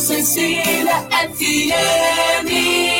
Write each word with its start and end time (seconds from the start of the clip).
Cecília 0.00 1.06
FM. 1.10 2.99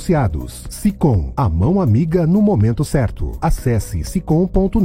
SICOM, 0.00 1.32
a 1.36 1.48
mão 1.48 1.80
amiga 1.80 2.26
no 2.26 2.40
momento 2.40 2.84
certo. 2.84 3.36
Acesse 3.40 4.04
sicom.net.br. 4.04 4.78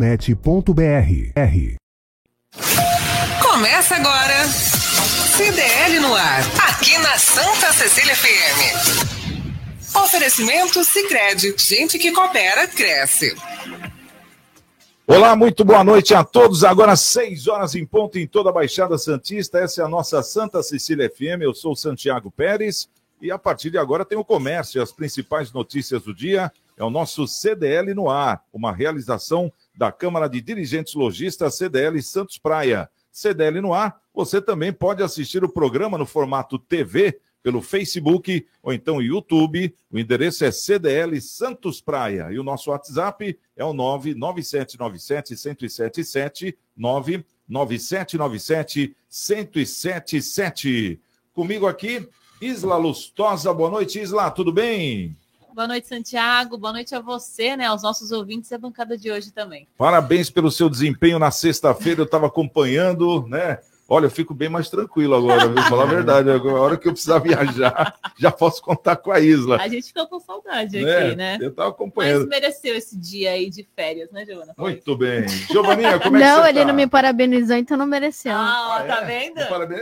Começa 3.42 3.96
agora. 3.96 4.48
CDL 4.48 6.00
no 6.00 6.14
ar, 6.14 6.42
aqui 6.70 6.98
na 7.00 7.18
Santa 7.18 7.74
Cecília 7.74 8.16
FM. 8.16 9.14
Oferecimento 9.96 10.84
Sicredi, 10.84 11.56
gente 11.58 11.98
que 11.98 12.12
coopera 12.12 12.68
cresce. 12.68 13.36
Olá, 15.06 15.36
muito 15.36 15.66
boa 15.66 15.84
noite 15.84 16.14
a 16.14 16.24
todos. 16.24 16.64
Agora 16.64 16.96
6 16.96 17.48
horas 17.48 17.76
em 17.76 17.86
ponto 17.86 18.18
em 18.18 18.26
toda 18.26 18.52
a 18.52 18.54
Baixada 18.54 18.98
Santista. 18.98 19.60
Essa 19.60 19.82
é 19.82 19.86
a 19.86 19.90
nossa 19.90 20.24
Santa 20.24 20.64
Cecília 20.64 21.10
FM. 21.10 21.42
Eu 21.42 21.54
sou 21.54 21.76
Santiago 21.76 22.32
Pérez 22.32 22.88
e 23.24 23.32
a 23.32 23.40
partir 23.40 23.70
de 23.70 23.78
agora 23.78 24.04
tem 24.04 24.18
o 24.18 24.26
comércio, 24.26 24.82
as 24.82 24.92
principais 24.92 25.54
notícias 25.54 26.04
do 26.04 26.14
dia. 26.14 26.52
É 26.76 26.84
o 26.84 26.90
nosso 26.90 27.26
CDL 27.26 27.94
no 27.94 28.10
ar, 28.10 28.44
uma 28.52 28.74
realização 28.74 29.50
da 29.74 29.94
Câmara 29.94 30.28
de 30.28 30.42
Dirigentes 30.42 30.94
Logistas 30.94 31.56
CDL 31.56 32.02
Santos 32.02 32.38
Praia. 32.38 32.90
CDL 33.10 33.62
no 33.62 33.74
ar, 33.74 33.98
você 34.14 34.42
também 34.42 34.74
pode 34.74 35.02
assistir 35.02 35.42
o 35.42 35.50
programa 35.50 35.98
no 35.98 36.06
formato 36.06 36.60
TV 36.60 37.18
pelo 37.42 37.62
Facebook 37.62 38.46
ou 38.62 38.74
então 38.74 39.02
YouTube. 39.02 39.74
O 39.90 39.98
endereço 39.98 40.44
é 40.44 40.52
CDL 40.52 41.22
Santos 41.22 41.80
Praia 41.80 42.28
e 42.30 42.38
o 42.38 42.44
nosso 42.44 42.72
WhatsApp 42.72 43.40
é 43.56 43.64
o 43.64 43.72
99797 43.72 45.30
1077 45.30 46.58
99797 46.76 48.94
1077. 49.10 51.00
Comigo 51.34 51.68
aqui, 51.68 52.06
Isla 52.42 52.78
Lustosa. 52.78 53.54
Boa 53.54 53.70
noite, 53.70 54.00
Isla, 54.00 54.30
tudo 54.32 54.52
bem? 54.52 55.16
Boa 55.54 55.68
noite, 55.68 55.88
Santiago. 55.88 56.58
Boa 56.58 56.74
noite 56.74 56.96
a 56.96 57.00
você, 57.00 57.56
né? 57.56 57.68
Aos 57.68 57.84
nossos 57.84 58.12
ouvintes 58.12 58.50
e 58.50 58.56
a 58.56 58.58
bancada 58.58 58.98
de 58.98 59.12
hoje 59.12 59.32
também. 59.32 59.68
Parabéns 59.78 60.30
pelo 60.30 60.50
seu 60.50 60.68
desempenho 60.68 61.20
na 61.20 61.30
sexta-feira. 61.30 62.02
Eu 62.02 62.06
estava 62.06 62.26
acompanhando, 62.26 63.28
né? 63.28 63.60
Olha, 63.88 64.06
eu 64.06 64.12
fico 64.12 64.34
bem 64.34 64.48
mais 64.48 64.70
tranquilo 64.70 65.14
agora, 65.14 65.48
vou 65.48 65.64
falar 65.64 65.84
a 65.84 65.88
verdade. 65.88 66.30
Agora, 66.30 66.58
a 66.58 66.62
hora 66.62 66.78
que 66.78 66.88
eu 66.88 66.94
precisar 66.94 67.20
viajar, 67.20 67.96
já 68.18 68.32
posso 68.32 68.62
contar 68.62 68.96
com 68.96 69.12
a 69.12 69.20
Isla. 69.20 69.58
A 69.62 69.68
gente 69.68 69.88
ficou 69.88 70.08
com 70.08 70.20
saudade 70.20 70.82
né? 70.82 70.98
aqui, 70.98 71.16
né? 71.16 71.38
Eu 71.42 71.50
estava 71.50 71.70
acompanhando. 71.70 72.28
Mas 72.28 72.42
mereceu 72.42 72.76
esse 72.76 72.98
dia 72.98 73.32
aí 73.32 73.50
de 73.50 73.68
férias, 73.76 74.10
né, 74.12 74.26
Giovana? 74.26 74.54
Muito 74.58 74.98
bem. 74.98 75.28
Giovaninha, 75.28 76.00
como 76.00 76.16
é 76.16 76.20
não, 76.20 76.28
que 76.28 76.34
você 76.34 76.42
Não, 76.42 76.48
ele 76.48 76.60
tá? 76.60 76.66
não 76.66 76.74
me 76.74 76.88
parabenizou, 76.88 77.58
então 77.58 77.78
não 77.78 77.86
mereceu. 77.86 78.32
Ah, 78.34 78.78
ah 78.78 78.84
tá 78.84 79.02
é? 79.02 79.06
vendo? 79.06 79.48
Parabéns. 79.48 79.82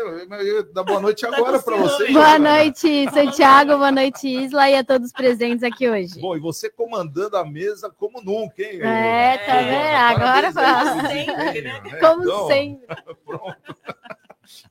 Dá 0.74 0.84
boa 0.84 1.00
noite 1.00 1.22
tá 1.22 1.36
agora 1.36 1.60
para 1.60 1.78
você. 1.78 2.12
Boa 2.12 2.40
noite, 2.40 3.10
Santiago. 3.12 3.78
Boa 3.78 3.92
noite, 3.92 4.28
Isla, 4.28 4.70
e 4.70 4.76
a 4.76 4.84
todos 4.84 5.12
presentes 5.12 5.64
aqui 5.64 5.88
hoje. 5.88 6.20
Bom, 6.20 6.36
e 6.36 6.40
você 6.40 6.70
comandando 6.70 7.38
a 7.38 7.46
mesa 7.46 7.90
como 7.90 8.20
nunca, 8.22 8.64
hein? 8.64 8.82
É, 8.82 9.38
tá 9.38 9.58
vendo? 9.58 9.72
É, 9.72 9.96
agora 9.96 10.52
Como 10.52 11.08
sempre, 11.08 11.62
né? 11.62 11.82
Como 12.00 12.24
então, 12.24 12.48
sempre. 12.48 12.88
Pronto. 13.26 13.56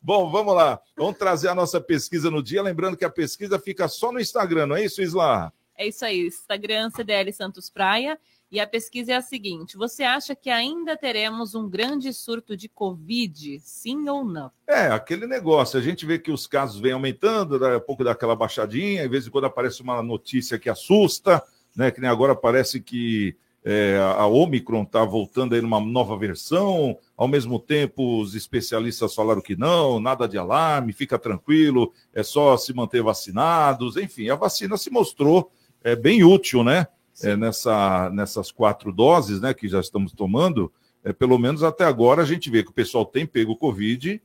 Bom, 0.01 0.31
vamos 0.31 0.55
lá. 0.55 0.81
Vamos 0.97 1.19
trazer 1.19 1.49
a 1.49 1.55
nossa 1.55 1.81
pesquisa 1.81 2.31
no 2.31 2.43
dia. 2.43 2.63
Lembrando 2.63 2.97
que 2.97 3.05
a 3.05 3.11
pesquisa 3.11 3.59
fica 3.59 3.89
só 3.89 4.13
no 4.13 4.21
Instagram, 4.21 4.67
não 4.67 4.77
é 4.77 4.85
isso, 4.85 5.03
Isla? 5.03 5.53
É 5.77 5.87
isso 5.87 6.05
aí, 6.05 6.27
Instagram 6.27 6.91
CDL 6.91 7.33
Santos 7.33 7.71
Praia. 7.71 8.19
E 8.51 8.59
a 8.59 8.67
pesquisa 8.67 9.13
é 9.13 9.17
a 9.17 9.23
seguinte: 9.23 9.77
você 9.77 10.03
acha 10.03 10.35
que 10.35 10.51
ainda 10.51 10.97
teremos 10.97 11.55
um 11.55 11.69
grande 11.69 12.13
surto 12.13 12.57
de 12.57 12.69
Covid? 12.69 13.61
Sim 13.61 14.09
ou 14.09 14.25
não? 14.25 14.51
É, 14.67 14.89
aquele 14.89 15.27
negócio. 15.27 15.79
A 15.79 15.83
gente 15.83 16.05
vê 16.05 16.19
que 16.19 16.33
os 16.33 16.47
casos 16.47 16.81
vêm 16.81 16.93
aumentando, 16.93 17.59
daqui 17.59 17.77
a 17.77 17.81
pouco 17.81 18.03
dá 18.03 18.11
aquela 18.11 18.35
baixadinha, 18.35 19.03
de 19.03 19.09
vez 19.09 19.27
em 19.27 19.31
quando 19.31 19.45
aparece 19.45 19.81
uma 19.83 20.03
notícia 20.03 20.59
que 20.59 20.69
assusta, 20.69 21.43
né? 21.77 21.91
Que 21.91 22.01
nem 22.01 22.11
agora 22.11 22.35
parece 22.35 22.81
que 22.81 23.37
é, 23.65 23.99
a 24.17 24.27
Omicron 24.27 24.85
está 24.85 25.05
voltando 25.05 25.55
aí 25.55 25.61
numa 25.61 25.81
nova 25.81 26.17
versão, 26.17 26.97
ao 27.17 27.29
mesmo 27.29 27.59
tempo 27.59 28.21
os 28.21 28.35
especialistas 28.35 29.15
falaram 29.15 29.43
que 29.43 29.55
não, 29.55 30.01
nada 30.01 30.27
de 30.27 30.39
alarme, 30.39 30.93
fica 30.93 31.19
tranquilo, 31.19 31.93
é 32.15 32.23
só 32.23 32.57
se 32.57 32.73
manter 32.73 33.03
vacinados, 33.03 33.97
enfim, 33.97 34.31
a 34.31 34.35
vacina 34.35 34.77
se 34.79 34.91
mostrou 34.91 35.53
é, 35.83 35.95
bem 35.95 36.25
útil, 36.25 36.65
né? 36.65 36.87
É, 37.23 37.37
nessa, 37.37 38.09
nessas 38.11 38.51
quatro 38.51 38.91
doses 38.91 39.43
né, 39.43 39.53
que 39.53 39.69
já 39.69 39.79
estamos 39.79 40.13
tomando, 40.13 40.73
é, 41.05 41.13
pelo 41.13 41.39
menos 41.39 41.63
até 41.63 41.85
agora 41.85 42.23
a 42.23 42.25
gente 42.25 42.49
vê 42.49 42.63
que 42.63 42.71
o 42.71 42.75
pessoal 42.75 43.05
tem 43.05 43.27
pego 43.27 43.57
Covid, 43.57 44.23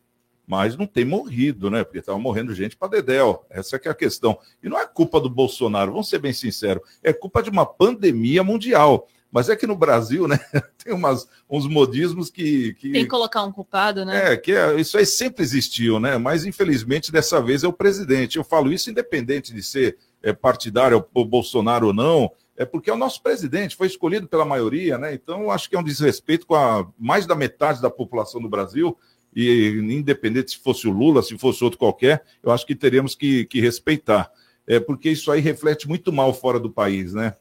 mas 0.47 0.77
não 0.77 0.85
tem 0.85 1.03
morrido, 1.03 1.69
né? 1.69 1.83
Porque 1.83 1.99
estava 1.99 2.17
morrendo 2.19 2.53
gente 2.53 2.77
para 2.77 2.87
Dedéu. 2.87 3.43
Essa 3.49 3.79
que 3.79 3.87
é 3.87 3.91
a 3.91 3.95
questão. 3.95 4.37
E 4.61 4.69
não 4.69 4.79
é 4.79 4.85
culpa 4.85 5.19
do 5.19 5.29
Bolsonaro, 5.29 5.91
vamos 5.91 6.07
ser 6.07 6.19
bem 6.19 6.31
sinceros, 6.31 6.87
é 7.03 7.11
culpa 7.11 7.41
de 7.41 7.49
uma 7.49 7.65
pandemia 7.65 8.43
mundial. 8.43 9.07
Mas 9.35 9.49
é 9.49 9.55
que 9.57 9.67
no 9.67 9.75
Brasil, 9.75 10.29
né, 10.29 10.39
tem 10.81 10.93
umas, 10.93 11.27
uns 11.49 11.67
modismos 11.67 12.29
que, 12.29 12.73
que. 12.75 12.93
Tem 12.93 13.03
que 13.03 13.09
colocar 13.09 13.43
um 13.43 13.51
culpado, 13.51 14.05
né? 14.05 14.31
É, 14.31 14.37
que 14.37 14.53
é, 14.53 14.79
isso 14.79 14.97
aí 14.97 15.05
sempre 15.05 15.43
existiu, 15.43 15.99
né? 15.99 16.17
Mas 16.17 16.45
infelizmente 16.45 17.11
dessa 17.11 17.41
vez 17.41 17.61
é 17.61 17.67
o 17.67 17.73
presidente. 17.73 18.37
Eu 18.37 18.45
falo 18.45 18.71
isso 18.71 18.89
independente 18.89 19.53
de 19.53 19.61
ser 19.61 19.97
é, 20.23 20.31
partidário 20.31 21.05
ou 21.13 21.25
Bolsonaro 21.25 21.87
ou 21.87 21.93
não, 21.93 22.31
é 22.55 22.63
porque 22.63 22.89
é 22.89 22.93
o 22.93 22.97
nosso 22.97 23.21
presidente, 23.21 23.75
foi 23.75 23.87
escolhido 23.87 24.25
pela 24.25 24.45
maioria, 24.45 24.97
né? 24.97 25.13
Então 25.13 25.41
eu 25.41 25.51
acho 25.51 25.69
que 25.69 25.75
é 25.75 25.79
um 25.79 25.83
desrespeito 25.83 26.47
com 26.47 26.55
a 26.55 26.87
mais 26.97 27.25
da 27.25 27.35
metade 27.35 27.81
da 27.81 27.89
população 27.89 28.41
do 28.41 28.47
Brasil. 28.47 28.97
E 29.35 29.67
independente 29.81 30.51
se 30.51 30.59
fosse 30.59 30.87
o 30.87 30.91
Lula, 30.91 31.21
se 31.21 31.37
fosse 31.37 31.61
outro 31.61 31.77
qualquer, 31.77 32.23
eu 32.41 32.53
acho 32.53 32.65
que 32.65 32.73
teríamos 32.73 33.15
que, 33.15 33.43
que 33.47 33.59
respeitar. 33.59 34.31
É 34.65 34.79
porque 34.79 35.09
isso 35.09 35.29
aí 35.29 35.41
reflete 35.41 35.89
muito 35.89 36.13
mal 36.13 36.33
fora 36.33 36.57
do 36.57 36.71
país, 36.71 37.13
né? 37.13 37.35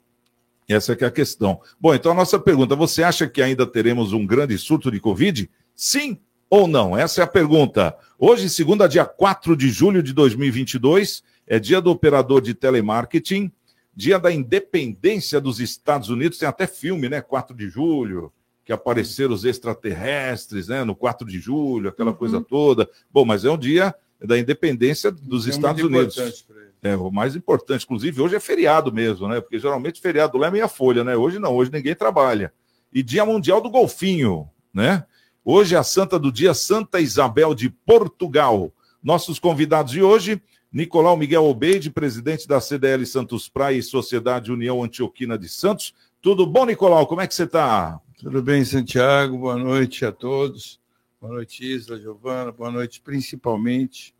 Essa 0.68 0.92
é, 0.92 0.96
é 1.00 1.04
a 1.06 1.10
questão. 1.10 1.60
Bom, 1.80 1.94
então 1.94 2.12
a 2.12 2.14
nossa 2.14 2.38
pergunta: 2.38 2.74
você 2.74 3.02
acha 3.02 3.26
que 3.28 3.42
ainda 3.42 3.66
teremos 3.66 4.12
um 4.12 4.26
grande 4.26 4.56
surto 4.58 4.90
de 4.90 5.00
Covid? 5.00 5.50
Sim 5.74 6.18
ou 6.48 6.66
não? 6.68 6.96
Essa 6.96 7.20
é 7.20 7.24
a 7.24 7.26
pergunta. 7.26 7.94
Hoje, 8.18 8.48
segunda, 8.48 8.86
dia 8.88 9.04
4 9.04 9.56
de 9.56 9.68
julho 9.70 10.02
de 10.02 10.12
2022, 10.12 11.22
é 11.46 11.58
dia 11.58 11.80
do 11.80 11.90
operador 11.90 12.40
de 12.40 12.54
telemarketing, 12.54 13.50
dia 13.94 14.18
da 14.18 14.32
independência 14.32 15.40
dos 15.40 15.60
Estados 15.60 16.08
Unidos, 16.08 16.38
tem 16.38 16.48
até 16.48 16.66
filme, 16.66 17.08
né? 17.08 17.20
4 17.20 17.54
de 17.56 17.68
julho. 17.68 18.32
que 18.66 18.72
apareceram 18.72 19.34
os 19.34 19.44
extraterrestres, 19.44 20.68
né? 20.68 20.84
No 20.84 20.94
4 20.96 21.28
de 21.28 21.38
julho, 21.38 21.90
aquela 21.90 22.12
Uhum. 22.12 22.16
coisa 22.16 22.40
toda. 22.40 22.88
Bom, 23.12 23.22
mas 23.22 23.44
é 23.44 23.50
um 23.50 23.58
dia 23.58 23.94
da 24.18 24.38
independência 24.38 25.12
dos 25.12 25.46
É 25.46 25.50
Estados 25.50 25.82
Unidos. 25.82 26.46
É, 26.84 26.94
o 26.94 27.10
mais 27.10 27.34
importante, 27.34 27.84
inclusive, 27.84 28.20
hoje 28.20 28.36
é 28.36 28.40
feriado 28.40 28.92
mesmo, 28.92 29.26
né? 29.26 29.40
Porque 29.40 29.58
geralmente 29.58 30.02
feriado 30.02 30.36
lá 30.36 30.48
é 30.48 30.50
meia 30.50 30.68
folha, 30.68 31.02
né? 31.02 31.16
Hoje 31.16 31.38
não, 31.38 31.54
hoje 31.54 31.72
ninguém 31.72 31.94
trabalha. 31.94 32.52
E 32.92 33.02
Dia 33.02 33.24
Mundial 33.24 33.62
do 33.62 33.70
Golfinho, 33.70 34.50
né? 34.72 35.02
Hoje 35.42 35.74
é 35.74 35.78
a 35.78 35.82
santa 35.82 36.18
do 36.18 36.30
dia, 36.30 36.52
Santa 36.52 37.00
Isabel 37.00 37.54
de 37.54 37.70
Portugal. 37.70 38.70
Nossos 39.02 39.38
convidados 39.38 39.92
de 39.92 40.02
hoje, 40.02 40.42
Nicolau 40.70 41.16
Miguel 41.16 41.44
Obeide, 41.44 41.90
presidente 41.90 42.46
da 42.46 42.60
CDL 42.60 43.06
Santos 43.06 43.48
Praia 43.48 43.78
e 43.78 43.82
Sociedade 43.82 44.52
União 44.52 44.82
Antioquina 44.82 45.38
de 45.38 45.48
Santos. 45.48 45.94
Tudo 46.20 46.46
bom, 46.46 46.66
Nicolau? 46.66 47.06
Como 47.06 47.22
é 47.22 47.26
que 47.26 47.34
você 47.34 47.44
está? 47.44 47.98
Tudo 48.18 48.42
bem, 48.42 48.62
Santiago? 48.62 49.38
Boa 49.38 49.56
noite 49.56 50.04
a 50.04 50.12
todos. 50.12 50.78
Boa 51.18 51.32
noite, 51.32 51.64
Isla, 51.64 51.98
Giovana. 51.98 52.52
Boa 52.52 52.70
noite, 52.70 53.00
principalmente 53.00 54.14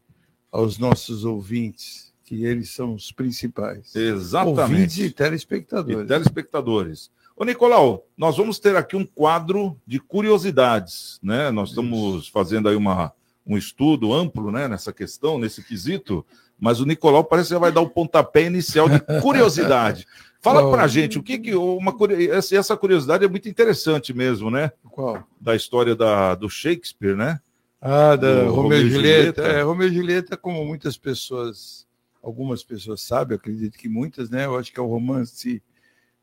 aos 0.50 0.78
nossos 0.78 1.26
ouvintes, 1.26 2.13
que 2.24 2.44
eles 2.44 2.70
são 2.70 2.94
os 2.94 3.12
principais. 3.12 3.94
Ouvintes 3.94 3.94
e 3.94 4.00
Exatamente. 4.00 5.10
telespectadores. 5.10 6.04
E 6.04 6.06
telespectadores. 6.06 7.10
Ô, 7.36 7.44
Nicolau, 7.44 8.06
nós 8.16 8.36
vamos 8.36 8.58
ter 8.58 8.76
aqui 8.76 8.96
um 8.96 9.04
quadro 9.04 9.76
de 9.86 9.98
curiosidades, 9.98 11.18
né? 11.22 11.50
Nós 11.50 11.70
estamos 11.70 12.28
fazendo 12.28 12.68
aí 12.68 12.76
uma, 12.76 13.12
um 13.46 13.58
estudo 13.58 14.12
amplo, 14.14 14.50
né, 14.50 14.68
nessa 14.68 14.92
questão, 14.92 15.38
nesse 15.38 15.62
quesito, 15.62 16.24
mas 16.58 16.80
o 16.80 16.86
Nicolau 16.86 17.24
parece 17.24 17.52
que 17.52 17.58
vai 17.58 17.72
dar 17.72 17.80
o 17.80 17.90
pontapé 17.90 18.44
inicial 18.44 18.88
de 18.88 19.00
curiosidade. 19.20 20.06
Fala 20.40 20.60
Qual? 20.60 20.72
pra 20.72 20.86
gente, 20.86 21.18
o 21.18 21.22
que 21.22 21.38
que 21.38 21.54
uma 21.54 21.94
essa 22.30 22.76
curiosidade 22.76 23.24
é 23.24 23.28
muito 23.28 23.48
interessante 23.48 24.12
mesmo, 24.12 24.50
né? 24.50 24.70
Qual? 24.90 25.26
Da 25.40 25.56
história 25.56 25.96
da, 25.96 26.34
do 26.34 26.50
Shakespeare, 26.50 27.16
né? 27.16 27.40
Ah, 27.80 28.14
da 28.14 28.44
Do 28.44 28.52
Romeu 28.52 28.78
e 28.78 28.90
Julieta. 28.90 29.42
Julieta. 29.42 29.42
É, 29.42 29.62
Romeu 29.62 29.88
e 29.88 29.94
Julieta, 29.94 30.36
como 30.36 30.64
muitas 30.64 30.96
pessoas, 30.98 31.83
algumas 32.24 32.64
pessoas 32.64 33.02
sabem, 33.02 33.36
acredito 33.36 33.78
que 33.78 33.88
muitas, 33.88 34.30
né? 34.30 34.46
Eu 34.46 34.56
acho 34.56 34.72
que 34.72 34.80
é 34.80 34.82
o 34.82 34.86
romance 34.86 35.62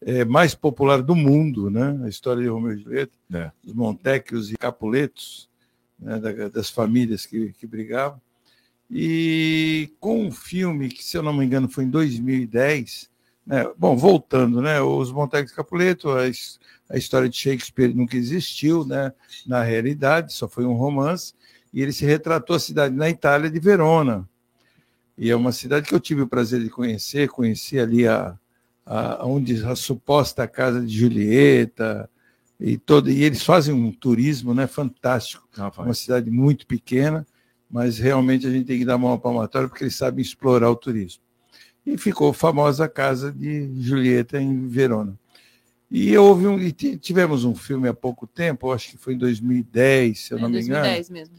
é, 0.01 0.25
mais 0.25 0.55
popular 0.55 1.01
do 1.01 1.15
mundo, 1.15 1.69
né? 1.69 2.01
A 2.03 2.09
história 2.09 2.41
de 2.41 2.49
Romeu 2.49 2.73
e 2.73 2.81
Julieta, 2.81 3.13
É. 3.31 3.51
os 3.65 3.73
Montecchios 3.73 4.51
e 4.51 4.57
Capuletos, 4.57 5.47
né? 5.99 6.19
da- 6.19 6.49
das 6.49 6.69
famílias 6.69 7.25
que, 7.25 7.53
que 7.53 7.67
brigavam. 7.67 8.19
E 8.89 9.89
com 9.99 10.25
um 10.25 10.31
filme 10.31 10.89
que, 10.89 11.03
se 11.03 11.17
eu 11.17 11.23
não 11.23 11.31
me 11.33 11.45
engano, 11.45 11.69
foi 11.69 11.83
em 11.85 11.89
2010, 11.89 13.09
né? 13.45 13.71
Bom, 13.77 13.95
voltando, 13.95 14.61
né? 14.61 14.81
Os 14.81 15.11
Montecchios 15.11 15.51
e 15.51 15.55
Capuleto, 15.55 16.09
a, 16.09 16.23
a 16.89 16.97
história 16.97 17.29
de 17.29 17.37
Shakespeare 17.37 17.93
nunca 17.93 18.17
existiu, 18.17 18.85
né? 18.85 19.13
Na 19.45 19.63
realidade, 19.63 20.33
só 20.33 20.47
foi 20.47 20.65
um 20.65 20.73
romance 20.73 21.33
e 21.73 21.81
ele 21.81 21.93
se 21.93 22.05
retratou 22.05 22.55
a 22.55 22.59
cidade 22.59 22.93
na 22.95 23.09
Itália 23.09 23.49
de 23.49 23.59
Verona. 23.59 24.27
E 25.17 25.29
é 25.29 25.35
uma 25.35 25.51
cidade 25.51 25.87
que 25.87 25.93
eu 25.95 25.99
tive 25.99 26.21
o 26.21 26.27
prazer 26.27 26.61
de 26.61 26.69
conhecer, 26.69 27.29
conheci 27.29 27.79
ali 27.79 28.07
a, 28.07 28.37
a 28.85 29.25
onde 29.25 29.63
a 29.65 29.75
suposta 29.75 30.47
casa 30.47 30.81
de 30.81 30.97
Julieta 30.97 32.09
e 32.59 32.77
todo 32.77 33.09
e 33.09 33.23
eles 33.23 33.43
fazem 33.43 33.73
um 33.73 33.91
turismo, 33.91 34.53
né, 34.53 34.67
fantástico. 34.67 35.47
Uma 35.87 35.93
cidade 35.93 36.29
muito 36.31 36.65
pequena, 36.65 37.25
mas 37.69 37.97
realmente 37.99 38.47
a 38.47 38.51
gente 38.51 38.65
tem 38.65 38.79
que 38.79 38.85
dar 38.85 38.97
mão 38.97 39.13
à 39.13 39.17
palmatória 39.17 39.67
porque 39.67 39.83
eles 39.83 39.95
sabem 39.95 40.21
explorar 40.21 40.69
o 40.69 40.75
turismo. 40.75 41.21
E 41.85 41.97
ficou 41.97 42.31
famosa 42.31 42.85
a 42.85 42.89
casa 42.89 43.31
de 43.31 43.69
Julieta 43.81 44.39
em 44.39 44.67
Verona. 44.67 45.17
E 45.89 46.15
houve 46.17 46.47
um, 46.47 46.57
e 46.59 46.71
ti- 46.71 46.97
tivemos 46.97 47.43
um 47.43 47.53
filme 47.53 47.87
há 47.89 47.93
pouco 47.93 48.25
tempo, 48.25 48.67
eu 48.67 48.71
acho 48.71 48.91
que 48.91 48.97
foi 48.97 49.13
em 49.13 49.17
2010, 49.17 50.19
se 50.19 50.33
eu 50.33 50.37
É 50.37 50.41
não 50.41 50.49
me 50.49 50.61
engano, 50.61 50.83
2010 50.83 51.09
mesmo. 51.09 51.35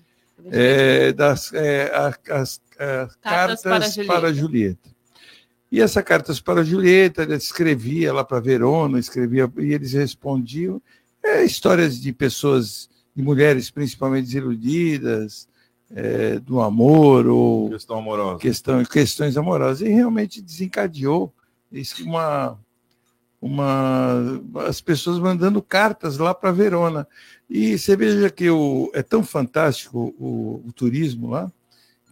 É, 0.51 1.13
das 1.13 1.53
é, 1.53 1.91
a- 1.95 2.19
as, 2.35 2.61
é, 2.79 3.09
cartas, 3.21 3.63
para 3.63 3.81
para, 3.81 3.89
Julieta. 3.89 4.35
Julieta. 4.35 4.91
E 5.71 5.81
essa 5.81 6.03
cartas 6.03 6.41
para 6.41 6.63
Julieta, 6.65 7.23
ele 7.23 7.35
escrevia 7.35 8.13
lá 8.13 8.25
para 8.25 8.41
Verona, 8.41 8.99
escrevia 8.99 9.51
e 9.59 9.73
eles 9.73 9.93
respondiam 9.95 10.83
é, 11.23 11.45
histórias 11.45 12.01
de 12.01 12.13
pessoas, 12.13 12.91
de 13.15 13.23
mulheres 13.23 13.71
principalmente 13.71 14.27
desiludidas, 14.27 15.49
é, 15.95 16.39
do 16.39 16.61
amor 16.61 17.27
ou 17.27 17.71
Questão 17.71 17.99
amorosa. 17.99 18.39
questão, 18.39 18.85
questões 18.85 19.37
amorosas. 19.37 19.81
E 19.87 19.89
realmente 19.89 20.43
desencadeou 20.43 21.33
isso, 21.71 22.05
uma, 22.05 22.59
uma, 23.43 24.41
as 24.69 24.81
pessoas 24.81 25.19
mandando 25.19 25.61
cartas 25.61 26.17
lá 26.17 26.33
para 26.33 26.53
Verona. 26.53 27.09
E 27.51 27.77
você 27.77 27.97
veja 27.97 28.31
que 28.31 28.49
o, 28.49 28.89
é 28.95 29.03
tão 29.03 29.25
fantástico 29.25 30.15
o, 30.17 30.63
o 30.65 30.73
turismo 30.73 31.31
lá, 31.31 31.51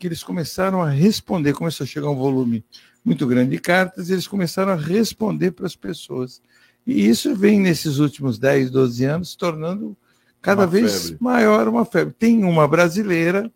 que 0.01 0.09
eles 0.09 0.25
começaram 0.25 0.83
a 0.83 0.91
responder, 0.91 1.53
começou 1.53 1.85
a 1.85 1.87
chegar 1.87 2.11
um 2.11 2.17
volume 2.17 2.65
muito 3.05 3.29
grande 3.29 3.53
de 3.53 3.61
cartas, 3.61 4.11
e 4.11 4.13
eles 4.13 4.27
começaram 4.27 4.73
a 4.73 4.77
responder 4.77 5.53
para 5.53 5.67
as 5.67 5.77
pessoas. 5.77 6.43
E 6.85 7.09
isso 7.09 7.35
vem 7.37 7.61
nesses 7.61 7.99
últimos 7.99 8.37
10, 8.37 8.73
12 8.73 9.05
anos, 9.05 9.37
tornando 9.37 9.97
cada 10.43 10.63
Uma 10.63 10.67
vez 10.67 11.03
febre. 11.03 11.19
maior 11.21 11.69
uma 11.69 11.85
febre. 11.85 12.13
Tem 12.19 12.43
uma 12.43 12.67
brasileira 12.67 13.51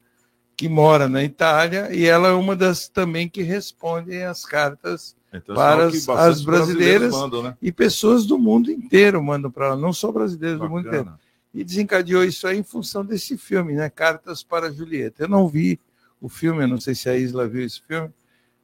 que 0.56 0.68
mora 0.68 1.08
na 1.08 1.24
Itália 1.24 1.92
e 1.92 2.04
ela 2.04 2.28
é 2.28 2.32
uma 2.32 2.54
das 2.54 2.88
também 2.88 3.28
que 3.28 3.42
respondem 3.42 4.22
as 4.22 4.44
cartas 4.44 5.16
Então, 5.34 5.54
para 5.54 5.86
as- 5.86 6.08
as 6.08 6.42
brasileiras 6.44 7.12
mandam, 7.12 7.42
né? 7.42 7.56
e 7.60 7.72
pessoas 7.72 8.25
do 8.25 8.38
mundo 8.38 8.70
inteiro 8.70 9.22
mandam 9.22 9.50
para 9.50 9.66
ela, 9.66 9.76
não 9.76 9.92
só 9.92 10.12
brasileiros 10.12 10.60
do 10.60 10.69
mundo 10.69 10.86
inteiro. 10.86 11.04
Bacana. 11.04 11.20
E 11.52 11.62
desencadeou 11.64 12.25
isso 12.25 12.46
aí 12.46 12.58
em 12.58 12.62
função 12.64 13.04
desse 13.04 13.36
filme, 13.36 13.75
né? 13.75 13.88
Cartas 13.88 14.42
para 14.42 14.72
Julieta. 14.72 15.22
Eu 15.25 15.28
não 15.28 15.46
vi 15.48 15.78
o 16.20 16.28
filme, 16.28 16.62
eu 16.64 16.69
não 16.69 16.81
sei 16.81 16.94
se 16.94 17.08
a 17.08 17.16
Isla 17.16 17.46
viu 17.46 17.64
esse 17.64 17.81
filme, 17.82 18.10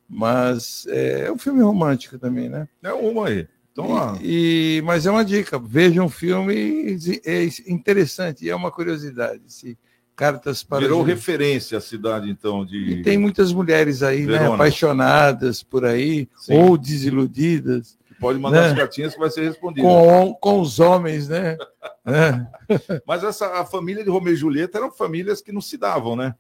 mas 0.09 0.87
é, 0.89 1.27
é 1.27 1.33
um 1.33 1.39
filme 1.39 1.63
romântico 1.63 2.19
também, 2.19 2.49
né? 2.49 2.69
É 2.83 2.93
uma 2.93 3.29
aí. 3.29 3.47
Então, 3.73 3.87
E, 4.21 4.79
e- 4.79 4.83
mas 4.83 5.07
é 5.07 5.11
uma 5.11 5.25
dica, 5.25 5.59
vejam 5.59 6.07
o 6.07 6.11
filme, 6.11 6.99
é 7.25 7.45
interessante, 7.69 8.45
e 8.45 8.51
é 8.51 8.55
uma 8.57 8.71
curiosidade. 8.73 9.41
Se 9.47 9.79
Cartas 10.21 10.63
para 10.63 10.81
virou 10.81 11.03
referência 11.03 11.79
a 11.79 11.81
cidade, 11.81 12.29
então, 12.29 12.63
de. 12.63 12.77
E 12.77 13.03
tem 13.03 13.17
muitas 13.17 13.55
mulheres 13.55 14.03
aí, 14.03 14.27
né, 14.27 14.33
Verona. 14.33 14.55
apaixonadas 14.57 15.63
por 15.63 15.83
aí, 15.83 16.29
Sim. 16.37 16.59
ou 16.59 16.77
desiludidas, 16.77 17.99
Pode 18.21 18.39
mandar 18.39 18.61
né? 18.61 18.67
as 18.69 18.77
cartinhas 18.77 19.15
que 19.15 19.19
vai 19.19 19.31
ser 19.31 19.45
respondida. 19.45 19.81
com, 19.81 20.35
com 20.35 20.61
os 20.61 20.79
homens, 20.79 21.27
né? 21.27 21.57
É. 22.05 22.47
Mas 23.07 23.25
essa, 23.25 23.47
a 23.61 23.65
família 23.65 24.05
de 24.05 24.11
Romeu 24.11 24.35
e 24.35 24.37
Julieta 24.37 24.77
eram 24.77 24.93
famílias 24.93 25.41
que 25.41 25.51
não 25.51 25.63
se 25.63 25.79
davam, 25.79 26.15
né? 26.15 26.35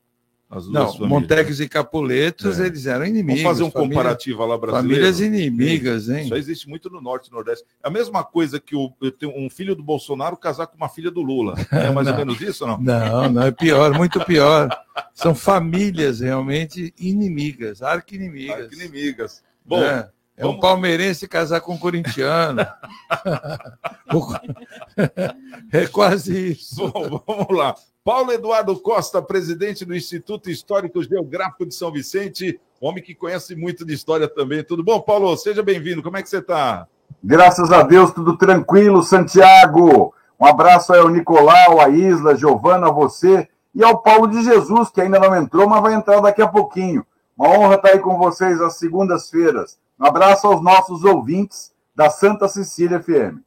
As 0.52 0.64
duas 0.64 0.74
Não, 0.74 0.86
famílias. 0.88 1.08
Montecos 1.10 1.60
e 1.60 1.68
Capuletos, 1.68 2.58
É. 2.58 2.66
eles 2.66 2.84
eram 2.84 3.04
Vamos 3.04 3.10
inimigos. 3.12 3.42
fazer 3.42 3.62
um 3.62 3.70
família- 3.70 3.96
comparativo 3.96 4.44
lá 4.44 4.58
brasileiro. 4.58 4.88
Famílias 5.06 5.20
inimigas, 5.20 6.08
hein? 6.08 6.24
Isso 6.24 6.34
existe 6.34 6.68
muito 6.68 6.90
no 6.90 7.00
norte 7.00 7.28
e 7.28 7.32
nordeste. 7.32 7.64
É 7.82 7.86
a 7.86 7.90
mesma 7.90 8.24
coisa 8.24 8.58
que 8.58 8.74
o, 8.74 8.92
um 9.36 9.48
filho 9.48 9.76
do 9.76 9.82
Bolsonaro 9.84 10.36
casar 10.36 10.66
com 10.66 10.76
uma 10.76 10.88
filha 10.88 11.08
do 11.08 11.22
Lula. 11.22 11.54
É 11.70 11.90
mais 11.92 12.08
ou 12.08 12.16
menos 12.16 12.40
isso, 12.40 12.64
ou 12.64 12.70
não? 12.70 12.80
Não, 12.82 13.30
não, 13.30 13.42
é 13.42 13.52
pior, 13.52 13.94
muito 13.96 14.18
pior. 14.24 14.68
São 15.14 15.36
famílias 15.36 16.18
realmente 16.18 16.92
inimigas, 16.98 17.80
arqui-inimigas. 17.80 18.64
Ah, 18.64 18.68
que 18.68 18.74
inimigas. 18.74 19.42
Bom, 19.64 19.80
é, 19.84 20.10
é 20.36 20.44
um 20.44 20.48
vamos- 20.48 20.60
palmeirense 20.62 21.28
casar 21.28 21.60
com 21.60 21.74
um 21.74 21.78
corintiano. 21.78 22.66
é 25.72 25.86
quase 25.86 26.50
isso. 26.52 26.88
Bom, 26.90 27.22
vamos 27.26 27.56
lá. 27.56 27.74
Paulo 28.02 28.32
Eduardo 28.32 28.78
Costa, 28.80 29.20
presidente 29.20 29.84
do 29.84 29.94
Instituto 29.94 30.48
Histórico 30.50 31.02
Geográfico 31.02 31.66
de 31.66 31.74
São 31.74 31.92
Vicente, 31.92 32.58
homem 32.80 33.04
que 33.04 33.14
conhece 33.14 33.54
muito 33.54 33.84
de 33.84 33.92
história 33.92 34.26
também. 34.26 34.64
Tudo 34.64 34.82
bom, 34.82 34.98
Paulo? 35.02 35.36
Seja 35.36 35.62
bem-vindo. 35.62 36.02
Como 36.02 36.16
é 36.16 36.22
que 36.22 36.28
você 36.30 36.38
está? 36.38 36.88
Graças 37.22 37.70
a 37.70 37.82
Deus, 37.82 38.10
tudo 38.10 38.38
tranquilo, 38.38 39.02
Santiago. 39.02 40.14
Um 40.40 40.46
abraço 40.46 40.94
aí 40.94 41.00
ao 41.00 41.10
Nicolau, 41.10 41.78
à 41.78 41.90
Isla, 41.90 42.34
Giovana, 42.34 42.88
a 42.88 42.90
você 42.90 43.46
e 43.74 43.84
ao 43.84 44.00
Paulo 44.00 44.28
de 44.28 44.42
Jesus, 44.42 44.88
que 44.88 45.02
ainda 45.02 45.20
não 45.20 45.36
entrou, 45.36 45.68
mas 45.68 45.82
vai 45.82 45.92
entrar 45.92 46.20
daqui 46.20 46.40
a 46.40 46.48
pouquinho. 46.48 47.04
Uma 47.36 47.50
honra 47.50 47.74
estar 47.74 47.90
aí 47.90 47.98
com 47.98 48.16
vocês 48.16 48.62
às 48.62 48.78
segundas-feiras. 48.78 49.78
Um 50.00 50.06
abraço 50.06 50.46
aos 50.46 50.62
nossos 50.62 51.04
ouvintes 51.04 51.70
da 51.94 52.08
Santa 52.08 52.48
Cecília 52.48 52.98
FM. 52.98 53.40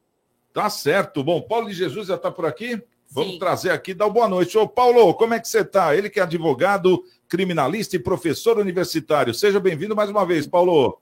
Tá 0.53 0.69
certo. 0.69 1.23
Bom, 1.23 1.41
Paulo 1.41 1.69
de 1.69 1.73
Jesus 1.73 2.07
já 2.07 2.15
está 2.15 2.29
por 2.29 2.45
aqui? 2.45 2.79
Vamos 3.13 3.33
Sim. 3.33 3.39
trazer 3.39 3.69
aqui, 3.69 3.93
dar 3.93 4.07
uma 4.07 4.13
boa 4.13 4.27
noite. 4.27 4.57
Ô, 4.57 4.67
Paulo, 4.67 5.13
como 5.13 5.35
é 5.35 5.39
que 5.39 5.47
você 5.47 5.59
está? 5.59 5.95
Ele 5.95 6.09
que 6.09 6.19
é 6.19 6.23
advogado, 6.23 7.03
criminalista 7.27 7.95
e 7.95 7.99
professor 7.99 8.57
universitário. 8.57 9.35
Seja 9.35 9.59
bem-vindo 9.59 9.95
mais 9.95 10.09
uma 10.09 10.25
vez, 10.25 10.47
Paulo. 10.47 10.99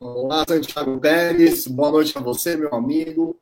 Olá, 0.00 0.46
Santiago 0.48 0.98
Pérez. 0.98 1.66
Boa 1.66 1.90
noite 1.90 2.16
a 2.16 2.22
você, 2.22 2.56
meu 2.56 2.74
amigo. 2.74 3.36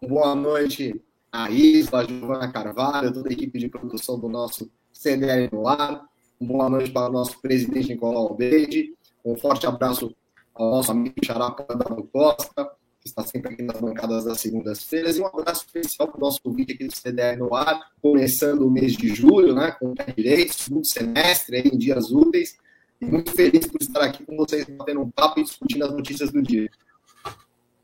Boa 0.00 0.34
noite 0.34 0.98
a 1.30 1.50
Isla, 1.50 2.00
a 2.00 2.04
Giovana 2.04 2.50
Carvalho, 2.50 3.12
toda 3.12 3.28
a 3.28 3.32
equipe 3.32 3.58
de 3.58 3.68
produção 3.68 4.18
do 4.18 4.26
nosso 4.26 4.70
CDL 4.90 5.50
no 5.52 5.68
ar. 5.68 6.06
Boa 6.40 6.70
noite 6.70 6.90
para 6.90 7.10
o 7.10 7.12
nosso 7.12 7.38
presidente 7.38 7.88
Nicolau 7.88 8.28
Albeide. 8.28 8.94
Um 9.22 9.36
forte 9.36 9.66
abraço 9.66 10.16
ao 10.54 10.70
nosso 10.70 10.90
amigo 10.90 11.16
Xará 11.22 11.54
Dano 11.68 12.08
Costa. 12.10 12.70
Que 13.04 13.10
está 13.10 13.22
sempre 13.22 13.52
aqui 13.52 13.62
nas 13.62 13.78
bancadas 13.78 14.24
das 14.24 14.40
segundas-feiras, 14.40 15.18
e 15.18 15.20
um 15.20 15.26
abraço 15.26 15.66
especial 15.66 16.08
para 16.08 16.16
o 16.16 16.20
nosso 16.20 16.40
vídeo 16.46 16.74
aqui 16.74 16.86
do 16.86 16.96
CDR 16.96 17.36
no 17.36 17.54
ar, 17.54 17.90
começando 18.00 18.62
o 18.62 18.70
mês 18.70 18.94
de 18.94 19.14
julho, 19.14 19.54
né, 19.54 19.72
com 19.78 19.92
o 19.92 19.94
direito, 20.16 20.54
segundo 20.54 20.86
semestre, 20.86 21.58
aí, 21.58 21.68
em 21.68 21.76
dias 21.76 22.10
úteis, 22.10 22.56
e 22.98 23.04
muito 23.04 23.30
feliz 23.32 23.66
por 23.66 23.82
estar 23.82 24.00
aqui 24.00 24.24
com 24.24 24.34
vocês, 24.38 24.64
batendo 24.64 25.02
um 25.02 25.10
papo 25.10 25.38
e 25.38 25.44
discutindo 25.44 25.84
as 25.84 25.92
notícias 25.92 26.30
do 26.30 26.40
dia. 26.40 26.70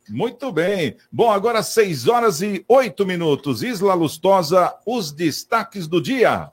Muito 0.09 0.51
bem. 0.51 0.97
Bom, 1.13 1.31
agora 1.31 1.63
6 1.63 2.09
horas 2.09 2.41
e 2.41 2.65
8 2.67 3.05
minutos. 3.05 3.63
Isla 3.63 3.93
Lustosa, 3.95 4.75
os 4.87 5.13
destaques 5.13 5.87
do 5.87 6.01
dia. 6.01 6.51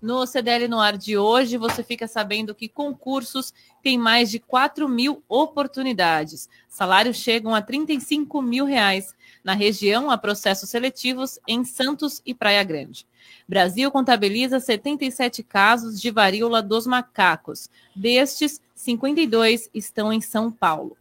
No 0.00 0.26
CDL 0.26 0.68
no 0.68 0.78
ar 0.78 0.96
de 0.96 1.16
hoje, 1.16 1.56
você 1.56 1.82
fica 1.82 2.06
sabendo 2.06 2.54
que 2.54 2.68
concursos 2.68 3.52
têm 3.82 3.96
mais 3.96 4.30
de 4.30 4.38
4 4.38 4.86
mil 4.88 5.22
oportunidades. 5.26 6.48
Salários 6.68 7.16
chegam 7.16 7.54
a 7.54 7.62
35 7.62 8.42
mil 8.42 8.66
reais. 8.66 9.14
Na 9.42 9.54
região, 9.54 10.10
há 10.10 10.18
processos 10.18 10.68
seletivos 10.68 11.38
em 11.48 11.64
Santos 11.64 12.20
e 12.26 12.34
Praia 12.34 12.62
Grande. 12.62 13.06
Brasil 13.48 13.90
contabiliza 13.90 14.60
77 14.60 15.42
casos 15.42 16.00
de 16.00 16.10
varíola 16.10 16.62
dos 16.62 16.86
macacos. 16.86 17.70
Destes, 17.94 18.60
52 18.74 19.70
estão 19.72 20.12
em 20.12 20.20
São 20.20 20.52
Paulo. 20.52 20.96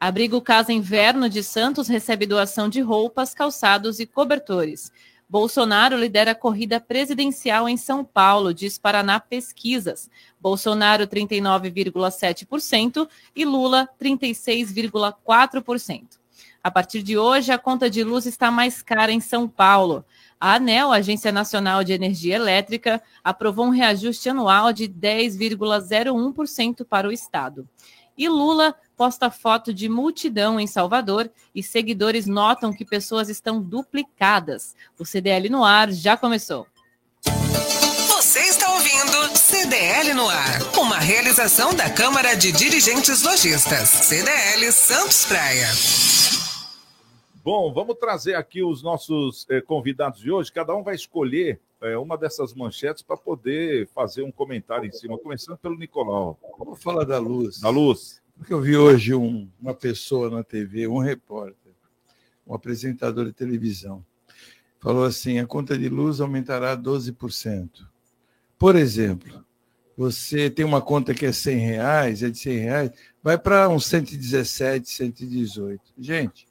Abrigo 0.00 0.40
Casa 0.40 0.72
Inverno 0.72 1.28
de 1.28 1.42
Santos 1.42 1.88
recebe 1.88 2.24
doação 2.24 2.68
de 2.68 2.80
roupas, 2.80 3.34
calçados 3.34 3.98
e 4.00 4.06
cobertores. 4.06 4.92
Bolsonaro 5.30 5.94
lidera 5.94 6.30
a 6.30 6.34
corrida 6.34 6.80
presidencial 6.80 7.68
em 7.68 7.76
São 7.76 8.02
Paulo, 8.02 8.54
diz 8.54 8.78
Paraná 8.78 9.20
Pesquisas. 9.20 10.08
Bolsonaro 10.40 11.06
39,7% 11.06 13.06
e 13.36 13.44
Lula 13.44 13.86
36,4%. 14.00 16.18
A 16.62 16.70
partir 16.70 17.02
de 17.02 17.18
hoje, 17.18 17.52
a 17.52 17.58
conta 17.58 17.90
de 17.90 18.02
luz 18.02 18.24
está 18.24 18.50
mais 18.50 18.82
cara 18.82 19.12
em 19.12 19.20
São 19.20 19.46
Paulo. 19.46 20.02
A 20.40 20.54
ANEL, 20.54 20.92
Agência 20.92 21.30
Nacional 21.30 21.84
de 21.84 21.92
Energia 21.92 22.36
Elétrica, 22.36 23.02
aprovou 23.22 23.66
um 23.66 23.70
reajuste 23.70 24.30
anual 24.30 24.72
de 24.72 24.88
10,01% 24.88 26.84
para 26.84 27.06
o 27.06 27.12
estado. 27.12 27.68
E 28.18 28.28
Lula 28.28 28.74
posta 28.96 29.30
foto 29.30 29.72
de 29.72 29.88
multidão 29.88 30.58
em 30.58 30.66
Salvador 30.66 31.30
e 31.54 31.62
seguidores 31.62 32.26
notam 32.26 32.72
que 32.72 32.84
pessoas 32.84 33.28
estão 33.28 33.62
duplicadas. 33.62 34.74
O 34.98 35.04
CDL 35.04 35.48
no 35.48 35.64
ar 35.64 35.92
já 35.92 36.16
começou. 36.16 36.66
Você 38.08 38.40
está 38.40 38.72
ouvindo 38.72 39.36
CDL 39.36 40.14
no 40.14 40.28
ar, 40.28 40.60
uma 40.76 40.98
realização 40.98 41.72
da 41.72 41.88
Câmara 41.88 42.34
de 42.34 42.50
Dirigentes 42.50 43.22
Lojistas, 43.22 43.88
CDL 43.88 44.72
Santos 44.72 45.24
Praia. 45.24 45.68
Bom, 47.44 47.72
vamos 47.72 47.96
trazer 47.96 48.34
aqui 48.34 48.64
os 48.64 48.82
nossos 48.82 49.46
eh, 49.48 49.60
convidados 49.60 50.20
de 50.20 50.30
hoje. 50.30 50.52
Cada 50.52 50.74
um 50.74 50.82
vai 50.82 50.96
escolher 50.96 51.60
eh, 51.80 51.96
uma 51.96 52.16
dessas 52.16 52.54
manchetes 52.54 53.02
para 53.02 53.16
poder 53.16 53.88
fazer 53.94 54.22
um 54.22 54.32
comentário 54.32 54.86
em 54.86 54.92
cima, 54.92 55.18
começando 55.18 55.56
pelo 55.58 55.78
Nicolau. 55.78 56.38
Vamos 56.58 56.82
falar 56.82 57.04
da 57.04 57.18
luz. 57.18 57.60
Da 57.60 57.70
luz. 57.70 58.20
Porque 58.36 58.52
eu 58.52 58.60
vi 58.60 58.76
hoje 58.76 59.14
um, 59.14 59.48
uma 59.60 59.74
pessoa 59.74 60.30
na 60.30 60.44
TV, 60.44 60.86
um 60.86 60.98
repórter, 60.98 61.72
um 62.46 62.54
apresentador 62.54 63.26
de 63.26 63.32
televisão, 63.32 64.04
falou 64.80 65.04
assim: 65.04 65.38
a 65.38 65.46
conta 65.46 65.76
de 65.76 65.88
luz 65.88 66.20
aumentará 66.20 66.76
12%. 66.76 67.86
Por 68.58 68.74
exemplo, 68.74 69.44
você 69.96 70.48
tem 70.48 70.64
uma 70.64 70.80
conta 70.80 71.14
que 71.14 71.26
é 71.26 71.32
100 71.32 71.58
reais, 71.58 72.22
é 72.22 72.30
de 72.30 72.38
100 72.38 72.58
reais, 72.58 72.90
vai 73.22 73.36
para 73.36 73.68
uns 73.68 73.86
117, 73.86 74.88
118. 74.88 75.82
Gente, 75.98 76.47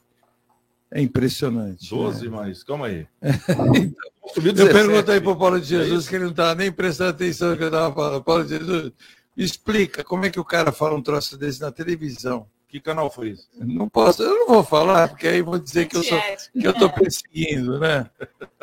é 0.90 1.00
impressionante. 1.00 1.90
12 1.90 2.24
né? 2.24 2.36
mais, 2.36 2.62
calma 2.62 2.86
aí. 2.86 3.06
Então, 4.36 4.66
eu 4.66 4.72
perguntei 4.74 5.22
para 5.22 5.30
o 5.30 5.36
Paulo 5.36 5.58
de 5.58 5.68
Jesus 5.68 6.06
que 6.06 6.14
ele 6.14 6.24
não 6.24 6.32
estava 6.32 6.54
nem 6.54 6.70
prestando 6.70 7.10
atenção 7.10 7.50
no 7.50 7.56
que 7.56 7.62
eu 7.62 7.68
estava 7.68 7.94
falando. 7.94 8.22
Paulo 8.22 8.44
de 8.44 8.58
Jesus, 8.58 8.92
explica 9.34 10.04
como 10.04 10.26
é 10.26 10.30
que 10.30 10.38
o 10.38 10.44
cara 10.44 10.70
fala 10.70 10.94
um 10.94 11.00
troço 11.00 11.38
desse 11.38 11.62
na 11.62 11.72
televisão. 11.72 12.46
Que 12.68 12.78
canal 12.78 13.10
foi 13.10 13.30
isso? 13.30 13.48
Não 13.56 13.88
posso, 13.88 14.22
eu 14.22 14.40
não 14.40 14.48
vou 14.48 14.62
falar, 14.62 15.08
porque 15.08 15.26
aí 15.26 15.40
vou 15.40 15.58
dizer 15.58 15.86
que 15.86 15.96
eu 15.96 16.02
sou, 16.02 16.20
que 16.20 16.66
eu 16.66 16.72
estou 16.72 16.90
perseguindo, 16.90 17.78
né? 17.78 18.10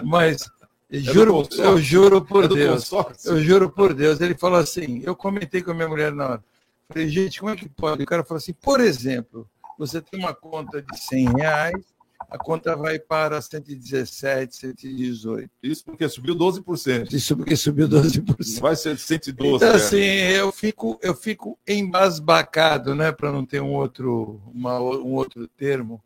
Mas 0.03 0.47
É 0.91 0.99
juro, 0.99 1.47
eu 1.57 1.79
juro 1.79 2.23
por 2.23 2.43
É 2.43 2.47
Deus, 2.47 2.91
eu 3.25 3.41
juro 3.41 3.71
por 3.71 3.95
Deus. 3.95 4.21
Ele 4.21 4.35
falou 4.35 4.59
assim, 4.59 5.01
eu 5.03 5.15
comentei 5.15 5.63
com 5.63 5.71
a 5.71 5.73
minha 5.73 5.89
mulher 5.89 6.13
na 6.13 6.27
hora. 6.29 6.43
Falei, 6.87 7.09
gente, 7.09 7.39
como 7.39 7.51
é 7.51 7.55
que 7.55 7.67
pode? 7.67 8.03
O 8.03 8.05
cara 8.05 8.23
falou 8.23 8.37
assim, 8.37 8.53
por 8.53 8.79
exemplo, 8.79 9.49
você 9.79 9.99
tem 9.99 10.19
uma 10.19 10.35
conta 10.35 10.83
de 10.83 10.99
100 10.99 11.37
reais, 11.37 11.94
a 12.29 12.37
conta 12.37 12.75
vai 12.75 12.99
para 12.99 13.41
117, 13.41 14.55
118. 14.55 15.49
Isso 15.61 15.85
porque 15.85 16.07
subiu 16.09 16.35
12%. 16.35 17.13
Isso 17.13 17.35
porque 17.37 17.55
subiu 17.55 17.87
12%. 17.87 18.59
Vai 18.59 18.75
ser 18.75 18.97
112. 18.97 19.55
Então, 19.55 19.59
cara. 19.59 19.75
assim, 19.75 19.97
eu 19.97 20.51
fico, 20.51 20.99
eu 21.01 21.15
fico 21.15 21.57
embasbacado, 21.67 22.95
né, 22.95 23.11
para 23.11 23.31
não 23.31 23.45
ter 23.45 23.61
um 23.61 23.73
outro, 23.73 24.41
uma, 24.53 24.79
um 24.79 25.13
outro 25.13 25.47
termo, 25.47 26.03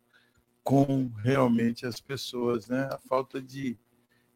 com 0.62 1.10
realmente 1.22 1.86
as 1.86 2.00
pessoas, 2.00 2.68
né? 2.68 2.88
A 2.92 2.98
falta 2.98 3.40
de, 3.40 3.76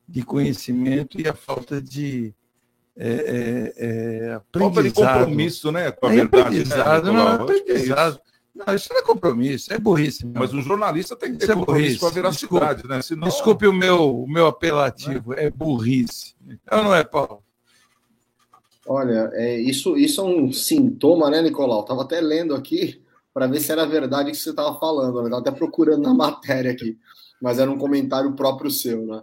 de 0.08 0.22
conhecimento 0.22 1.20
e 1.20 1.28
a 1.28 1.34
falta 1.34 1.80
de 1.80 2.34
é, 2.96 3.08
é, 3.08 3.74
é, 3.76 4.40
Falta 4.52 4.82
de 4.82 4.88
aprendizado. 4.88 5.18
compromisso, 5.18 5.72
né? 5.72 5.90
Com 5.90 6.06
a 6.06 6.12
É 6.12 6.16
verdade. 6.16 6.42
aprendizado, 6.42 7.04
né, 7.06 7.12
não, 7.12 7.28
é 7.28 7.30
é 7.30 7.34
aprendizado. 7.34 8.20
Não, 8.54 8.72
isso 8.72 8.88
não 8.92 9.00
é 9.00 9.02
compromisso, 9.02 9.72
é 9.72 9.78
burrice. 9.78 10.24
Mas 10.26 10.54
o 10.54 10.62
jornalista 10.62 11.16
tem 11.16 11.32
que 11.32 11.38
ter 11.38 11.44
Isso 11.44 11.52
é 11.52 11.56
compromisso 11.56 11.86
burrice. 11.86 11.98
com 11.98 12.06
a 12.06 12.10
veracidade, 12.10 12.88
né? 12.88 13.02
Senão... 13.02 13.28
Desculpe 13.28 13.66
o 13.66 13.72
meu, 13.72 14.22
o 14.22 14.28
meu 14.28 14.46
apelativo, 14.46 15.34
é 15.34 15.50
burrice. 15.50 16.34
Então 16.46 16.84
não 16.84 16.94
é, 16.94 17.02
Paulo? 17.02 17.42
Olha, 18.86 19.30
é, 19.32 19.58
isso, 19.58 19.96
isso 19.96 20.20
é 20.20 20.24
um 20.24 20.52
sintoma, 20.52 21.30
né, 21.30 21.42
Nicolau? 21.42 21.80
Estava 21.80 22.02
até 22.02 22.20
lendo 22.20 22.54
aqui 22.54 23.02
para 23.32 23.48
ver 23.48 23.58
se 23.58 23.72
era 23.72 23.84
verdade 23.84 24.28
o 24.28 24.32
que 24.32 24.38
você 24.38 24.50
estava 24.50 24.78
falando. 24.78 25.18
Eu 25.18 25.24
estava 25.24 25.40
até 25.40 25.50
procurando 25.50 26.02
na 26.02 26.14
matéria 26.14 26.70
aqui, 26.70 26.96
mas 27.42 27.58
era 27.58 27.70
um 27.70 27.78
comentário 27.78 28.32
próprio 28.34 28.70
seu, 28.70 29.04
né? 29.04 29.22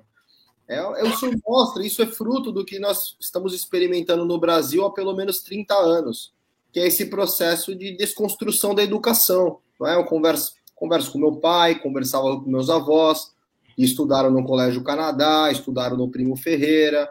É, 0.67 0.77
é, 0.77 1.07
isso 1.07 1.29
mostra, 1.45 1.85
isso 1.85 2.01
é 2.01 2.05
fruto 2.05 2.51
do 2.51 2.65
que 2.65 2.79
nós 2.79 3.15
estamos 3.19 3.53
experimentando 3.53 4.25
no 4.25 4.39
Brasil 4.39 4.85
há 4.85 4.93
pelo 4.93 5.13
menos 5.13 5.41
30 5.41 5.73
anos, 5.73 6.33
que 6.71 6.79
é 6.79 6.87
esse 6.87 7.05
processo 7.07 7.75
de 7.75 7.95
desconstrução 7.95 8.73
da 8.73 8.83
educação. 8.83 9.59
Não 9.79 9.87
é? 9.87 9.95
Eu 9.95 10.05
converso, 10.05 10.53
converso 10.75 11.11
com 11.11 11.19
meu 11.19 11.35
pai, 11.35 11.79
conversava 11.79 12.39
com 12.39 12.49
meus 12.49 12.69
avós, 12.69 13.31
estudaram 13.77 14.31
no 14.31 14.43
Colégio 14.45 14.83
Canadá, 14.83 15.51
estudaram 15.51 15.97
no 15.97 16.09
Primo 16.09 16.35
Ferreira, 16.35 17.09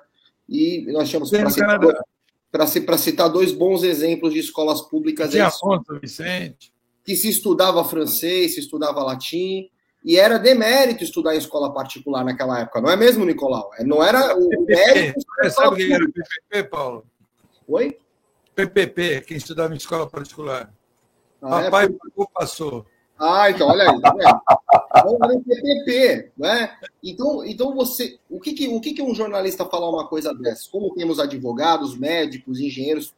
e 0.48 0.86
nós 0.92 1.08
tínhamos 1.08 1.30
para 2.50 2.66
citar, 2.66 2.98
citar 2.98 3.28
dois 3.28 3.52
bons 3.52 3.82
exemplos 3.82 4.32
de 4.32 4.40
escolas 4.40 4.80
públicas 4.80 5.30
Tinha 5.30 5.48
Vicente. 6.00 6.72
que 7.04 7.14
se 7.14 7.28
estudava 7.28 7.84
francês, 7.84 8.54
se 8.54 8.60
estudava 8.60 9.02
latim, 9.02 9.68
e 10.04 10.16
era 10.16 10.38
demérito 10.38 11.04
estudar 11.04 11.34
em 11.34 11.38
escola 11.38 11.72
particular 11.72 12.24
naquela 12.24 12.60
época, 12.60 12.80
não 12.80 12.90
é 12.90 12.96
mesmo, 12.96 13.24
Nicolau? 13.24 13.70
É, 13.78 13.84
Não 13.84 14.02
era 14.02 14.36
o 14.36 14.48
o 14.48 14.64
mérito. 14.64 15.20
Você 15.42 15.50
sabe 15.50 15.74
o 15.74 15.76
que 15.76 15.92
era 15.92 16.04
PPP, 16.04 16.70
Paulo? 16.70 17.04
Oi? 17.68 17.98
PPP, 18.54 19.22
quem 19.22 19.36
estudava 19.36 19.72
em 19.72 19.76
escola 19.76 20.08
particular. 20.08 20.72
Ah, 21.42 21.60
é? 21.60 21.64
Papai 21.64 21.88
pagou, 21.88 22.28
passou. 22.32 22.86
Ah, 23.18 23.50
então, 23.50 23.68
olha 23.68 23.90
aí, 23.90 24.00
era 24.94 25.32
um 25.34 25.42
PPP, 25.42 26.32
né? 26.38 26.74
Então, 27.02 27.44
então 27.44 27.74
você, 27.74 28.18
o 28.30 28.40
que 28.40 28.54
que, 28.54 28.68
o 28.68 28.80
que 28.80 28.94
que 28.94 29.02
um 29.02 29.14
jornalista 29.14 29.66
falar 29.66 29.90
uma 29.90 30.08
coisa 30.08 30.32
dessa? 30.32 30.70
Como 30.70 30.94
temos 30.94 31.20
advogados, 31.20 31.98
médicos, 31.98 32.60
engenheiros 32.60 33.14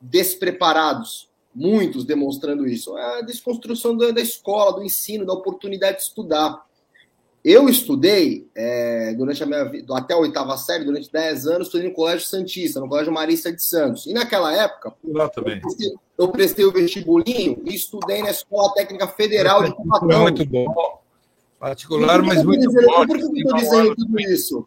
despreparados, 0.00 1.28
muitos 1.54 2.04
demonstrando 2.04 2.66
isso, 2.66 2.98
é 2.98 3.18
a 3.18 3.22
desconstrução 3.22 3.96
da, 3.96 4.10
da 4.10 4.20
escola, 4.20 4.74
do 4.74 4.82
ensino, 4.82 5.24
da 5.24 5.32
oportunidade 5.32 5.98
de 5.98 6.02
estudar. 6.02 6.65
Eu 7.48 7.68
estudei 7.68 8.48
é, 8.56 9.14
durante 9.14 9.40
a 9.40 9.46
minha 9.46 9.62
vida, 9.66 9.96
até 9.96 10.14
a 10.14 10.16
oitava 10.18 10.56
série, 10.56 10.84
durante 10.84 11.12
10 11.12 11.46
anos, 11.46 11.68
estudei 11.68 11.86
no 11.88 11.94
Colégio 11.94 12.26
Santista, 12.26 12.80
no 12.80 12.88
Colégio 12.88 13.12
Marista 13.12 13.52
de 13.52 13.62
Santos. 13.62 14.04
E 14.04 14.12
naquela 14.12 14.52
época, 14.52 14.92
Lá 15.04 15.28
também. 15.28 15.60
eu 16.18 16.28
prestei 16.28 16.64
o 16.64 16.72
vestibulinho 16.72 17.62
e 17.64 17.72
estudei 17.72 18.20
na 18.20 18.30
Escola 18.30 18.74
Técnica 18.74 19.06
Federal 19.06 19.62
de 19.62 19.72
Cubatão. 19.72 20.22
Muito 20.22 20.44
bom. 20.44 21.00
Particular, 21.60 22.20
que 22.20 22.26
mas 22.26 22.38
eu 22.38 22.44
muito 22.46 22.66
dizendo- 22.66 22.86
bom. 22.88 23.06
Por 23.06 23.16
que 23.16 23.22
eu 23.22 23.32
estou 23.32 23.54
dizendo 23.54 23.94
tudo 23.94 24.20
isso? 24.20 24.66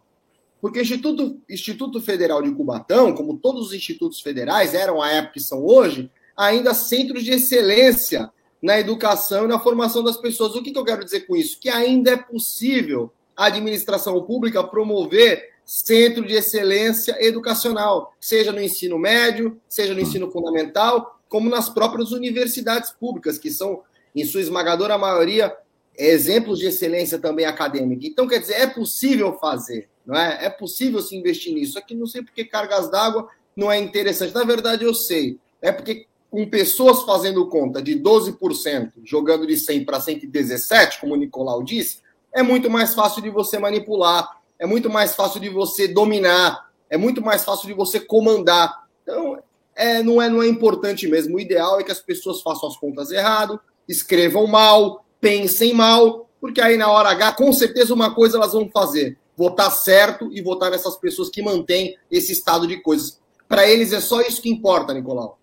Porque 0.62 0.80
o 0.80 0.82
Instituto, 0.82 1.38
Instituto 1.50 2.02
Federal 2.02 2.42
de 2.42 2.52
Cubatão, 2.52 3.14
como 3.14 3.36
todos 3.38 3.68
os 3.68 3.74
institutos 3.74 4.22
federais 4.22 4.74
eram 4.74 5.02
à 5.02 5.12
época 5.12 5.38
e 5.38 5.42
são 5.42 5.66
hoje, 5.66 6.10
ainda 6.36 6.74
centros 6.74 7.26
de 7.26 7.32
excelência 7.32 8.32
na 8.62 8.80
educação 8.80 9.46
e 9.46 9.48
na 9.48 9.60
formação 9.60 10.04
das 10.04 10.18
pessoas. 10.18 10.56
O 10.56 10.62
que, 10.62 10.72
que 10.72 10.78
eu 10.78 10.86
quero 10.86 11.04
dizer 11.04 11.22
com 11.22 11.36
isso? 11.36 11.60
Que 11.60 11.70
ainda 11.70 12.12
é 12.12 12.18
possível 12.18 13.12
a 13.36 13.46
administração 13.46 14.22
pública 14.24 14.64
promover 14.64 15.50
centro 15.64 16.26
de 16.26 16.34
excelência 16.34 17.16
educacional, 17.24 18.14
seja 18.20 18.52
no 18.52 18.60
ensino 18.60 18.98
médio, 18.98 19.62
seja 19.70 19.94
no 19.94 20.02
ensino 20.02 20.32
fundamental, 20.32 21.22
como 21.30 21.48
nas 21.48 21.70
próprias 21.70 22.12
universidades 22.12 22.92
públicas, 22.92 23.38
que 23.38 23.52
são, 23.52 23.84
em 24.16 24.26
sua 24.26 24.42
esmagadora 24.42 24.98
maioria, 24.98 25.56
exemplos 25.96 26.58
de 26.58 26.66
excelência 26.66 27.20
também 27.20 27.46
acadêmica. 27.46 28.08
Então, 28.08 28.28
quer 28.28 28.40
dizer, 28.40 28.56
é 28.56 28.68
possível 28.68 29.38
fazer, 29.38 29.88
não 30.06 30.16
é? 30.16 30.46
É 30.46 30.50
possível 30.50 31.02
se 31.02 31.16
investir 31.16 31.54
nisso. 31.54 31.78
Aqui 31.78 31.94
não 31.94 32.08
sei 32.08 32.24
porque 32.24 32.44
cargas 32.44 32.90
d'água 32.90 33.30
não 33.56 33.72
é 33.72 33.78
interessante. 33.78 34.34
Na 34.34 34.44
verdade, 34.44 34.86
eu 34.86 34.94
sei. 34.94 35.38
É 35.62 35.72
porque 35.72 36.08
com 36.30 36.48
pessoas 36.48 37.04
fazendo 37.04 37.48
conta 37.48 37.82
de 37.82 38.00
12%, 38.00 38.92
jogando 39.04 39.48
de 39.48 39.58
100 39.58 39.86
para 39.86 40.00
117, 40.00 41.02
como 41.02 41.14
o 41.14 41.18
Nicolau 41.18 41.64
disse, 41.64 42.02
é 42.32 42.44
muito 42.44 42.70
mais 42.70 42.94
fácil 42.94 43.22
de 43.22 43.30
você 43.30 43.58
manipular, 43.58 44.40
é 44.60 44.66
muito 44.66 44.90
mais 44.90 45.16
fácil 45.16 45.40
de 45.40 45.50
você 45.50 45.88
dominar, 45.88 46.70
é 46.90 46.98
muito 46.98 47.22
mais 47.22 47.44
fácil 47.44 47.68
de 47.68 47.74
você 47.74 48.00
comandar. 48.00 48.88
Então, 49.04 49.42
é, 49.76 50.04
não, 50.04 50.22
é, 50.22 50.30
não 50.30 50.44
é 50.44 50.48
importante 50.48 51.08
mesmo. 51.08 51.38
O 51.38 51.40
ideal 51.40 51.80
é 51.80 51.84
que 51.84 51.92
as 51.92 52.02
pessoas 52.02 52.42
façam 52.42 52.70
as 52.70 52.78
contas 52.78 53.12
errado, 53.12 53.60
escrevam 53.88 54.46
mal, 54.46 55.06
pensem 55.20 55.74
mal, 55.74 56.30
porque 56.40 56.62
aí 56.62 56.78
na 56.78 56.92
hora 56.92 57.10
H, 57.10 57.34
com 57.34 57.52
certeza, 57.52 57.94
uma 57.94 58.14
coisa 58.14 58.38
elas 58.38 58.54
vão 58.54 58.70
fazer: 58.70 59.18
votar 59.36 59.72
certo 59.72 60.30
e 60.32 60.42
votar 60.42 60.70
nessas 60.70 60.96
pessoas 60.98 61.30
que 61.30 61.42
mantêm 61.42 61.98
esse 62.12 62.34
estado 62.34 62.68
de 62.68 62.78
coisas. 62.82 63.20
Para 63.48 63.68
eles 63.68 63.94
é 63.94 64.00
só 64.00 64.22
isso 64.22 64.42
que 64.42 64.50
importa, 64.50 64.94
Nicolau. 64.94 65.39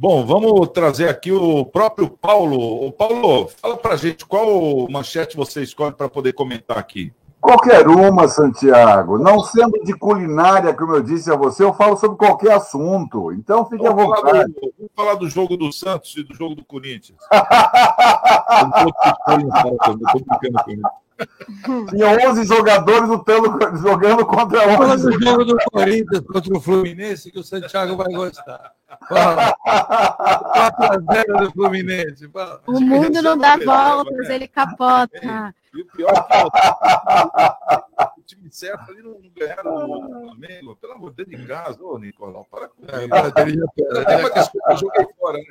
Bom, 0.00 0.24
vamos 0.24 0.70
trazer 0.70 1.10
aqui 1.10 1.30
o 1.30 1.62
próprio 1.62 2.08
Paulo. 2.08 2.86
O 2.86 2.90
Paulo, 2.90 3.50
fala 3.60 3.76
pra 3.76 3.96
gente 3.96 4.24
qual 4.24 4.88
manchete 4.88 5.36
você 5.36 5.62
escolhe 5.62 5.92
para 5.92 6.08
poder 6.08 6.32
comentar 6.32 6.78
aqui. 6.78 7.12
Qualquer 7.38 7.86
uma, 7.86 8.26
Santiago. 8.26 9.18
Não 9.18 9.40
sendo 9.40 9.78
de 9.84 9.92
culinária, 9.92 10.72
como 10.72 10.94
eu 10.94 11.02
disse 11.02 11.30
a 11.30 11.36
você, 11.36 11.62
eu 11.62 11.74
falo 11.74 11.98
sobre 11.98 12.16
qualquer 12.16 12.52
assunto. 12.52 13.30
Então 13.32 13.66
fique 13.66 13.86
à 13.86 13.92
vontade. 13.92 14.22
Falar 14.22 14.44
do, 14.44 14.72
vamos 14.78 14.92
falar 14.96 15.14
do 15.16 15.28
jogo 15.28 15.54
do 15.58 15.70
Santos 15.70 16.16
e 16.16 16.22
do 16.22 16.34
jogo 16.34 16.54
do 16.54 16.64
Corinthians. 16.64 17.18
Tinha 21.88 22.30
11 22.30 22.44
jogadores 22.44 23.08
lutando, 23.08 23.56
jogando 23.78 24.26
contra 24.26 24.68
11. 24.68 24.76
Fala 24.76 24.96
do 24.96 25.22
jogo 25.22 25.44
do 25.44 25.56
Corinthians 25.70 26.26
contra 26.26 26.56
o 26.56 26.60
Fluminense, 26.60 27.30
que 27.30 27.38
o 27.38 27.44
Santiago 27.44 27.96
vai 27.96 28.12
gostar. 28.12 28.72
4x0 29.08 31.42
do 31.42 31.52
Fluminense. 31.52 32.28
Fala. 32.28 32.60
O 32.66 32.80
mundo 32.80 33.22
não 33.22 33.38
dá 33.38 33.56
voltas, 33.56 34.28
ele 34.28 34.48
capota. 34.48 35.54
E 35.72 35.82
o 35.82 35.86
pior 35.86 36.10
é 36.10 36.24
que 38.06 38.20
o 38.20 38.24
time 38.24 38.50
certo 38.50 38.90
ali 38.90 39.00
não 39.02 39.16
ganharam 39.36 39.74
o 39.74 40.24
Flamengo. 40.24 40.74
Pelo 40.76 40.94
amor 40.94 41.12
de 41.12 41.24
Deus, 41.24 41.42
de 41.42 41.46
casa, 41.46 41.78
ô 41.82 41.98
Nicolau, 41.98 42.46
para 42.50 42.68
com 42.68 42.82
isso. 42.82 42.90
Eu 44.68 44.76
joguei 44.76 45.06
fora, 45.18 45.38
né? 45.38 45.44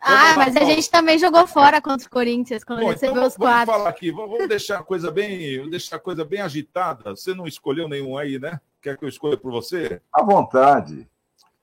Ah, 0.00 0.34
mas 0.36 0.56
a 0.56 0.64
gente 0.64 0.90
também 0.90 1.18
jogou 1.18 1.46
fora 1.46 1.80
contra 1.80 2.06
o 2.06 2.10
Corinthians 2.10 2.64
quando 2.64 2.80
Bom, 2.80 2.90
recebeu 2.90 3.16
então, 3.16 3.26
os 3.26 3.36
vamos 3.36 3.52
quatro. 3.52 3.74
falar 3.74 3.88
aqui, 3.88 4.10
vamos 4.10 4.30
vamos 4.30 4.48
deixar 4.48 4.80
a 4.80 4.82
coisa 4.82 5.10
bem, 5.10 5.56
vamos 5.56 5.70
deixar 5.70 5.96
a 5.96 6.00
coisa 6.00 6.24
bem 6.24 6.40
agitada. 6.40 7.10
Você 7.10 7.34
não 7.34 7.46
escolheu 7.46 7.88
nenhum 7.88 8.18
aí, 8.18 8.38
né? 8.38 8.60
Quer 8.82 8.96
que 8.96 9.04
eu 9.04 9.08
escolha 9.08 9.36
por 9.36 9.50
você? 9.50 10.00
À 10.12 10.22
vontade. 10.22 11.08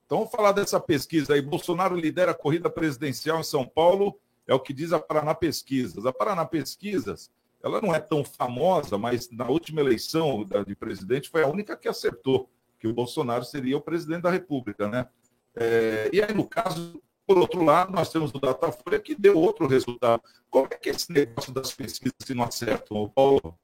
Então 0.05 0.19
vamos 0.19 0.31
falar 0.31 0.51
dessa 0.51 0.79
pesquisa 0.79 1.33
aí. 1.33 1.41
Bolsonaro 1.41 1.95
lidera 1.95 2.31
a 2.31 2.35
corrida 2.35 2.69
presidencial 2.69 3.39
em 3.39 3.43
São 3.43 3.65
Paulo, 3.65 4.17
é 4.47 4.53
o 4.53 4.59
que 4.59 4.73
diz 4.73 4.93
a 4.93 4.99
Paraná 4.99 5.33
Pesquisas. 5.33 6.05
A 6.05 6.13
Paraná 6.13 6.45
Pesquisas, 6.45 7.31
ela 7.63 7.81
não 7.81 7.95
é 7.95 7.99
tão 7.99 8.23
famosa, 8.23 8.97
mas 8.97 9.29
na 9.31 9.47
última 9.47 9.81
eleição 9.81 10.45
de 10.65 10.75
presidente 10.75 11.29
foi 11.29 11.43
a 11.43 11.47
única 11.47 11.77
que 11.77 11.87
acertou 11.87 12.49
que 12.79 12.87
o 12.87 12.93
Bolsonaro 12.93 13.45
seria 13.45 13.77
o 13.77 13.81
presidente 13.81 14.23
da 14.23 14.29
República, 14.29 14.89
né? 14.89 15.07
É, 15.55 16.09
e 16.11 16.21
aí, 16.21 16.33
no 16.33 16.45
caso, 16.45 17.01
por 17.33 17.39
outro 17.39 17.63
lado, 17.63 17.91
nós 17.91 18.09
temos 18.09 18.31
o 18.31 18.39
Datafolha 18.39 18.99
que 18.99 19.15
deu 19.15 19.35
outro 19.35 19.65
resultado. 19.65 20.21
Como 20.51 20.67
é 20.69 20.75
que 20.75 20.89
é 20.89 20.91
esse 20.91 21.11
negócio 21.11 21.51
das 21.51 21.73
pesquisas 21.73 22.13
se 22.23 22.35
não 22.35 22.43
acertam, 22.43 23.11
Paulo? 23.13 23.55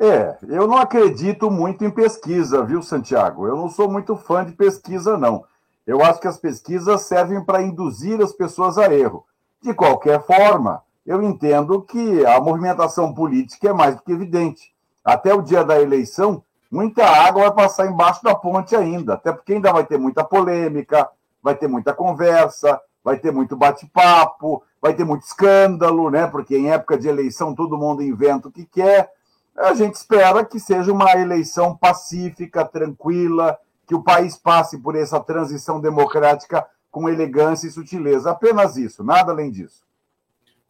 É, 0.00 0.36
eu 0.48 0.66
não 0.66 0.76
acredito 0.78 1.48
muito 1.48 1.84
em 1.84 1.90
pesquisa, 1.92 2.64
viu, 2.64 2.82
Santiago? 2.82 3.46
Eu 3.46 3.54
não 3.54 3.70
sou 3.70 3.88
muito 3.88 4.16
fã 4.16 4.44
de 4.44 4.50
pesquisa, 4.52 5.16
não. 5.16 5.44
Eu 5.86 6.02
acho 6.02 6.20
que 6.20 6.26
as 6.26 6.38
pesquisas 6.38 7.02
servem 7.02 7.44
para 7.44 7.62
induzir 7.62 8.20
as 8.20 8.32
pessoas 8.32 8.76
a 8.76 8.92
erro. 8.92 9.24
De 9.62 9.72
qualquer 9.72 10.20
forma, 10.26 10.82
eu 11.06 11.22
entendo 11.22 11.82
que 11.82 12.26
a 12.26 12.40
movimentação 12.40 13.14
política 13.14 13.68
é 13.68 13.72
mais 13.72 13.94
do 13.94 14.02
que 14.02 14.10
evidente. 14.10 14.74
Até 15.04 15.32
o 15.32 15.40
dia 15.40 15.62
da 15.62 15.80
eleição, 15.80 16.42
muita 16.68 17.06
água 17.06 17.42
vai 17.44 17.52
passar 17.64 17.86
embaixo 17.86 18.24
da 18.24 18.34
ponte 18.34 18.74
ainda, 18.74 19.14
até 19.14 19.30
porque 19.32 19.52
ainda 19.52 19.72
vai 19.72 19.86
ter 19.86 19.98
muita 19.98 20.24
polêmica, 20.24 21.08
vai 21.42 21.54
ter 21.54 21.68
muita 21.68 21.92
conversa, 21.92 22.80
vai 23.02 23.18
ter 23.18 23.32
muito 23.32 23.56
bate-papo, 23.56 24.62
vai 24.80 24.94
ter 24.94 25.04
muito 25.04 25.22
escândalo, 25.22 26.10
né? 26.10 26.26
Porque 26.26 26.56
em 26.56 26.70
época 26.70 26.96
de 26.96 27.08
eleição 27.08 27.54
todo 27.54 27.78
mundo 27.78 28.02
inventa 28.02 28.48
o 28.48 28.52
que 28.52 28.64
quer. 28.64 29.10
A 29.56 29.74
gente 29.74 29.94
espera 29.94 30.44
que 30.44 30.58
seja 30.58 30.92
uma 30.92 31.12
eleição 31.12 31.76
pacífica, 31.76 32.64
tranquila, 32.64 33.58
que 33.86 33.94
o 33.94 34.02
país 34.02 34.36
passe 34.36 34.78
por 34.78 34.96
essa 34.96 35.20
transição 35.20 35.80
democrática 35.80 36.66
com 36.90 37.08
elegância 37.08 37.66
e 37.66 37.70
sutileza. 37.70 38.30
Apenas 38.30 38.76
isso, 38.76 39.02
nada 39.02 39.32
além 39.32 39.50
disso. 39.50 39.82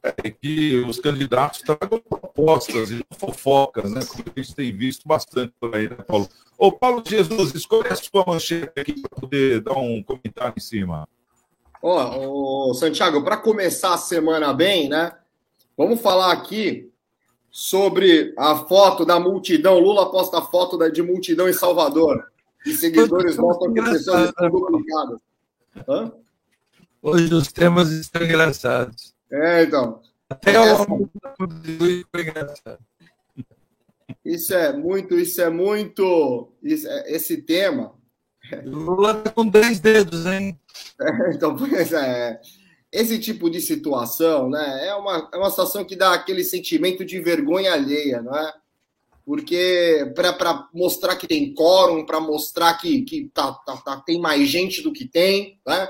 É 0.03 0.31
que 0.31 0.81
os 0.81 0.99
candidatos 0.99 1.61
tragam 1.63 2.01
propostas 2.01 2.91
e 2.91 2.95
não 2.95 3.17
fofocas, 3.17 3.93
né? 3.93 4.01
Como 4.05 4.25
a 4.35 4.41
gente 4.41 4.55
tem 4.55 4.77
visto 4.77 5.07
bastante 5.07 5.53
por 5.61 5.75
aí, 5.77 5.89
né, 5.89 5.97
Paulo? 6.07 6.29
Ô, 6.59 6.73
Paulo 6.73 7.03
Jesus, 7.07 7.55
escolhe 7.55 7.89
a 7.89 7.95
sua 7.95 8.25
manchete 8.27 8.73
aqui 8.81 9.01
para 9.01 9.21
poder 9.21 9.61
dar 9.61 9.75
um 9.75 10.03
comentário 10.03 10.55
em 10.57 10.61
cima. 10.61 11.09
Ó, 11.81 12.69
ô, 12.71 12.75
Santiago, 12.75 13.23
para 13.23 13.37
começar 13.37 13.95
a 13.95 13.99
semana 13.99 14.53
bem, 14.53 14.89
né? 14.89 15.13
Vamos 15.77 16.01
falar 16.01 16.33
aqui 16.33 16.91
sobre 17.51 18.35
a 18.37 18.57
foto 18.57 19.05
da 19.05 19.21
multidão. 19.21 19.79
Lula 19.79 20.11
posta 20.11 20.39
a 20.39 20.43
foto 20.43 20.77
da- 20.77 20.89
de 20.89 21.03
multidão 21.03 21.49
em 21.49 21.53
Salvador. 21.53 22.25
E 22.67 22.73
seguidores 22.73 23.37
mostram 23.37 23.73
que 23.73 23.83
pessoas 23.83 24.29
estão 24.29 24.51
duplicadas. 24.51 25.21
Hã? 25.89 26.13
Hoje 27.01 27.35
os 27.35 27.53
temas 27.53 27.91
estão 27.91 28.23
engraçados. 28.23 29.12
É, 29.33 29.63
então. 29.63 30.01
Até 30.29 30.59
o 30.61 31.09
foi 32.11 32.23
engraçado. 32.23 32.79
Isso 34.25 34.55
é 34.55 34.73
muito, 34.73 35.19
isso 35.19 35.41
é 35.41 35.51
muito. 35.51 36.53
isso 36.63 36.87
é- 36.89 37.13
esse 37.13 37.39
tema. 37.43 37.95
Lula 38.65 39.15
tá 39.15 39.31
com 39.31 39.47
10 39.47 39.81
dedos, 39.81 40.27
hein? 40.27 40.59
Então, 41.35 41.57
pois 41.57 41.93
é. 41.93 42.41
Esse 42.91 43.19
tipo 43.19 43.49
de 43.49 43.61
situação, 43.61 44.51
né? 44.51 44.87
É 44.87 44.95
uma, 44.95 45.31
é 45.33 45.37
uma 45.37 45.49
situação 45.51 45.85
que 45.85 45.97
dá 45.97 46.13
aquele 46.13 46.45
sentimento 46.45 47.05
de 47.05 47.19
vergonha 47.21 47.73
alheia, 47.73 48.21
não 48.21 48.37
é? 48.37 48.53
Porque 49.25 50.13
para 50.15 50.69
mostrar 50.75 51.17
que 51.17 51.27
tem 51.27 51.55
quórum, 51.55 52.05
para 52.05 52.21
mostrar 52.21 52.75
que, 52.75 53.03
que 53.03 53.31
tá, 53.33 53.53
tá, 53.53 53.77
tá- 53.79 54.01
tem 54.01 54.21
mais 54.21 54.49
gente 54.49 54.83
do 54.83 54.93
que 54.93 55.07
tem, 55.07 55.59
né? 55.67 55.89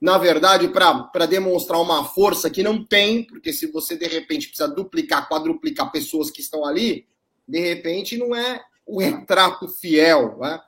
Na 0.00 0.16
verdade, 0.16 0.68
para 0.68 1.26
demonstrar 1.26 1.80
uma 1.80 2.04
força 2.04 2.48
que 2.48 2.62
não 2.62 2.82
tem, 2.82 3.24
porque 3.24 3.52
se 3.52 3.70
você 3.70 3.96
de 3.96 4.06
repente 4.06 4.48
precisa 4.48 4.68
duplicar, 4.68 5.28
quadruplicar 5.28 5.92
pessoas 5.92 6.30
que 6.30 6.40
estão 6.40 6.64
ali, 6.64 7.06
de 7.46 7.60
repente 7.60 8.16
não 8.16 8.34
é 8.34 8.62
o 8.86 8.98
retrato 9.00 9.68
fiel, 9.68 10.38
né? 10.38 10.60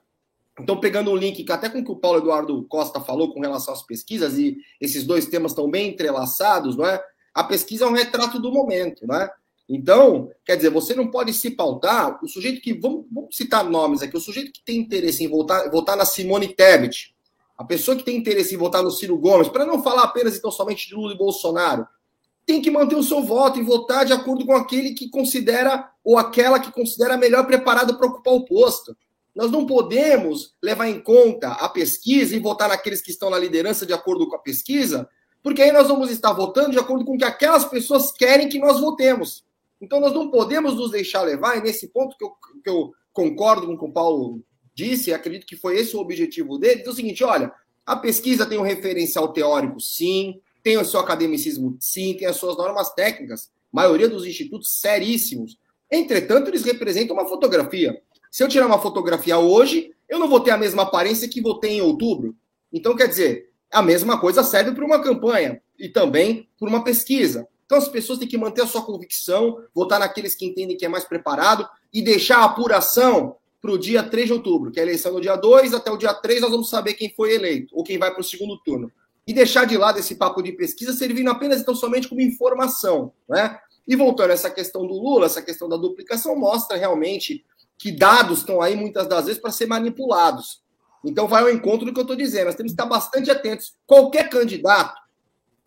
Então, 0.61 0.79
pegando 0.79 1.11
um 1.11 1.17
link 1.17 1.51
até 1.51 1.71
com 1.71 1.79
o 1.79 1.85
que 1.85 1.91
o 1.91 1.97
Paulo 1.97 2.19
Eduardo 2.19 2.63
Costa 2.65 3.01
falou 3.01 3.33
com 3.33 3.41
relação 3.41 3.73
às 3.73 3.83
pesquisas, 3.83 4.37
e 4.37 4.59
esses 4.79 5.05
dois 5.05 5.27
temas 5.27 5.53
estão 5.53 5.71
bem 5.71 5.89
entrelaçados, 5.89 6.77
não 6.77 6.87
é? 6.87 7.03
A 7.33 7.43
pesquisa 7.43 7.87
é 7.87 7.89
um 7.89 7.95
retrato 7.95 8.39
do 8.39 8.53
momento, 8.53 9.07
não 9.07 9.17
é? 9.17 9.31
Então, 9.67 10.31
quer 10.45 10.57
dizer, 10.57 10.69
você 10.69 10.95
não 10.95 11.11
pode 11.11 11.33
se 11.33 11.51
pautar, 11.51 12.23
o 12.23 12.29
sujeito 12.29 12.61
que, 12.61 12.75
vamos, 12.75 13.07
vamos 13.11 13.35
citar 13.35 13.65
nomes 13.65 14.03
aqui, 14.03 14.15
o 14.15 14.21
sujeito 14.21 14.53
que 14.53 14.63
tem 14.63 14.77
interesse 14.77 15.25
em 15.25 15.29
votar, 15.29 15.71
votar 15.71 15.97
na 15.97 16.05
Simone 16.05 16.55
Tebet, 16.55 17.12
a 17.63 17.65
pessoa 17.65 17.97
que 17.97 18.03
tem 18.03 18.17
interesse 18.17 18.55
em 18.55 18.59
votar 18.59 18.83
no 18.83 18.91
Ciro 18.91 19.17
Gomes, 19.17 19.49
para 19.49 19.65
não 19.65 19.83
falar 19.83 20.03
apenas 20.03 20.37
então 20.37 20.51
somente 20.51 20.89
de 20.89 20.97
Lula 20.97 21.15
e 21.15 21.17
Bolsonaro, 21.17 21.87
tem 22.45 22.61
que 22.61 22.73
manter 22.73 22.97
o 22.97 23.05
seu 23.05 23.23
voto 23.23 23.61
e 23.61 23.63
votar 23.63 24.05
de 24.05 24.13
acordo 24.13 24.45
com 24.45 24.53
aquele 24.57 24.95
que 24.95 25.09
considera, 25.09 25.89
ou 26.03 26.19
aquela 26.19 26.59
que 26.59 26.73
considera 26.73 27.17
melhor 27.17 27.47
preparado 27.47 27.97
para 27.97 28.09
ocupar 28.09 28.35
o 28.35 28.45
posto. 28.45 28.97
Nós 29.33 29.49
não 29.49 29.65
podemos 29.65 30.57
levar 30.61 30.89
em 30.89 31.01
conta 31.01 31.53
a 31.53 31.69
pesquisa 31.69 32.35
e 32.35 32.41
votar 32.41 32.69
naqueles 32.69 33.01
que 33.01 33.13
estão 33.13 33.31
na 33.31 33.39
liderança 33.39 33.87
de 33.87 33.93
acordo 33.93 34.29
com 34.29 34.35
a 34.35 34.41
pesquisa, 34.41 35.09
porque 35.41 35.63
aí 35.63 35.71
nós 35.71 35.87
vamos 35.87 36.11
estar 36.11 36.33
votando 36.33 36.73
de 36.73 36.81
acordo 36.81 37.05
com 37.05 37.15
o 37.15 37.19
que 37.19 37.25
aquelas 37.25 37.65
pessoas 37.65 38.11
querem 38.11 38.49
que 38.49 38.59
nós 38.59 38.81
votemos. 38.81 39.45
Então 39.81 40.01
nós 40.01 40.13
não 40.13 40.29
podemos 40.29 40.75
nos 40.75 40.91
deixar 40.91 41.23
levar, 41.23 41.59
e 41.59 41.63
nesse 41.63 41.87
ponto 41.87 42.17
que 42.19 42.25
eu, 42.25 42.33
que 42.63 42.69
eu 42.71 42.93
concordo 43.13 43.77
com 43.77 43.87
o 43.87 43.89
o 43.89 43.93
Paulo 43.93 44.43
disse, 44.75 45.13
acredito 45.13 45.47
que 45.47 45.57
foi 45.57 45.79
esse 45.79 45.97
o 45.97 46.01
objetivo 46.01 46.59
dele, 46.59 46.83
é 46.85 46.89
o 46.89 46.93
seguinte: 46.93 47.23
olha, 47.25 47.53
a 47.85 47.97
pesquisa 47.97 48.47
tem 48.47 48.59
um 48.59 48.63
referencial 48.63 49.33
teórico, 49.33 49.81
sim, 49.81 50.41
tem 50.63 50.79
o 50.79 50.85
seu 50.85 51.01
academicismo, 51.01 51.77
sim, 51.81 52.15
tem 52.15 52.27
as 52.27 52.37
suas 52.37 52.57
normas 52.57 52.93
técnicas, 52.95 53.51
maioria 53.73 54.09
dos 54.09 54.27
institutos 54.27 54.79
seríssimos. 54.81 55.59
Entretanto, 55.91 56.49
eles 56.49 56.63
representam 56.63 57.17
uma 57.17 57.29
fotografia. 57.29 58.01
Se 58.31 58.43
eu 58.43 58.49
tirar 58.49 58.67
uma 58.67 58.79
fotografia 58.79 59.39
hoje, 59.39 59.93
eu 60.09 60.19
não 60.19 60.29
vou 60.29 60.41
ter 60.41 60.53
a 60.53 60.57
mesma 60.57 60.85
aparência 60.85 61.29
que 61.29 61.43
vou 61.43 61.59
ter 61.59 61.69
em 61.69 61.83
outubro. 61.83 62.35
Então, 62.73 62.97
quer 62.97 63.09
dizer, 63.09 63.51
a 63.71 63.83
mesma 63.83 64.21
coisa 64.21 64.43
serve 64.43 64.73
para 64.73 64.85
uma 64.85 65.03
campanha 65.03 65.61
e 65.79 65.89
também 65.89 66.49
para 66.59 66.69
uma 66.69 66.85
pesquisa. 66.85 67.49
Então 67.65 67.79
as 67.79 67.89
pessoas 67.89 68.19
têm 68.19 68.29
que 68.29 68.37
manter 68.37 68.61
a 68.61 68.67
sua 68.67 68.85
convicção, 68.85 69.59
votar 69.75 69.99
naqueles 69.99 70.35
que 70.35 70.45
entendem 70.45 70.77
que 70.77 70.85
é 70.85 70.89
mais 70.89 71.05
preparado 71.05 71.67
e 71.91 72.03
deixar 72.03 72.41
a 72.41 72.45
apuração 72.45 73.37
para 73.63 73.71
o 73.71 73.79
dia 73.79 74.03
3 74.03 74.27
de 74.27 74.33
outubro, 74.33 74.73
que 74.73 74.81
é 74.81 74.83
a 74.83 74.87
eleição 74.87 75.13
no 75.13 75.21
dia 75.21 75.37
2, 75.37 75.73
até 75.73 75.89
o 75.89 75.97
dia 75.97 76.13
3 76.13 76.41
nós 76.41 76.51
vamos 76.51 76.69
saber 76.69 76.95
quem 76.95 77.15
foi 77.15 77.33
eleito, 77.33 77.73
ou 77.73 77.85
quem 77.85 77.97
vai 77.97 78.11
para 78.11 78.21
o 78.21 78.25
segundo 78.25 78.59
turno. 78.59 78.91
E 79.25 79.33
deixar 79.33 79.65
de 79.65 79.79
lado 79.79 80.01
esse 80.01 80.17
papo 80.17 80.43
de 80.43 80.51
pesquisa, 80.51 80.93
servindo 80.93 81.31
apenas 81.31 81.61
então 81.61 81.73
somente 81.73 82.09
como 82.09 82.21
informação. 82.21 83.13
Né? 83.29 83.57
E 83.87 83.95
voltando 83.95 84.33
a 84.33 84.35
essa 84.35 84.51
questão 84.51 84.85
do 84.85 84.95
Lula, 84.95 85.27
essa 85.27 85.41
questão 85.41 85.69
da 85.69 85.77
duplicação, 85.77 86.35
mostra 86.35 86.77
realmente 86.77 87.45
que 87.79 87.93
dados 87.93 88.41
estão 88.41 88.61
aí 88.61 88.75
muitas 88.75 89.07
das 89.07 89.27
vezes 89.27 89.41
para 89.41 89.53
ser 89.53 89.67
manipulados. 89.67 90.61
Então 91.05 91.29
vai 91.29 91.43
ao 91.43 91.51
encontro 91.51 91.87
do 91.87 91.93
que 91.93 92.01
eu 92.01 92.03
estou 92.03 92.17
dizendo. 92.17 92.47
Nós 92.47 92.57
temos 92.57 92.73
que 92.73 92.75
estar 92.75 92.87
bastante 92.87 93.31
atentos. 93.31 93.77
Qualquer 93.87 94.29
candidato, 94.29 95.01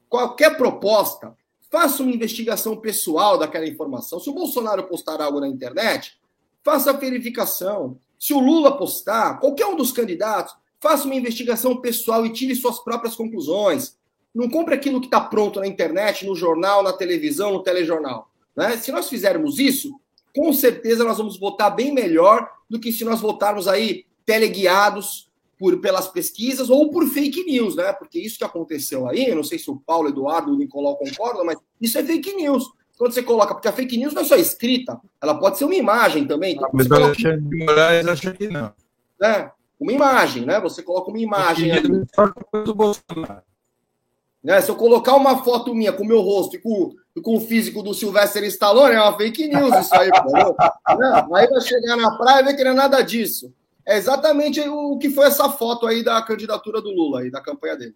qualquer 0.09 0.57
proposta, 0.57 1.33
faça 1.71 2.03
uma 2.03 2.11
investigação 2.11 2.75
pessoal 2.75 3.37
daquela 3.37 3.65
informação. 3.65 4.19
Se 4.19 4.29
o 4.29 4.33
Bolsonaro 4.33 4.83
postar 4.83 5.21
algo 5.21 5.39
na 5.39 5.47
internet, 5.47 6.17
faça 6.65 6.89
a 6.89 6.93
verificação. 6.93 7.99
Se 8.19 8.33
o 8.33 8.39
Lula 8.39 8.75
postar, 8.75 9.39
qualquer 9.39 9.67
um 9.67 9.75
dos 9.75 9.91
candidatos, 9.91 10.55
faça 10.81 11.05
uma 11.05 11.13
investigação 11.13 11.77
pessoal 11.77 12.25
e 12.25 12.33
tire 12.33 12.55
suas 12.55 12.79
próprias 12.79 13.15
conclusões. 13.15 13.95
Não 14.33 14.49
compre 14.49 14.73
aquilo 14.73 14.99
que 14.99 15.05
está 15.05 15.21
pronto 15.21 15.59
na 15.59 15.67
internet, 15.67 16.25
no 16.25 16.35
jornal, 16.35 16.81
na 16.81 16.91
televisão, 16.91 17.53
no 17.53 17.61
telejornal. 17.61 18.29
Né? 18.55 18.75
Se 18.77 18.91
nós 18.91 19.07
fizermos 19.07 19.59
isso, 19.59 19.99
com 20.35 20.51
certeza 20.51 21.03
nós 21.03 21.19
vamos 21.19 21.39
votar 21.39 21.73
bem 21.73 21.93
melhor 21.93 22.49
do 22.67 22.79
que 22.79 22.91
se 22.91 23.05
nós 23.05 23.21
votarmos 23.21 23.67
aí 23.67 24.05
teleguiados 24.25 25.29
por, 25.57 25.79
pelas 25.79 26.07
pesquisas 26.07 26.69
ou 26.69 26.89
por 26.89 27.07
fake 27.07 27.43
news, 27.45 27.75
né? 27.75 27.93
Porque 27.93 28.19
isso 28.19 28.37
que 28.37 28.43
aconteceu 28.43 29.07
aí, 29.07 29.29
eu 29.29 29.35
não 29.35 29.43
sei 29.43 29.57
se 29.57 29.69
o 29.69 29.77
Paulo, 29.77 30.09
Eduardo, 30.09 30.51
o 30.51 30.57
Nicolau 30.57 30.97
concordam, 30.97 31.45
mas 31.45 31.57
isso 31.79 31.97
é 31.97 32.03
fake 32.03 32.33
news. 32.33 32.65
Quando 32.97 33.13
você 33.13 33.23
coloca, 33.23 33.53
porque 33.53 33.67
a 33.67 33.73
fake 33.73 33.97
news 33.97 34.13
não 34.13 34.21
é 34.21 34.25
só 34.25 34.35
escrita, 34.35 34.99
ela 35.21 35.37
pode 35.37 35.57
ser 35.57 35.65
uma 35.65 35.75
imagem 35.75 36.25
também. 36.25 36.55
Então, 36.55 36.69
Mas 36.71 36.89
o 36.89 36.93
Alexandre 36.93 37.41
de 37.41 37.65
Moraes 37.65 38.07
acha 38.07 38.33
que 38.33 38.47
não. 38.47 38.73
né, 39.19 39.51
uma 39.79 39.91
imagem, 39.91 40.45
né? 40.45 40.59
Você 40.61 40.81
coloca 40.81 41.09
uma 41.09 41.19
imagem. 41.19 41.71
Né? 44.41 44.61
Se 44.61 44.69
eu 44.69 44.75
colocar 44.75 45.15
uma 45.15 45.43
foto 45.43 45.73
minha 45.73 45.91
com 45.91 46.03
o 46.03 46.07
meu 46.07 46.21
rosto 46.21 46.55
e 46.55 46.59
com, 46.59 46.93
com 47.21 47.35
o 47.35 47.41
físico 47.41 47.83
do 47.83 47.93
Sylvester 47.93 48.43
Stallone, 48.45 48.95
é 48.95 49.01
uma 49.01 49.17
fake 49.17 49.47
news 49.47 49.75
isso 49.75 49.95
aí. 49.95 50.09
Não, 50.97 51.35
aí 51.35 51.47
vai 51.47 51.61
chegar 51.61 51.97
na 51.97 52.15
praia 52.17 52.41
e 52.41 52.45
ver 52.45 52.55
que 52.55 52.63
não 52.63 52.71
é 52.71 52.75
nada 52.75 53.01
disso. 53.01 53.53
É 53.85 53.97
exatamente 53.97 54.61
o 54.61 54.97
que 54.97 55.09
foi 55.09 55.27
essa 55.27 55.49
foto 55.49 55.85
aí 55.85 56.03
da 56.03 56.21
candidatura 56.21 56.81
do 56.81 56.91
Lula 56.91 57.21
aí, 57.21 57.29
da 57.29 57.41
campanha 57.41 57.75
dele. 57.75 57.95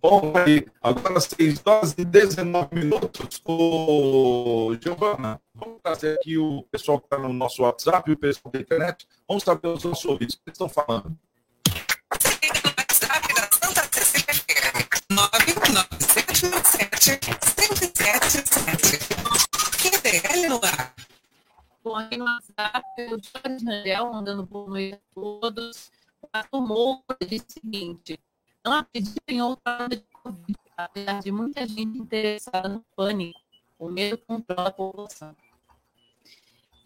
Bom, 0.00 0.32
aí, 0.36 0.66
agora 0.82 1.20
6 1.20 1.62
horas 1.64 1.94
e 1.96 2.04
19 2.04 2.74
minutos. 2.74 3.40
Ô, 3.44 4.76
Giovana, 4.80 5.40
vamos 5.54 5.80
trazer 5.82 6.16
aqui 6.16 6.36
o 6.36 6.64
pessoal 6.70 6.98
que 6.98 7.06
está 7.06 7.16
no 7.18 7.32
nosso 7.32 7.62
WhatsApp 7.62 8.10
o 8.10 8.16
pessoal 8.16 8.52
da 8.52 8.60
internet. 8.60 9.06
Vamos 9.26 9.42
saber 9.42 9.68
os 9.68 9.84
nossos 9.84 10.04
ouvintes 10.04 10.36
o 10.36 10.40
que 10.44 10.50
estão 10.50 10.68
falando. 10.68 11.16
WhatsApp 12.78 13.34
da 13.34 13.48
Santa 13.52 13.88
Cecília 13.92 14.34
FM. 14.34 15.10
99797 15.10 17.30
QDL 19.82 20.48
no 20.48 20.60
ar. 20.64 20.94
Bom, 21.82 21.96
aqui 21.96 22.16
no 22.16 22.24
WhatsApp, 22.24 22.84
o 22.98 23.10
Jorge 23.10 23.64
Rangel 23.64 24.12
mandando 24.12 24.44
boa 24.44 24.68
noite 24.68 24.94
a 24.94 24.98
todos. 25.14 25.90
O 26.50 26.60
Moura 26.60 27.02
diz 27.26 27.42
o 27.42 27.52
seguinte: 27.52 28.18
não 28.66 28.72
acreditem 28.72 29.36
em 29.36 29.42
outra 29.42 29.84
onda 29.84 29.96
de 29.96 30.04
Covid, 30.12 30.58
apesar 30.76 31.20
de 31.20 31.30
muita 31.30 31.66
gente 31.68 31.98
interessada 31.98 32.68
no 32.68 32.84
pânico. 32.96 33.40
O 33.78 33.88
medo 33.88 34.18
controla 34.18 34.68
a 34.68 34.72
população. 34.72 35.36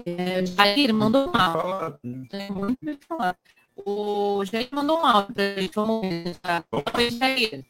É, 0.05 0.45
Jair 0.45 0.93
mandou 0.93 1.31
um 1.31 1.37
áudio. 1.37 2.29
Tem 2.29 2.51
muito 2.51 2.79
o 2.83 2.97
que 2.99 3.07
falar. 3.07 3.37
O 3.77 4.45
Jair 4.45 4.69
mandou 4.73 5.01
um 5.01 5.07
áudio 5.07 5.35
pra 5.35 5.55
gente. 5.55 5.75
Vamos 5.75 6.07
ver. 6.07 6.35
Tá? 6.37 6.64
Oi, 6.95 7.11
Jair. 7.11 7.64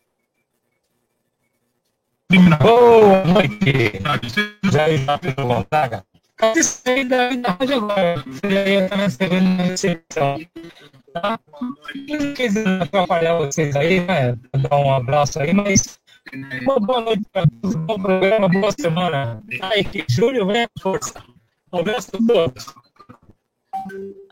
Boa 2.60 3.24
noite. 3.24 4.72
Jair 4.72 5.04
Rápido 5.04 5.46
Gonzaga. 5.46 6.04
Participei 6.36 7.04
da 7.04 7.28
vida 7.28 7.56
hoje 7.60 7.74
agora. 7.74 8.24
Eu 8.42 8.88
também 8.88 9.06
estou 9.06 9.28
na 9.28 9.62
recepção. 9.62 10.38
Tá? 11.12 11.40
Não 12.08 12.34
quis 12.34 12.56
atrapalhar 12.56 13.38
vocês 13.38 13.74
aí, 13.74 14.00
né? 14.00 14.36
Dar 14.68 14.76
um 14.76 14.92
abraço 14.92 15.40
aí, 15.40 15.52
mas 15.52 16.00
uma 16.62 16.78
boa 16.78 17.00
noite 17.00 17.24
para 17.32 17.46
todos. 17.46 17.74
Bom 17.74 17.98
programa, 18.00 18.48
boa 18.48 18.72
semana. 18.72 19.42
Aí, 19.62 19.84
que 19.84 20.04
Júlio 20.08 20.46
vem 20.46 20.66
com 20.76 20.80
força. 20.82 21.24
Um 21.72 21.78
abraço 21.78 22.10
a 22.14 22.18
todos. 22.26 22.66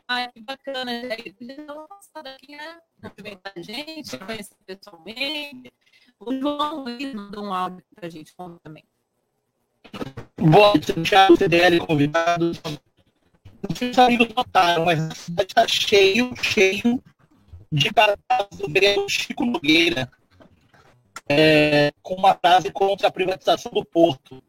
Ai, 0.06 0.30
que 0.32 0.40
bacana, 0.42 1.00
Jair. 1.02 1.34
Podia 1.34 1.66
dar 1.66 1.74
uma 1.74 1.88
passada 1.88 2.30
aqui, 2.30 2.56
né? 2.56 2.78
Cumprimentar 3.02 3.52
a 3.56 3.60
gente, 3.62 4.18
conhecer 4.18 4.56
pessoalmente. 4.64 5.72
O 6.20 6.32
João 6.32 6.84
Luiz 6.84 7.14
mandou 7.14 7.44
um 7.44 7.52
áudio 7.52 7.84
pra 7.94 8.08
gente 8.08 8.34
conta 8.34 8.58
também. 8.62 8.84
Boa 10.36 10.68
noite, 10.68 10.92
Thiago, 11.02 11.36
CDL, 11.36 11.80
convidados. 11.80 12.60
Não 13.62 13.74
sei 13.74 13.88
se 13.88 13.92
os 13.92 13.98
amigos 13.98 14.28
notaram, 14.34 14.84
mas 14.84 15.00
a 15.00 15.14
cidade 15.14 15.50
está 15.50 15.66
cheio, 15.66 16.32
cheio 16.42 17.02
de 17.70 17.92
cartazes 17.92 18.58
do 18.58 18.68
vereador 18.68 19.08
Chico 19.08 19.44
Nogueira, 19.44 20.10
é, 21.28 21.92
com 22.02 22.14
uma 22.14 22.34
frase 22.34 22.70
contra 22.70 23.08
a 23.08 23.12
privatização 23.12 23.70
do 23.72 23.84
porto. 23.84 24.42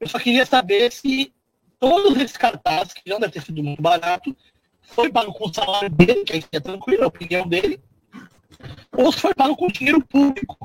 Eu 0.00 0.08
só 0.08 0.18
queria 0.18 0.44
saber 0.44 0.92
se 0.92 1.32
todos 1.78 2.16
esses 2.18 2.36
cartazes, 2.36 2.92
que 2.92 3.08
não 3.08 3.20
deve 3.20 3.32
ter 3.32 3.42
sido 3.42 3.62
muito 3.62 3.80
barato, 3.80 4.36
foi 4.82 5.10
pago 5.10 5.32
com 5.32 5.48
o 5.48 5.54
salário 5.54 5.88
dele, 5.88 6.24
que 6.24 6.32
aí 6.32 6.44
é 6.52 6.60
tranquilo, 6.60 7.04
a 7.04 7.08
opinião 7.08 7.46
dele, 7.46 7.80
ou 8.96 9.10
se 9.12 9.20
foi 9.20 9.34
pago 9.34 9.56
com 9.56 9.68
dinheiro 9.68 10.04
público. 10.04 10.58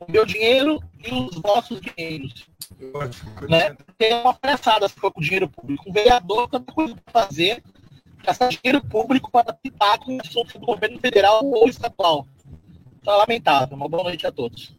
O 0.00 0.10
meu 0.10 0.26
dinheiro 0.26 0.82
e 1.02 1.12
os 1.14 1.36
vossos 1.40 1.80
dinheiros. 1.80 2.46
Né? 3.48 3.76
Tem 3.98 4.12
uma 4.14 4.34
palhaçada 4.34 4.88
se 4.88 4.94
for 4.94 5.12
com 5.12 5.20
dinheiro 5.20 5.48
público. 5.48 5.88
Um 5.88 5.92
vereador 5.92 6.48
tem 6.48 6.62
coisa 6.62 6.94
para 6.96 7.22
fazer, 7.24 7.62
gastar 8.22 8.48
dinheiro 8.48 8.82
público 8.86 9.30
para 9.30 9.52
pitar 9.52 9.98
com 9.98 10.18
assuntos 10.20 10.54
do 10.54 10.66
governo 10.66 10.98
federal 10.98 11.44
ou 11.44 11.68
estadual. 11.68 12.26
Então 13.00 13.14
é 13.14 13.16
lamentável. 13.18 13.76
Uma 13.76 13.88
boa 13.88 14.04
noite 14.04 14.26
a 14.26 14.32
todos. 14.32 14.76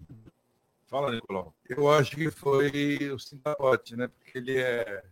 Fala, 0.88 1.12
Nicolau. 1.12 1.54
Eu 1.68 1.92
acho 1.92 2.16
que 2.16 2.30
foi 2.32 3.12
o 3.12 3.20
Sintapote, 3.20 3.96
né? 3.96 4.08
Porque 4.08 4.38
ele 4.38 4.58
é. 4.58 5.04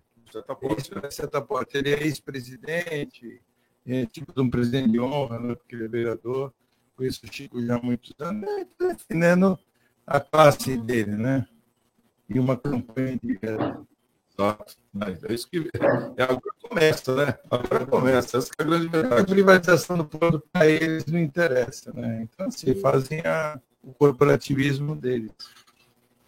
Ex- 0.62 1.14
Setaporte, 1.16 1.78
ele 1.78 1.94
é 1.94 2.04
ex-presidente, 2.04 3.40
é 3.86 4.06
tipo 4.08 4.34
de 4.34 4.42
um 4.42 4.50
presidente 4.50 4.90
de 4.90 5.00
honra, 5.00 5.40
né? 5.40 5.56
Porque 5.56 5.76
ele 5.76 5.86
é 5.86 5.88
vereador. 5.88 6.54
Conheço 6.96 7.26
o 7.26 7.32
Chico 7.32 7.64
já 7.64 7.76
há 7.76 7.82
muitos 7.82 8.14
anos, 8.20 8.42
né? 8.42 8.68
Defendendo 8.80 9.60
a 10.08 10.20
classe 10.20 10.76
dele, 10.78 11.12
né? 11.12 11.46
E 12.30 12.40
uma 12.40 12.58
campanha 12.58 13.20
de 13.22 13.40
Exato. 14.38 14.76
É 15.28 15.34
isso 15.34 15.48
que 15.48 15.70
é, 16.18 16.24
agora 16.24 16.42
começa, 16.68 17.16
né? 17.16 17.38
Agora 17.52 17.86
começa. 17.86 18.38
Essa 18.38 18.50
é 18.58 18.64
a 18.64 18.66
grande 18.66 18.88
A 18.88 18.90
verdade. 18.90 19.26
privatização 19.32 19.98
do 19.98 20.06
produto 20.06 20.48
para 20.52 20.68
eles 20.68 21.06
não 21.06 21.20
interessa, 21.20 21.92
né? 21.94 22.24
Então, 22.24 22.48
assim, 22.48 22.74
fazem 22.76 23.20
a- 23.22 23.60
o 23.84 23.94
corporativismo 23.94 24.96
deles. 24.96 25.32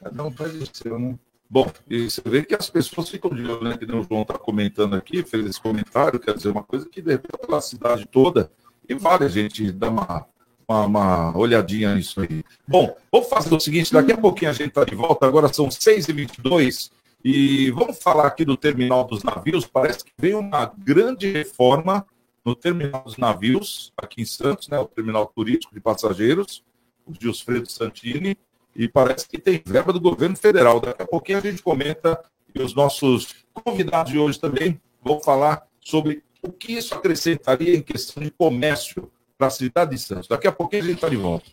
Cada 0.03 0.23
um 0.23 0.31
faz 0.31 0.53
o 0.61 0.67
seu, 0.71 0.99
né? 0.99 1.17
Bom, 1.49 1.71
e 1.89 2.09
você 2.09 2.21
vê 2.25 2.43
que 2.43 2.53
as 2.53 2.69
pessoas 2.69 3.09
ficam 3.09 3.31
de 3.31 3.43
olho, 3.43 3.63
né? 3.63 3.77
Que 3.77 3.85
o 3.85 4.03
João 4.03 4.21
está 4.23 4.37
comentando 4.37 4.95
aqui, 4.95 5.23
fez 5.23 5.45
esse 5.45 5.61
comentário, 5.61 6.19
quer 6.19 6.35
dizer, 6.35 6.49
uma 6.49 6.63
coisa 6.63 6.87
que 6.87 7.01
deve 7.01 7.23
pela 7.27 7.61
cidade 7.61 8.05
toda, 8.07 8.51
e 8.87 8.93
a 8.93 9.27
gente 9.27 9.71
dar 9.71 9.89
uma, 9.89 10.27
uma, 10.67 10.85
uma 10.85 11.37
olhadinha 11.37 11.95
nisso 11.95 12.21
aí. 12.21 12.43
Bom, 12.67 12.95
vamos 13.11 13.29
fazer 13.29 13.53
o 13.53 13.59
seguinte, 13.59 13.93
daqui 13.93 14.11
a 14.11 14.17
pouquinho 14.17 14.51
a 14.51 14.53
gente 14.53 14.69
está 14.69 14.83
de 14.83 14.95
volta, 14.95 15.25
agora 15.25 15.51
são 15.51 15.67
6h22, 15.67 16.91
e 17.23 17.71
vamos 17.71 17.97
falar 17.97 18.27
aqui 18.27 18.45
do 18.45 18.55
terminal 18.55 19.03
dos 19.03 19.23
navios. 19.23 19.65
Parece 19.65 20.05
que 20.05 20.11
veio 20.17 20.39
uma 20.39 20.71
grande 20.77 21.31
reforma 21.31 22.05
no 22.45 22.55
terminal 22.55 23.03
dos 23.03 23.17
navios, 23.17 23.91
aqui 23.97 24.21
em 24.21 24.25
Santos, 24.25 24.67
né? 24.67 24.77
O 24.77 24.85
terminal 24.85 25.25
turístico 25.25 25.73
de 25.73 25.81
passageiros, 25.81 26.63
o 27.05 27.13
Gilfredo 27.19 27.69
Santini, 27.69 28.37
e 28.75 28.87
parece 28.87 29.27
que 29.27 29.39
tem 29.39 29.59
verba 29.65 29.91
do 29.91 29.99
governo 29.99 30.35
federal. 30.35 30.79
Daqui 30.79 31.01
a 31.01 31.07
pouquinho 31.07 31.39
a 31.39 31.41
gente 31.41 31.63
comenta 31.63 32.23
e 32.53 32.61
os 32.61 32.73
nossos 32.73 33.33
convidados 33.53 34.11
de 34.11 34.19
hoje 34.19 34.39
também 34.39 34.79
vão 35.03 35.19
falar 35.19 35.67
sobre 35.81 36.23
o 36.41 36.51
que 36.51 36.73
isso 36.73 36.93
acrescentaria 36.93 37.75
em 37.75 37.81
questão 37.81 38.21
de 38.21 38.31
comércio 38.31 39.11
para 39.37 39.47
a 39.47 39.51
cidade 39.51 39.91
de 39.91 40.01
Santos. 40.01 40.27
Daqui 40.27 40.47
a 40.47 40.51
pouquinho 40.51 40.83
a 40.83 40.85
gente 40.85 40.95
está 40.95 41.09
de 41.09 41.17
volta. 41.17 41.45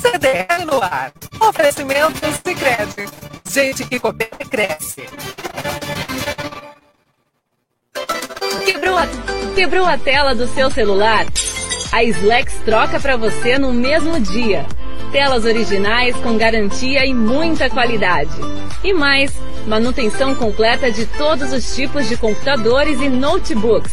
CDL 0.00 0.64
no 0.64 0.82
ar. 0.82 1.12
Oferecimento 1.40 2.18
Sicredi. 2.44 3.08
Gente 3.48 3.84
que 3.84 3.98
coopera 3.98 4.44
cresce. 4.48 5.02
Quebrou 8.64 8.96
a, 8.96 9.06
quebrou 9.54 9.86
a 9.86 9.98
tela 9.98 10.34
do 10.34 10.46
seu 10.48 10.70
celular? 10.70 11.26
A 11.92 12.02
Slex 12.04 12.54
troca 12.64 12.98
para 12.98 13.16
você 13.16 13.58
no 13.58 13.72
mesmo 13.72 14.18
dia. 14.20 14.66
Telas 15.10 15.44
originais 15.44 16.16
com 16.16 16.38
garantia 16.38 17.04
e 17.04 17.12
muita 17.12 17.68
qualidade. 17.68 18.32
E 18.82 18.94
mais, 18.94 19.32
manutenção 19.66 20.34
completa 20.34 20.90
de 20.90 21.04
todos 21.04 21.52
os 21.52 21.74
tipos 21.76 22.08
de 22.08 22.16
computadores 22.16 22.98
e 23.00 23.10
notebooks. 23.10 23.92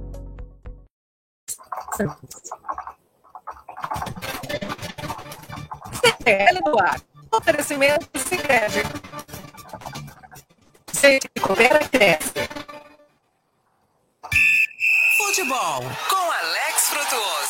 CTL 6.01 6.61
no 6.65 6.79
ar. 6.79 7.01
Oferecimento 7.31 8.07
Sicredi. 8.17 8.83
Gente 10.93 11.29
que 11.29 11.41
coopera 11.41 11.79
cresce. 11.89 12.49
Futebol 15.17 15.83
com 16.09 16.31
Alex 16.31 16.89
Frutuoso. 16.89 17.40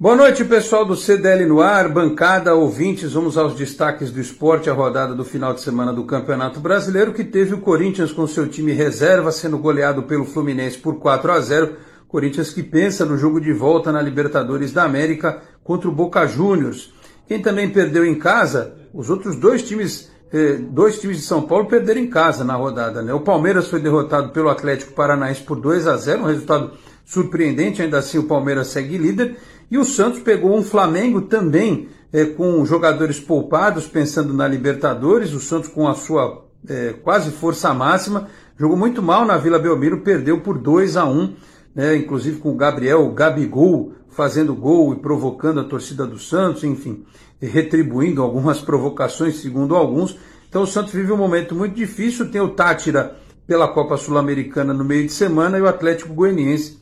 Boa 0.00 0.14
noite, 0.14 0.44
pessoal 0.44 0.84
do 0.84 0.94
CDL 0.94 1.44
no 1.44 1.60
ar, 1.60 1.88
bancada, 1.88 2.54
ouvintes. 2.54 3.14
Vamos 3.14 3.36
aos 3.36 3.56
destaques 3.56 4.12
do 4.12 4.20
esporte, 4.20 4.70
a 4.70 4.72
rodada 4.72 5.12
do 5.12 5.24
final 5.24 5.52
de 5.52 5.60
semana 5.60 5.92
do 5.92 6.04
Campeonato 6.04 6.60
Brasileiro, 6.60 7.12
que 7.12 7.24
teve 7.24 7.54
o 7.54 7.60
Corinthians 7.60 8.12
com 8.12 8.24
seu 8.24 8.46
time 8.46 8.70
reserva 8.70 9.32
sendo 9.32 9.58
goleado 9.58 10.04
pelo 10.04 10.24
Fluminense 10.24 10.78
por 10.78 11.00
4 11.00 11.32
a 11.32 11.40
0. 11.40 11.76
Corinthians 12.06 12.52
que 12.52 12.62
pensa 12.62 13.04
no 13.04 13.18
jogo 13.18 13.40
de 13.40 13.52
volta 13.52 13.90
na 13.90 14.00
Libertadores 14.00 14.70
da 14.70 14.84
América 14.84 15.42
contra 15.64 15.88
o 15.88 15.92
Boca 15.92 16.24
Juniors. 16.28 16.94
Quem 17.26 17.42
também 17.42 17.68
perdeu 17.68 18.06
em 18.06 18.14
casa, 18.14 18.74
os 18.94 19.10
outros 19.10 19.34
dois 19.34 19.64
times, 19.64 20.12
eh, 20.32 20.60
dois 20.60 21.00
times 21.00 21.16
de 21.16 21.24
São 21.24 21.42
Paulo 21.42 21.66
perderam 21.66 22.00
em 22.00 22.08
casa 22.08 22.44
na 22.44 22.54
rodada. 22.54 23.02
Né? 23.02 23.12
O 23.12 23.22
Palmeiras 23.22 23.66
foi 23.66 23.80
derrotado 23.80 24.28
pelo 24.28 24.48
Atlético 24.48 24.92
Paranaense 24.92 25.42
por 25.42 25.58
2 25.58 25.88
a 25.88 25.96
0, 25.96 26.22
um 26.22 26.26
resultado 26.26 26.70
surpreendente, 27.04 27.82
ainda 27.82 27.98
assim 27.98 28.18
o 28.18 28.24
Palmeiras 28.28 28.68
segue 28.68 28.96
líder. 28.96 29.36
E 29.70 29.76
o 29.76 29.84
Santos 29.84 30.20
pegou 30.20 30.56
um 30.56 30.62
Flamengo 30.62 31.22
também 31.22 31.88
é, 32.12 32.24
com 32.24 32.64
jogadores 32.64 33.20
poupados, 33.20 33.86
pensando 33.86 34.32
na 34.32 34.48
Libertadores. 34.48 35.32
O 35.32 35.40
Santos, 35.40 35.68
com 35.68 35.86
a 35.86 35.94
sua 35.94 36.46
é, 36.66 36.94
quase 37.02 37.30
força 37.30 37.72
máxima, 37.74 38.28
jogou 38.58 38.76
muito 38.76 39.02
mal 39.02 39.24
na 39.24 39.36
Vila 39.36 39.58
Belmiro, 39.58 40.00
perdeu 40.00 40.40
por 40.40 40.58
2 40.58 40.96
a 40.96 41.04
1 41.04 41.34
né, 41.78 41.94
inclusive 41.94 42.40
com 42.40 42.50
o 42.50 42.56
Gabriel, 42.56 43.06
o 43.06 43.12
Gabigol, 43.12 43.92
fazendo 44.08 44.52
gol 44.52 44.92
e 44.92 44.96
provocando 44.96 45.60
a 45.60 45.64
torcida 45.64 46.04
do 46.04 46.18
Santos, 46.18 46.64
enfim, 46.64 47.04
retribuindo 47.40 48.20
algumas 48.20 48.58
provocações, 48.62 49.36
segundo 49.36 49.76
alguns. 49.76 50.18
Então 50.48 50.62
o 50.62 50.66
Santos 50.66 50.92
vive 50.92 51.12
um 51.12 51.16
momento 51.16 51.54
muito 51.54 51.76
difícil. 51.76 52.32
Tem 52.32 52.40
o 52.40 52.48
Tátira 52.48 53.16
pela 53.46 53.68
Copa 53.68 53.96
Sul-Americana 53.96 54.74
no 54.74 54.84
meio 54.84 55.06
de 55.06 55.12
semana 55.12 55.56
e 55.56 55.60
o 55.60 55.68
Atlético 55.68 56.12
Goianiense 56.12 56.78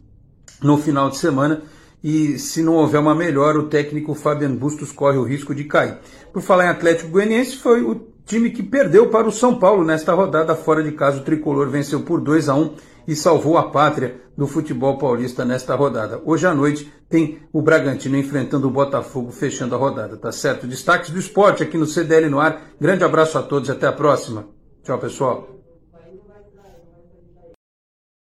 no 0.63 0.79
final 0.79 1.11
de 1.11 1.19
semana 1.19 1.63
e 2.03 2.39
se 2.39 2.63
não 2.63 2.75
houver 2.75 3.01
uma 3.01 3.15
melhora, 3.15 3.59
o 3.59 3.69
técnico 3.69 4.15
Fabian 4.15 4.55
Bustos 4.55 4.93
corre 4.93 5.19
o 5.19 5.25
risco 5.25 5.55
de 5.55 5.65
cair. 5.65 5.99
Por 6.33 6.43
falar 6.43 6.67
em 6.67 6.69
Atlético 6.69 7.11
Goianiense, 7.11 7.57
foi 7.57 7.83
o 7.83 8.07
time 8.25 8.51
que 8.51 8.63
perdeu 8.63 9.09
para 9.09 9.27
o 9.27 9.33
São 9.33 9.59
Paulo 9.59 9.85
nesta 9.85 10.13
rodada 10.13 10.55
fora 10.55 10.83
de 10.83 10.93
casa. 10.93 11.21
O 11.21 11.25
tricolor 11.25 11.69
venceu 11.69 12.03
por 12.03 12.21
2 12.21 12.49
a 12.49 12.55
1 12.55 12.75
e 13.09 13.15
salvou 13.15 13.57
a 13.57 13.71
pátria 13.71 14.21
do 14.37 14.47
futebol 14.47 14.99
paulista 14.99 15.45
nesta 15.45 15.75
rodada. 15.75 16.21
Hoje 16.25 16.47
à 16.47 16.55
noite 16.55 16.93
tem 17.09 17.41
o 17.53 17.63
Bragantino 17.63 18.17
enfrentando 18.17 18.67
o 18.67 18.71
Botafogo 18.71 19.31
fechando 19.31 19.75
a 19.75 19.79
rodada, 19.79 20.17
tá 20.17 20.31
certo? 20.31 20.67
Destaques 20.67 21.11
do 21.11 21.19
esporte 21.19 21.63
aqui 21.63 21.79
no 21.79 21.87
CDL 21.87 22.29
no 22.29 22.41
ar. 22.41 22.73
Grande 22.81 23.05
abraço 23.05 23.39
a 23.39 23.43
todos 23.43 23.69
e 23.69 23.73
até 23.73 23.87
a 23.87 23.93
próxima. 23.93 24.49
Tchau, 24.83 24.99
pessoal. 24.99 25.49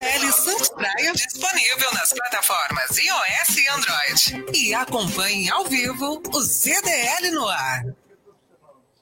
L 0.01 0.31
Santos 0.31 0.69
Praia 0.69 1.11
disponível 1.13 1.91
nas 1.93 2.13
plataformas 2.55 2.97
iOS 2.97 3.57
e 3.57 3.67
Android. 3.67 4.57
E 4.57 4.73
acompanhe 4.73 5.49
ao 5.49 5.65
vivo 5.65 6.21
o 6.33 6.41
CDL 6.41 7.31
no 7.31 7.47
ar. 7.47 7.83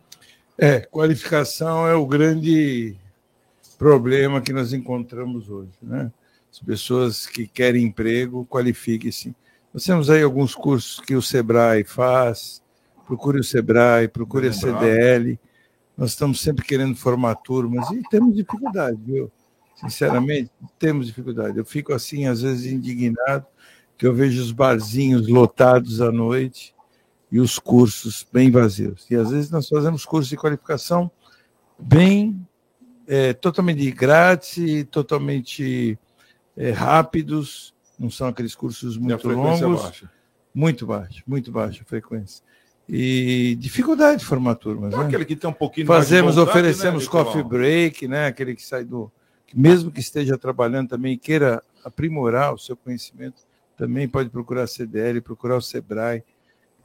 É, 0.58 0.80
qualificação 0.80 1.86
é 1.86 1.94
o 1.94 2.06
grande 2.06 2.96
problema 3.78 4.42
que 4.42 4.54
nós 4.54 4.74
encontramos 4.74 5.50
hoje, 5.50 5.72
né? 5.82 6.12
As 6.52 6.60
pessoas 6.60 7.28
que 7.28 7.46
querem 7.46 7.84
emprego, 7.84 8.46
qualifiquem-se. 8.50 9.36
Nós 9.74 9.84
temos 9.84 10.10
aí 10.10 10.24
alguns 10.24 10.56
cursos 10.56 11.00
que 11.00 11.16
o 11.16 11.22
Sebrae 11.22 11.84
faz, 11.84 12.64
procure 13.06 13.40
o 13.40 13.44
Sebrae, 13.44 14.08
procure 14.08 14.48
a 14.48 14.54
CDL. 14.54 15.40
Nós 16.00 16.12
estamos 16.12 16.40
sempre 16.40 16.64
querendo 16.64 16.96
formar 16.96 17.36
turmas 17.36 17.92
e 17.92 18.02
temos 18.10 18.34
dificuldade, 18.34 18.98
viu? 19.04 19.30
Sinceramente, 19.76 20.50
temos 20.80 21.08
dificuldade. 21.08 21.58
Eu 21.58 21.66
fico 21.66 21.92
assim, 21.92 22.26
às 22.26 22.42
vezes, 22.42 22.72
indignado, 22.72 23.46
que 23.98 24.08
eu 24.08 24.16
vejo 24.16 24.42
os 24.42 24.54
barzinhos 24.54 25.28
lotados 25.28 26.00
à 26.00 26.10
noite 26.10 26.74
e 27.30 27.38
os 27.38 27.60
cursos 27.60 28.26
bem 28.32 28.50
vazios. 28.50 29.06
E 29.12 29.16
às 29.18 29.30
vezes 29.30 29.52
nós 29.52 29.68
fazemos 29.68 30.06
cursos 30.06 30.30
de 30.30 30.38
qualificação 30.38 31.12
bem 31.78 32.48
é, 33.06 33.34
totalmente 33.34 33.92
grátis, 33.92 34.88
totalmente 34.90 36.00
é, 36.56 36.72
rápidos, 36.72 37.76
não 38.00 38.10
são 38.10 38.30
aqueles 38.30 38.56
cursos 38.56 38.98
muito 38.98 39.28
longos. 39.28 39.82
Baixa. 39.82 40.12
Muito 40.54 40.86
baixa, 40.86 41.22
muito 41.28 41.52
baixa 41.52 41.84
a 41.84 41.86
frequência. 41.86 42.42
E 42.92 43.56
dificuldade 43.60 44.20
de 44.20 44.26
formar 44.26 44.56
turmas. 44.56 44.92
Né? 44.92 45.06
Aquele 45.06 45.24
que 45.24 45.36
tem 45.36 45.48
um 45.50 45.54
pouquinho 45.54 45.86
Fazemos, 45.86 46.36
vontade, 46.36 46.58
oferecemos 46.58 47.06
né, 47.06 47.12
coffee 47.12 47.44
break, 47.44 48.08
né? 48.08 48.26
Aquele 48.26 48.56
que 48.56 48.64
sai 48.64 48.84
do. 48.84 49.12
mesmo 49.54 49.92
que 49.92 50.00
esteja 50.00 50.38
trabalhando 50.38 50.90
também 50.90 51.18
queira 51.18 51.62
aprimorar 51.86 52.54
o 52.54 52.58
seu 52.58 52.76
conhecimento, 52.76 53.44
também 53.78 54.08
pode 54.08 54.30
procurar 54.30 54.64
a 54.64 54.68
CDL, 54.68 55.22
procurar 55.22 55.58
o 55.58 55.62
SEBRAE 55.62 56.24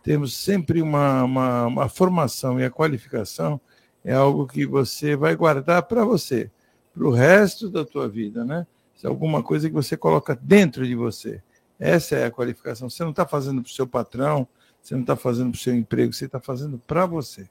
temos 0.05 0.37
sempre 0.37 0.83
uma, 0.83 1.25
uma, 1.25 1.67
uma 1.67 1.89
formação 1.89 2.61
e 2.61 2.65
a 2.65 2.71
qualificação 2.71 3.59
é 4.05 4.13
algo 4.13 4.47
que 4.47 4.67
você 4.67 5.17
vai 5.17 5.35
guardar 5.35 5.83
para 5.85 6.05
você, 6.05 6.51
para 6.93 7.05
o 7.07 7.11
resto 7.11 7.71
da 7.71 7.87
tua 7.87 8.07
vida, 8.07 8.45
né? 8.45 8.67
Isso 8.95 9.07
é 9.07 9.09
alguma 9.09 9.43
coisa 9.43 9.67
que 9.67 9.75
você 9.75 9.97
coloca 9.97 10.39
dentro 10.41 10.87
de 10.87 10.95
você. 10.95 11.43
Essa 11.81 12.17
é 12.17 12.27
a 12.27 12.31
qualificação. 12.31 12.91
Você 12.91 13.03
não 13.03 13.11
está 13.13 13.27
fazendo 13.27 13.63
para 13.63 13.71
o 13.71 13.73
seu 13.73 13.87
patrão, 13.87 14.47
você 14.85 14.95
não 14.95 15.01
está 15.01 15.17
fazendo 15.17 15.51
para 15.51 15.57
o 15.57 15.61
seu 15.61 15.75
emprego, 15.75 16.13
você 16.13 16.27
está 16.27 16.39
fazendo 16.39 16.79
para 16.87 17.07
você. 17.07 17.49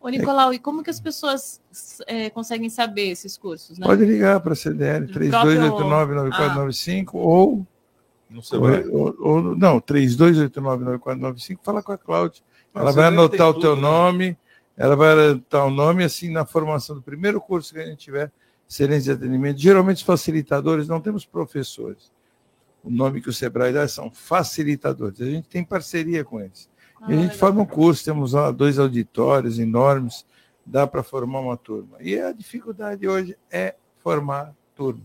Ô, 0.00 0.08
Nicolau, 0.08 0.52
é... 0.52 0.54
e 0.54 0.58
como 0.60 0.84
que 0.84 0.90
as 0.90 1.00
pessoas 1.00 1.60
é, 2.06 2.30
conseguem 2.30 2.70
saber 2.70 3.08
esses 3.08 3.36
cursos? 3.36 3.76
Né? 3.76 3.84
Pode 3.84 4.04
ligar 4.04 4.38
para 4.40 4.52
a 4.52 4.56
CDL, 4.56 5.08
3289-9495 5.08 7.08
ah. 7.08 7.10
ou 7.14 7.66
no 8.30 8.40
celular. 8.40 8.84
Ou, 8.86 9.16
ou, 9.18 9.18
ou, 9.18 9.56
não, 9.56 9.80
32899495, 9.80 11.58
fala 11.60 11.82
com 11.82 11.90
a 11.90 11.98
Cláudia. 11.98 12.40
Ela 12.72 12.92
vai 12.92 13.06
anotar 13.06 13.48
o 13.48 13.54
teu 13.54 13.74
tudo, 13.74 13.76
né? 13.76 13.82
nome, 13.82 14.28
né? 14.28 14.36
ela 14.76 14.94
vai 14.94 15.12
anotar 15.12 15.66
o 15.66 15.70
nome, 15.70 16.04
assim, 16.04 16.30
na 16.30 16.46
formação 16.46 16.94
do 16.94 17.02
primeiro 17.02 17.40
curso 17.40 17.74
que 17.74 17.80
a 17.80 17.86
gente 17.86 17.98
tiver, 17.98 18.30
excelência 18.68 19.16
de 19.16 19.24
atendimento. 19.24 19.58
Geralmente, 19.58 19.96
os 19.96 20.02
facilitadores, 20.02 20.86
não 20.86 21.00
temos 21.00 21.26
professores. 21.26 22.12
O 22.84 22.90
nome 22.90 23.20
que 23.20 23.28
o 23.28 23.32
Sebrae 23.32 23.72
dá 23.72 23.88
são 23.88 24.08
facilitadores. 24.08 25.20
A 25.20 25.24
gente 25.24 25.48
tem 25.48 25.64
parceria 25.64 26.24
com 26.24 26.40
eles. 26.40 26.70
Ah, 27.06 27.10
e 27.10 27.14
a 27.14 27.16
gente 27.16 27.22
legal. 27.22 27.38
forma 27.38 27.62
um 27.62 27.66
curso, 27.66 28.04
temos 28.04 28.32
lá 28.32 28.50
dois 28.50 28.78
auditórios 28.78 29.58
enormes, 29.58 30.26
dá 30.64 30.86
para 30.86 31.02
formar 31.02 31.40
uma 31.40 31.56
turma. 31.56 31.96
E 32.00 32.18
a 32.18 32.32
dificuldade 32.32 33.06
hoje 33.06 33.36
é 33.50 33.76
formar 34.02 34.52
turma. 34.74 35.04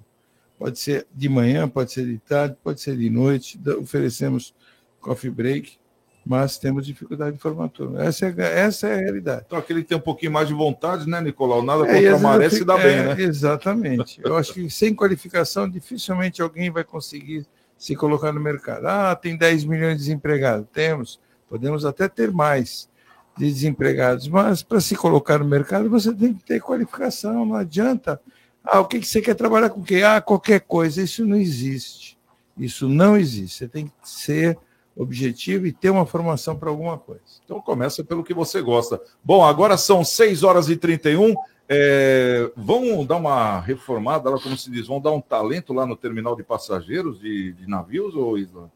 Pode 0.57 0.77
ser 0.79 1.07
de 1.13 1.29
manhã, 1.29 1.67
pode 1.67 1.91
ser 1.91 2.05
de 2.05 2.17
tarde, 2.19 2.55
pode 2.63 2.81
ser 2.81 2.95
de 2.95 3.09
noite. 3.09 3.59
Oferecemos 3.79 4.53
coffee 4.99 5.31
break, 5.31 5.79
mas 6.25 6.57
temos 6.57 6.85
dificuldade 6.85 7.35
de 7.35 7.41
formar 7.41 7.69
turma. 7.69 8.03
Essa 8.03 8.27
é, 8.27 8.59
essa 8.59 8.87
é 8.87 8.93
a 8.93 8.97
realidade. 8.97 9.43
Então, 9.47 9.57
aquele 9.57 9.81
que 9.81 9.89
tem 9.89 9.97
um 9.97 10.01
pouquinho 10.01 10.31
mais 10.31 10.47
de 10.47 10.53
vontade, 10.53 11.09
né, 11.09 11.19
Nicolau? 11.19 11.63
Nada 11.63 11.87
é, 11.87 11.93
contra 11.93 12.15
a 12.15 12.19
maré 12.19 12.49
se 12.49 12.63
dá 12.63 12.77
bem, 12.77 12.97
é, 12.97 13.15
né? 13.15 13.23
Exatamente. 13.23 14.21
Eu 14.23 14.37
acho 14.37 14.53
que 14.53 14.69
sem 14.69 14.93
qualificação, 14.93 15.67
dificilmente 15.67 16.41
alguém 16.41 16.69
vai 16.69 16.83
conseguir 16.83 17.47
se 17.75 17.95
colocar 17.95 18.31
no 18.31 18.39
mercado. 18.39 18.85
Ah, 18.85 19.15
tem 19.15 19.35
10 19.35 19.65
milhões 19.65 19.97
de 19.97 20.03
desempregados. 20.03 20.67
Temos. 20.71 21.19
Podemos 21.51 21.83
até 21.83 22.07
ter 22.07 22.31
mais 22.31 22.89
de 23.37 23.45
desempregados, 23.45 24.29
mas 24.29 24.63
para 24.63 24.79
se 24.79 24.95
colocar 24.95 25.37
no 25.37 25.43
mercado 25.43 25.89
você 25.89 26.13
tem 26.13 26.33
que 26.33 26.45
ter 26.45 26.61
qualificação. 26.61 27.45
Não 27.45 27.55
adianta 27.55 28.21
ah, 28.63 28.79
o 28.79 28.85
que, 28.85 29.03
você 29.03 29.21
quer 29.21 29.35
trabalhar 29.35 29.69
com 29.69 29.81
o 29.81 29.83
quê? 29.83 30.01
Ah, 30.01 30.21
qualquer 30.21 30.61
coisa. 30.61 31.01
Isso 31.01 31.25
não 31.25 31.35
existe. 31.35 32.17
Isso 32.57 32.87
não 32.87 33.17
existe. 33.17 33.57
Você 33.57 33.67
tem 33.67 33.87
que 33.87 33.93
ser 34.01 34.57
objetivo 34.95 35.67
e 35.67 35.73
ter 35.73 35.89
uma 35.89 36.05
formação 36.05 36.55
para 36.55 36.69
alguma 36.69 36.97
coisa. 36.97 37.21
Então 37.43 37.59
começa 37.59 38.01
pelo 38.01 38.23
que 38.23 38.33
você 38.33 38.61
gosta. 38.61 39.01
Bom, 39.21 39.43
agora 39.43 39.75
são 39.75 40.05
6 40.05 40.43
horas 40.43 40.69
e 40.69 40.77
31. 40.77 41.35
É, 41.67 42.49
vão 42.55 43.05
dar 43.05 43.17
uma 43.17 43.59
reformada, 43.59 44.31
como 44.39 44.57
se 44.57 44.71
diz, 44.71 44.87
vão 44.87 45.01
dar 45.01 45.11
um 45.11 45.21
talento 45.21 45.73
lá 45.73 45.85
no 45.85 45.97
terminal 45.97 46.33
de 46.33 46.43
passageiros 46.43 47.19
de, 47.19 47.51
de 47.51 47.67
navios, 47.67 48.15
ou 48.15 48.37
Isla? 48.37 48.71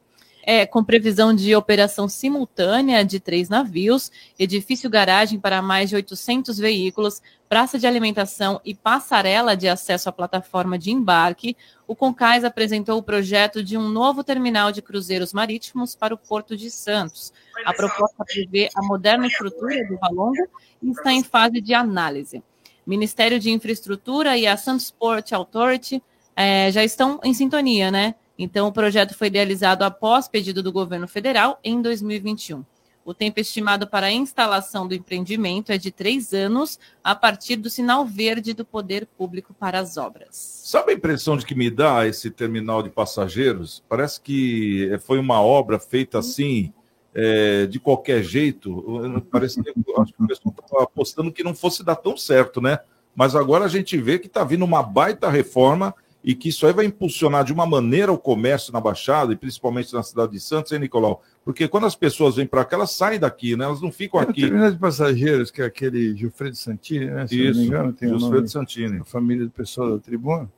É, 0.46 0.66
com 0.66 0.84
previsão 0.84 1.34
de 1.34 1.56
operação 1.56 2.08
simultânea 2.08 3.04
de 3.04 3.20
três 3.20 3.50
navios, 3.50 4.12
edifício 4.38 4.90
garagem 4.90 5.40
para 5.40 5.62
mais 5.62 5.90
de 5.90 5.96
800 5.96 6.60
veículos, 6.60 7.22
praça 7.50 7.80
de 7.80 7.88
alimentação 7.88 8.62
e 8.64 8.76
passarela 8.76 9.58
de 9.58 9.68
acesso 9.68 10.08
à 10.08 10.12
plataforma 10.12 10.78
de 10.78 10.92
embarque, 10.92 11.58
o 11.88 11.96
Concais 11.96 12.44
apresentou 12.44 13.00
o 13.00 13.04
projeto 13.04 13.64
de 13.64 13.76
um 13.76 13.90
novo 13.90 14.24
terminal 14.24 14.72
de 14.72 14.82
cruzeiros 14.82 15.34
marítimos 15.34 15.96
para 15.96 16.14
o 16.14 16.18
Porto 16.18 16.56
de 16.56 16.70
Santos. 16.70 17.34
A 17.66 17.74
proposta 17.74 18.24
prevê 18.24 18.70
a 18.76 18.84
moderna 18.84 19.26
estrutura 19.26 19.84
do 19.88 19.98
Valongo 19.98 20.48
e 20.82 20.92
está 20.92 21.12
em 21.12 21.24
fase 21.24 21.60
de 21.60 21.74
análise. 21.74 22.44
Ministério 22.86 23.40
de 23.40 23.50
Infraestrutura 23.50 24.38
e 24.38 24.46
a 24.46 24.56
Santos 24.56 24.92
Port 24.92 25.32
Authority 25.32 26.04
é, 26.36 26.72
já 26.72 26.84
estão 26.84 27.20
em 27.24 27.34
sintonia, 27.34 27.90
né? 27.90 28.14
Então, 28.38 28.68
o 28.68 28.72
projeto 28.72 29.16
foi 29.16 29.28
idealizado 29.28 29.84
após 29.84 30.28
pedido 30.28 30.62
do 30.62 30.72
governo 30.72 31.08
federal 31.08 31.60
em 31.64 31.82
2021. 31.82 32.64
O 33.06 33.14
tempo 33.14 33.40
estimado 33.40 33.86
para 33.86 34.08
a 34.08 34.12
instalação 34.12 34.88
do 34.88 34.96
empreendimento 34.96 35.72
é 35.72 35.78
de 35.78 35.92
três 35.92 36.34
anos, 36.34 36.80
a 37.04 37.14
partir 37.14 37.56
do 37.56 37.70
sinal 37.70 38.04
verde 38.04 38.52
do 38.52 38.66
poder 38.66 39.06
público 39.06 39.54
para 39.54 39.80
as 39.80 39.96
obras. 39.96 40.36
Sabe 40.66 40.92
a 40.92 40.96
impressão 40.96 41.38
de 41.38 41.46
que 41.46 41.54
me 41.54 41.70
dá 41.70 42.08
esse 42.08 42.32
terminal 42.32 42.82
de 42.82 42.90
passageiros? 42.90 43.84
Parece 43.88 44.20
que 44.20 44.90
foi 45.02 45.20
uma 45.20 45.40
obra 45.40 45.78
feita 45.78 46.18
assim, 46.18 46.74
é, 47.14 47.68
de 47.68 47.80
qualquer 47.80 48.24
jeito. 48.24 48.84
Parece 49.32 49.62
que 49.62 49.70
acho 49.70 50.14
que 50.14 50.24
o 50.24 50.28
pessoal 50.28 50.56
estava 50.60 50.84
apostando 50.84 51.32
que 51.32 51.44
não 51.44 51.54
fosse 51.54 51.84
dar 51.84 51.96
tão 51.96 52.18
certo, 52.18 52.60
né? 52.60 52.80
Mas 53.16 53.36
agora 53.36 53.66
a 53.66 53.70
gente 53.70 53.96
vê 53.98 54.18
que 54.18 54.26
está 54.26 54.44
vindo 54.44 54.66
uma 54.66 54.82
baita 54.82 55.30
reforma 55.30 55.94
e 56.26 56.34
que 56.34 56.50
isso 56.50 56.66
aí 56.66 56.74
vai 56.74 56.86
impulsionar 56.86 57.44
de 57.46 57.54
uma 57.54 57.68
maneira 57.68 58.12
o 58.12 58.18
comércio 58.18 58.74
na 58.74 58.82
Baixada 58.82 59.32
e 59.32 59.36
principalmente 59.36 59.94
na 59.94 60.02
cidade 60.02 60.32
de 60.32 60.40
Santos, 60.40 60.72
hein, 60.72 60.80
Nicolau? 60.80 61.22
Porque 61.44 61.68
quando 61.68 61.86
as 61.86 61.96
pessoas 61.96 62.38
vêm 62.38 62.48
para 62.48 62.66
cá, 62.66 62.78
elas 62.78 62.90
saem 62.94 63.20
daqui, 63.20 63.56
né? 63.56 63.66
Elas 63.66 63.80
não 63.80 63.92
ficam 63.92 64.20
aqui. 64.20 64.44
O 64.44 64.48
terminal 64.48 64.72
de 64.72 64.80
passageiros, 64.80 65.52
que 65.52 65.62
é 65.62 65.66
aquele 65.66 66.18
Gilfredo 66.18 66.56
Santini, 66.56 67.06
né? 67.06 67.28
Se 67.28 67.40
isso, 67.40 67.54
não 67.54 67.60
me 67.60 67.68
engano, 67.68 67.94
tem 67.94 68.10
Gilfredo 68.10 68.36
nome, 68.38 68.50
Santini. 68.50 69.00
A 69.02 69.06
família 69.06 69.46
do 69.46 69.52
pessoal 69.52 69.92
da 69.92 70.00
tribuna. 70.00 70.52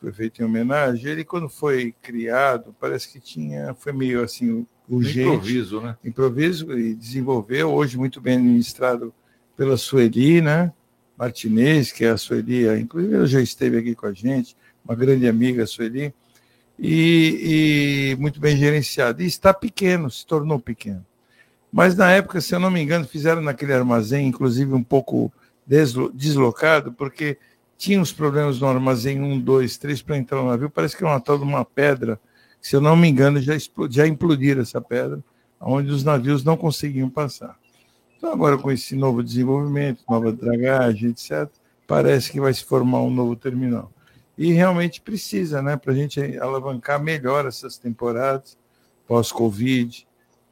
Foi 0.00 0.12
feito 0.12 0.40
em 0.40 0.46
homenagem. 0.46 1.10
Ele, 1.10 1.24
quando 1.24 1.50
foi 1.50 1.94
criado, 2.00 2.74
parece 2.80 3.12
que 3.12 3.20
tinha. 3.20 3.74
Foi 3.74 3.92
meio 3.92 4.22
assim, 4.22 4.66
urgente. 4.88 5.28
Improviso, 5.28 5.80
né? 5.82 5.96
Improviso 6.02 6.72
e 6.72 6.94
desenvolveu, 6.94 7.70
hoje 7.70 7.98
muito 7.98 8.18
bem 8.18 8.38
administrado 8.38 9.12
pela 9.54 9.76
Sueli, 9.76 10.40
né? 10.40 10.72
Martinez, 11.18 11.92
que 11.92 12.06
é 12.06 12.10
a 12.10 12.16
Sueli, 12.16 12.66
inclusive 12.80 13.14
ela 13.14 13.26
já 13.26 13.42
esteve 13.42 13.76
aqui 13.76 13.94
com 13.94 14.06
a 14.06 14.12
gente 14.14 14.56
uma 14.86 14.94
grande 14.94 15.26
amiga, 15.28 15.66
Sueli, 15.66 16.14
e, 16.78 18.14
e 18.14 18.20
muito 18.20 18.40
bem 18.40 18.56
gerenciado. 18.56 19.22
E 19.22 19.26
está 19.26 19.52
pequeno, 19.52 20.10
se 20.10 20.24
tornou 20.26 20.58
pequeno. 20.58 21.04
Mas 21.72 21.96
na 21.96 22.10
época, 22.10 22.40
se 22.40 22.54
eu 22.54 22.60
não 22.60 22.70
me 22.70 22.80
engano, 22.80 23.06
fizeram 23.06 23.42
naquele 23.42 23.72
armazém, 23.72 24.28
inclusive 24.28 24.72
um 24.72 24.82
pouco 24.82 25.32
deslo 25.66 26.10
deslocado, 26.14 26.92
porque 26.92 27.38
tinha 27.76 28.00
uns 28.00 28.12
problemas 28.12 28.60
no 28.60 28.68
armazém 28.68 29.20
1, 29.20 29.40
2, 29.40 29.76
3 29.76 30.02
para 30.02 30.16
entrar 30.16 30.38
no 30.38 30.48
navio. 30.48 30.70
Parece 30.70 30.96
que 30.96 31.04
é 31.04 31.06
uma 31.06 31.20
tal 31.20 31.36
de 31.36 31.44
uma 31.44 31.64
pedra, 31.64 32.18
se 32.60 32.74
eu 32.76 32.80
não 32.80 32.96
me 32.96 33.08
engano, 33.08 33.40
já, 33.40 33.54
já 33.90 34.06
implodiram 34.06 34.62
essa 34.62 34.80
pedra, 34.80 35.22
onde 35.60 35.90
os 35.90 36.04
navios 36.04 36.44
não 36.44 36.56
conseguiam 36.56 37.10
passar. 37.10 37.56
Então, 38.16 38.32
agora 38.32 38.56
com 38.56 38.70
esse 38.70 38.96
novo 38.96 39.22
desenvolvimento, 39.22 40.02
nova 40.08 40.32
dragagem, 40.32 41.10
etc., 41.10 41.48
parece 41.86 42.30
que 42.32 42.40
vai 42.40 42.52
se 42.52 42.64
formar 42.64 43.00
um 43.02 43.10
novo 43.10 43.36
terminal. 43.36 43.92
E 44.36 44.52
realmente 44.52 45.00
precisa, 45.00 45.62
né, 45.62 45.76
para 45.76 45.92
a 45.92 45.96
gente 45.96 46.20
alavancar 46.38 47.02
melhor 47.02 47.46
essas 47.46 47.78
temporadas 47.78 48.56
pós-Covid, 49.06 50.06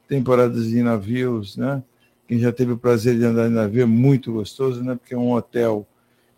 temporadas 0.07 0.67
de 0.67 0.81
navios, 0.81 1.57
né? 1.57 1.83
Quem 2.27 2.39
já 2.39 2.51
teve 2.51 2.71
o 2.71 2.77
prazer 2.77 3.17
de 3.17 3.25
andar 3.25 3.47
em 3.47 3.53
navio 3.53 3.83
é 3.83 3.85
muito 3.85 4.31
gostoso, 4.31 4.83
né? 4.83 4.95
Porque 4.95 5.13
é 5.13 5.17
um 5.17 5.31
hotel. 5.31 5.85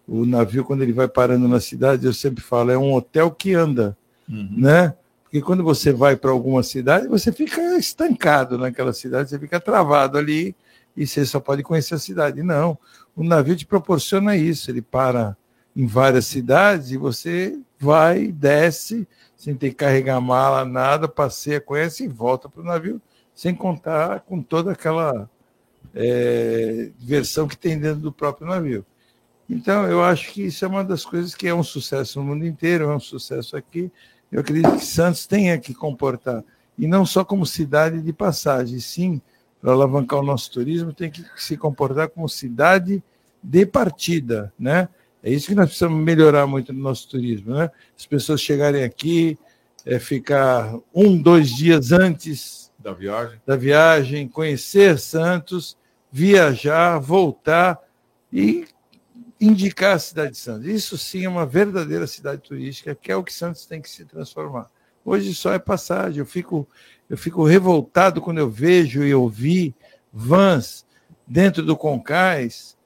O 0.07 0.25
navio, 0.25 0.65
quando 0.65 0.81
ele 0.81 0.93
vai 0.93 1.07
parando 1.07 1.47
na 1.47 1.59
cidade, 1.59 2.05
eu 2.05 2.13
sempre 2.13 2.43
falo, 2.43 2.71
é 2.71 2.77
um 2.77 2.93
hotel 2.93 3.31
que 3.31 3.53
anda, 3.53 3.97
uhum. 4.27 4.49
né? 4.57 4.93
Porque 5.23 5.41
quando 5.41 5.63
você 5.63 5.91
vai 5.91 6.15
para 6.15 6.31
alguma 6.31 6.63
cidade, 6.63 7.07
você 7.07 7.31
fica 7.31 7.77
estancado 7.77 8.57
naquela 8.57 8.93
cidade, 8.93 9.29
você 9.29 9.37
fica 9.37 9.59
travado 9.59 10.17
ali 10.17 10.55
e 10.95 11.05
você 11.05 11.25
só 11.25 11.39
pode 11.39 11.63
conhecer 11.63 11.95
a 11.95 11.99
cidade. 11.99 12.41
Não, 12.41 12.77
o 13.15 13.23
navio 13.23 13.55
te 13.55 13.65
proporciona 13.65 14.35
isso, 14.35 14.71
ele 14.71 14.81
para 14.81 15.35
em 15.77 15.85
várias 15.85 16.25
cidades 16.25 16.89
e 16.89 16.97
você 16.97 17.55
vai, 17.79 18.31
desce, 18.31 19.07
sem 19.35 19.53
ter 19.53 19.69
que 19.69 19.75
carregar 19.75 20.19
mala, 20.19 20.65
nada, 20.65 21.07
passeia, 21.07 21.61
conhece 21.61 22.05
e 22.05 22.07
volta 22.07 22.49
para 22.49 22.61
o 22.61 22.65
navio, 22.65 22.99
sem 23.35 23.53
contar 23.53 24.21
com 24.21 24.41
toda 24.41 24.71
aquela 24.71 25.29
é, 25.93 26.89
versão 26.97 27.47
que 27.47 27.55
tem 27.55 27.77
dentro 27.77 27.99
do 27.99 28.11
próprio 28.11 28.47
navio. 28.47 28.83
Então, 29.47 29.85
eu 29.85 30.03
acho 30.03 30.31
que 30.31 30.47
isso 30.47 30.65
é 30.65 30.67
uma 30.67 30.83
das 30.83 31.05
coisas 31.05 31.35
que 31.35 31.47
é 31.47 31.53
um 31.53 31.63
sucesso 31.63 32.19
no 32.19 32.25
mundo 32.25 32.43
inteiro, 32.43 32.85
é 32.85 32.95
um 32.95 32.99
sucesso 32.99 33.55
aqui. 33.55 33.91
Eu 34.31 34.39
acredito 34.39 34.77
que 34.77 34.85
Santos 34.85 35.27
tenha 35.27 35.59
que 35.59 35.75
comportar, 35.75 36.43
e 36.75 36.87
não 36.87 37.05
só 37.05 37.23
como 37.23 37.45
cidade 37.45 38.01
de 38.01 38.11
passagem, 38.11 38.79
sim, 38.79 39.21
para 39.61 39.73
alavancar 39.73 40.19
o 40.19 40.25
nosso 40.25 40.51
turismo, 40.51 40.91
tem 40.91 41.11
que 41.11 41.23
se 41.37 41.55
comportar 41.55 42.09
como 42.09 42.27
cidade 42.27 43.03
de 43.43 43.63
partida, 43.63 44.51
né? 44.57 44.89
É 45.27 45.29
isso 45.29 45.47
que 45.47 45.55
nós 45.55 45.65
precisamos 45.65 46.01
melhorar 46.01 46.47
muito 46.47 46.71
no 46.71 46.79
nosso 46.79 47.09
turismo, 47.09 47.53
né? 47.53 47.69
As 47.99 48.05
pessoas 48.05 48.39
chegarem 48.39 48.85
aqui, 48.85 49.37
é, 49.85 49.99
ficar 49.99 50.73
um, 50.95 51.21
dois 51.21 51.53
dias 51.53 51.91
antes 51.91 52.71
da 52.79 52.93
viagem, 52.93 53.41
da 53.45 53.57
viagem, 53.57 54.25
conhecer 54.25 54.97
Santos, 54.97 55.77
viajar, 56.09 56.97
voltar 56.99 57.77
e 58.31 58.65
indicar 59.37 59.97
a 59.97 59.99
cidade 59.99 60.31
de 60.31 60.37
Santos. 60.37 60.65
Isso 60.65 60.97
sim 60.97 61.25
é 61.25 61.29
uma 61.29 61.45
verdadeira 61.45 62.07
cidade 62.07 62.41
turística, 62.41 62.95
que 62.95 63.11
é 63.11 63.15
o 63.17 63.23
que 63.23 63.33
Santos 63.33 63.65
tem 63.65 63.81
que 63.81 63.89
se 63.89 64.05
transformar. 64.05 64.67
Hoje 65.03 65.35
só 65.35 65.51
é 65.51 65.59
passagem. 65.59 66.19
Eu 66.19 66.25
fico, 66.25 66.65
eu 67.09 67.17
fico 67.17 67.43
revoltado 67.43 68.21
quando 68.21 68.37
eu 68.37 68.49
vejo 68.49 69.03
e 69.03 69.13
ouvi 69.13 69.75
vans 70.09 70.85
dentro 71.27 71.63
do 71.63 71.75
Concais 71.75 72.76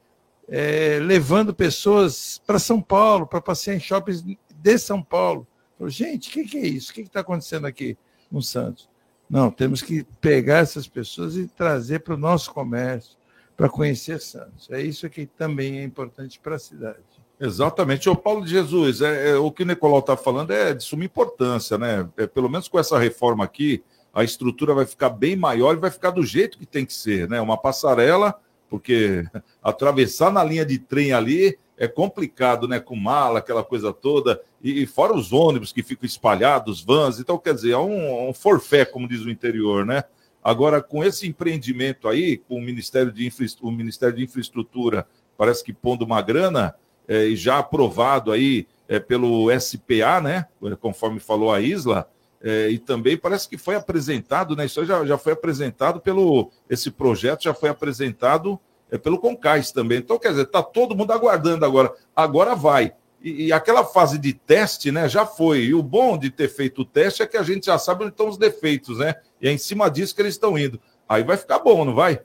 é, 0.54 1.00
levando 1.02 1.54
pessoas 1.54 2.42
para 2.46 2.60
São 2.60 2.82
Paulo, 2.82 3.26
para 3.26 3.40
passear 3.40 3.74
em 3.74 3.80
shoppings 3.80 4.22
de 4.22 4.78
São 4.78 5.02
Paulo. 5.02 5.48
Falei, 5.78 5.94
gente, 5.94 6.30
o 6.30 6.34
que, 6.34 6.44
que, 6.44 6.58
é 6.58 6.68
isso? 6.68 6.92
O 6.92 6.94
que 6.94 7.02
está 7.02 7.22
acontecendo 7.22 7.66
aqui 7.66 7.98
no 8.30 8.42
Santos? 8.42 8.90
Não, 9.30 9.50
temos 9.50 9.82
que 9.82 10.06
pegar 10.20 10.58
essas 10.58 10.90
pessoas 10.90 11.38
e 11.38 11.48
trazer 11.48 12.00
para 12.00 12.16
o 12.16 12.18
nosso 12.18 12.54
comércio, 12.54 13.18
para 13.56 13.70
conhecer 13.70 14.20
Santos. 14.20 14.70
É 14.70 14.82
isso 14.82 15.10
que 15.10 15.26
também 15.26 15.80
é 15.80 15.84
importante 15.86 16.38
para 16.38 16.58
a 16.58 16.60
cidade. 16.60 17.00
Exatamente. 17.40 18.10
O 18.10 18.16
Paulo 18.16 18.44
de 18.44 18.52
Jesus, 18.52 19.02
é, 19.02 19.30
é, 19.30 19.36
o 19.36 19.52
que 19.52 19.64
o 19.64 19.66
Nicolau 19.66 20.00
está 20.00 20.18
falando 20.18 20.52
é 20.52 20.74
de 20.74 20.84
suma 20.84 21.06
importância, 21.06 21.78
né? 21.78 22.08
É, 22.18 22.28
pelo 22.28 22.50
menos 22.50 22.68
com 22.68 22.78
essa 22.78 23.00
reforma 23.00 23.46
aqui, 23.46 23.82
a 24.14 24.22
estrutura 24.22 24.74
vai 24.74 24.86
ficar 24.86 25.10
bem 25.10 25.38
maior 25.38 25.74
e 25.76 25.80
vai 25.80 25.90
ficar 25.90 26.12
do 26.12 26.24
jeito 26.24 26.60
que 26.60 26.66
tem 26.66 26.86
que 26.86 26.94
ser, 26.94 27.30
né? 27.30 27.40
Uma 27.40 27.58
passarela 27.58 28.38
porque 28.72 29.26
atravessar 29.62 30.32
na 30.32 30.42
linha 30.42 30.66
de 30.66 30.80
trem 30.80 31.12
ali 31.12 31.60
é 31.78 31.90
complicado, 31.90 32.70
né? 32.70 32.80
Com 32.80 32.96
mala, 32.96 33.40
aquela 33.40 33.66
coisa 33.66 33.92
toda, 33.92 34.42
e, 34.64 34.88
fora 34.88 35.14
os 35.14 35.34
ônibus 35.34 35.74
que 35.74 35.84
ficam 35.84 36.06
espalhados, 36.06 36.82
vans, 36.82 37.20
então 37.20 37.38
quer 37.38 37.54
dizer, 37.54 37.72
é 37.72 37.78
um, 37.78 38.30
um 38.30 38.34
forfé, 38.34 38.86
como 38.86 39.10
diz 39.10 39.22
o 39.22 39.30
interior, 39.30 39.86
né? 39.86 40.06
Agora, 40.42 40.82
com 40.82 41.04
esse 41.04 41.28
empreendimento 41.28 42.08
aí, 42.08 42.38
com 42.38 42.56
o 42.56 42.62
Ministério 42.62 43.12
de, 43.12 43.28
Infra... 43.28 43.46
o 43.62 43.72
Ministério 43.72 44.16
de 44.16 44.24
Infraestrutura, 44.24 45.06
parece 45.38 45.64
que 45.64 45.74
pondo 45.74 46.06
uma 46.06 46.22
grana, 46.22 46.74
é, 47.08 47.26
e 47.26 47.36
já 47.36 47.60
aprovado 47.60 48.32
aí 48.32 48.68
é, 48.88 49.00
pelo 49.00 49.48
SPA, 49.60 50.22
né? 50.22 50.46
Conforme 50.80 51.20
falou 51.20 51.52
a 51.52 51.60
Isla, 51.60 52.10
é, 52.44 52.70
e 52.70 52.80
também 52.80 53.16
parece 53.16 53.48
que 53.48 53.58
foi 53.58 53.76
apresentado, 53.76 54.56
né? 54.56 54.66
Isso 54.66 54.84
já, 54.84 55.06
já 55.06 55.18
foi 55.18 55.34
apresentado 55.34 56.00
pelo. 56.00 56.52
Esse 56.70 56.90
projeto 56.90 57.44
já 57.44 57.54
foi 57.54 57.70
apresentado 57.70 58.60
é, 58.90 58.98
pelo 58.98 59.20
Concais 59.20 59.72
também. 59.72 60.00
Então, 60.00 60.18
quer 60.18 60.30
dizer, 60.30 60.44
está 60.44 60.64
todo 60.64 60.96
mundo 60.96 61.12
aguardando 61.12 61.64
agora. 61.66 61.94
Agora 62.16 62.56
vai. 62.56 62.94
E, 63.22 63.46
e, 63.46 63.54
aquela 63.54 63.86
fase 63.86 64.18
de 64.18 64.34
teste, 64.34 64.92
né, 64.92 65.08
já 65.08 65.26
foi. 65.26 65.66
E 65.66 65.74
o 65.76 65.84
bom 65.84 66.18
de 66.18 66.32
ter 66.32 66.50
feito 66.50 66.82
o 66.82 66.86
teste 66.86 67.22
é 67.22 67.28
que 67.28 67.38
a 67.38 67.44
gente 67.44 67.68
já 67.68 67.78
sabe 67.78 68.04
onde 68.04 68.14
estão 68.14 68.28
os 68.28 68.38
defeitos, 68.38 68.98
né? 68.98 69.16
E 69.40 69.48
é 69.48 69.52
em 69.52 69.58
cima 69.60 69.90
disso 69.90 70.16
que 70.16 70.22
eles 70.22 70.34
estão 70.34 70.58
indo. 70.58 70.82
Aí 71.08 71.24
vai 71.24 71.38
ficar 71.38 71.60
bom, 71.60 71.86
não 71.86 71.94
vai? 71.94 72.22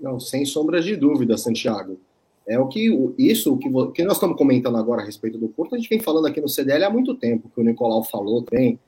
Não, 0.00 0.18
sem 0.18 0.44
sombra 0.44 0.80
de 0.80 0.96
dúvida, 0.96 1.38
Santiago. 1.38 2.00
É 2.46 2.58
o 2.58 2.66
que 2.66 2.90
isso 3.18 3.52
o 3.52 3.58
que, 3.58 3.68
que 3.92 4.04
nós 4.04 4.16
estamos 4.16 4.36
comentando 4.36 4.76
agora 4.76 5.02
a 5.02 5.04
respeito 5.04 5.38
do 5.38 5.48
Porto, 5.48 5.74
a 5.74 5.78
gente 5.78 5.88
vem 5.88 6.00
falando 6.00 6.26
aqui 6.26 6.40
no 6.40 6.48
CDL 6.48 6.84
há 6.84 6.90
muito 6.90 7.14
tempo, 7.14 7.50
que 7.54 7.60
o 7.60 7.64
Nicolau 7.64 8.02
falou 8.02 8.42
também. 8.42 8.78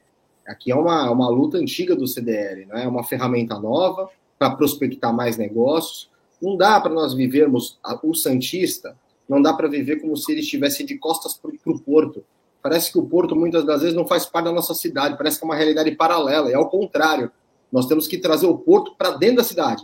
Aqui 0.47 0.73
é 0.73 0.75
uma, 0.75 1.11
uma 1.11 1.29
luta 1.29 1.59
antiga 1.59 1.95
do 1.95 2.07
CDL, 2.07 2.67
né? 2.67 2.85
é 2.85 2.89
uma 2.89 3.05
ferramenta 3.05 3.59
nova 3.59 4.09
para 4.39 4.51
prospectar 4.57 5.15
mais 5.15 5.37
negócios. 5.37 6.11
Não 6.41 6.57
dá 6.57 6.81
para 6.81 6.93
nós 6.93 7.15
vivermos 7.15 7.79
o 8.03 8.15
Santista, 8.15 8.97
não 9.29 9.41
dá 9.41 9.53
para 9.53 9.69
viver 9.69 10.01
como 10.01 10.17
se 10.17 10.33
ele 10.33 10.41
estivesse 10.41 10.83
de 10.83 10.99
costas 10.99 11.35
para 11.35 11.53
o 11.73 11.81
Porto. 11.81 12.25
Parece 12.61 12.91
que 12.91 12.99
o 12.99 13.05
Porto 13.05 13.37
muitas 13.37 13.65
das 13.65 13.81
vezes 13.81 13.95
não 13.95 14.07
faz 14.07 14.27
parte 14.27 14.47
da 14.47 14.53
nossa 14.53 14.75
cidade, 14.75 15.17
parece 15.17 15.39
que 15.39 15.45
é 15.45 15.47
uma 15.47 15.55
realidade 15.55 15.91
paralela, 15.93 16.51
e 16.51 16.55
ao 16.55 16.69
contrário. 16.69 17.31
Nós 17.71 17.87
temos 17.87 18.07
que 18.07 18.19
trazer 18.19 18.45
o 18.45 18.59
Porto 18.59 18.95
para 18.99 19.13
dentro 19.13 19.37
da 19.37 19.45
cidade. 19.45 19.83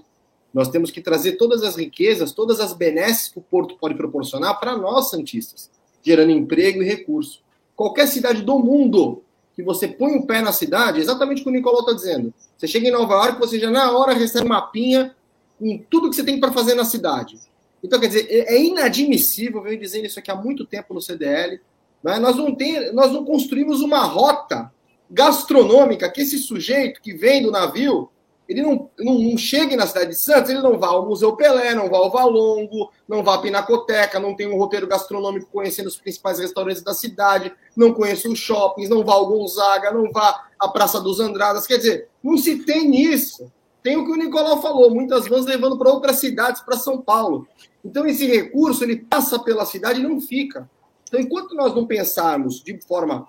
Nós 0.53 0.69
temos 0.69 0.91
que 0.91 1.01
trazer 1.01 1.33
todas 1.33 1.63
as 1.63 1.77
riquezas, 1.77 2.33
todas 2.33 2.61
as 2.61 2.73
benesses 2.73 3.29
que 3.29 3.39
o 3.39 3.43
Porto 3.43 3.77
pode 3.77 3.95
proporcionar 3.95 4.59
para 4.59 4.77
nós, 4.77 5.11
Santistas, 5.11 5.71
gerando 6.03 6.31
emprego 6.31 6.83
e 6.83 6.87
recurso. 6.87 7.43
Qualquer 7.77 8.07
cidade 8.07 8.43
do 8.43 8.59
mundo 8.59 9.23
que 9.55 9.63
você 9.63 9.89
põe 9.89 10.17
o 10.17 10.27
pé 10.27 10.41
na 10.41 10.53
cidade, 10.53 11.01
exatamente 11.01 11.41
o 11.41 11.45
que 11.45 11.51
o 11.51 11.53
Nicolau 11.53 11.81
está 11.81 11.93
dizendo. 11.93 12.33
Você 12.57 12.67
chega 12.67 12.89
em 12.89 12.93
Nova 12.93 13.15
York, 13.15 13.39
você 13.39 13.59
já 13.59 13.71
na 13.71 13.91
hora 13.97 14.13
recebe 14.15 14.47
uma 14.47 14.61
mapinha 14.61 15.15
com 15.59 15.79
tudo 15.91 16.09
que 16.09 16.17
você 16.17 16.25
tem 16.25 16.39
para 16.39 16.53
fazer 16.53 16.75
na 16.75 16.85
cidade. 16.85 17.39
Então, 17.83 17.99
quer 18.01 18.09
dizer, 18.09 18.27
é, 18.31 18.55
é 18.55 18.63
inadmissível, 18.65 19.59
eu 19.59 19.65
venho 19.65 19.81
dizendo 19.81 20.07
isso 20.07 20.19
aqui 20.19 20.31
há 20.31 20.35
muito 20.35 20.65
tempo 20.65 20.95
no 20.95 21.01
CDL, 21.01 21.61
né? 22.03 22.19
nós, 22.19 22.37
não 22.37 22.55
tem, 22.55 22.93
nós 22.93 23.13
não 23.13 23.25
construímos 23.25 23.81
uma 23.81 24.05
rota 24.05 24.73
gastronômica 25.11 26.11
que 26.11 26.21
esse 26.21 26.39
sujeito 26.39 27.01
que 27.01 27.15
vem 27.15 27.43
do 27.43 27.51
navio 27.51 28.11
ele 28.49 28.63
não, 28.63 28.89
não, 28.99 29.19
não, 29.19 29.37
chega 29.37 29.77
na 29.77 29.87
cidade 29.87 30.11
de 30.11 30.17
Santos, 30.17 30.51
ele 30.51 30.63
não 30.63 30.79
vai 30.79 30.89
ao 30.89 31.07
Museu 31.07 31.37
Pelé, 31.37 31.75
não 31.75 31.91
vai 31.91 32.01
ao 32.01 32.11
Valongo, 32.11 32.91
não 33.07 33.23
vai 33.23 33.35
à 33.35 33.39
Pinacoteca, 33.39 34.19
não 34.19 34.35
tem 34.35 34.47
um 34.47 34.57
roteiro 34.57 34.87
gastronômico 34.87 35.51
conhecendo 35.53 35.87
os 35.87 35.99
principais 35.99 36.39
restaurantes 36.39 36.83
da 36.83 36.95
cidade, 36.95 37.53
não 37.77 37.93
conhece 37.93 38.27
os 38.27 38.39
shoppings, 38.39 38.89
não 38.89 39.05
vai 39.05 39.17
ao 39.17 39.27
Gonzaga, 39.27 39.93
não 39.93 40.11
vai 40.11 40.35
à 40.59 40.67
Praça 40.67 40.99
dos 40.99 41.21
Andradas. 41.21 41.67
Quer 41.67 41.77
dizer, 41.77 42.09
não 42.25 42.39
se 42.39 42.65
tem 42.65 42.97
isso. 42.97 43.53
Tem 43.83 43.99
o 43.99 44.05
que 44.05 44.13
o 44.13 44.17
Nicolau 44.17 44.63
falou, 44.63 44.91
muitas 44.95 45.29
vans 45.29 45.45
levando 45.45 45.79
para 45.79 45.91
outras 45.91 46.17
cidades, 46.17 46.63
para 46.63 46.79
São 46.79 47.03
Paulo. 47.03 47.47
Então, 47.85 48.07
esse 48.07 48.27
recurso, 48.27 48.83
ele 48.83 48.97
passa 48.97 49.39
pela 49.39 49.67
cidade 49.67 50.01
e 50.01 50.03
não 50.03 50.21
fica. 50.21 50.69
Então, 51.07 51.21
enquanto 51.21 51.55
nós 51.55 51.75
não 51.75 51.87
pensarmos 51.87 52.63
de 52.63 52.81
forma 52.87 53.27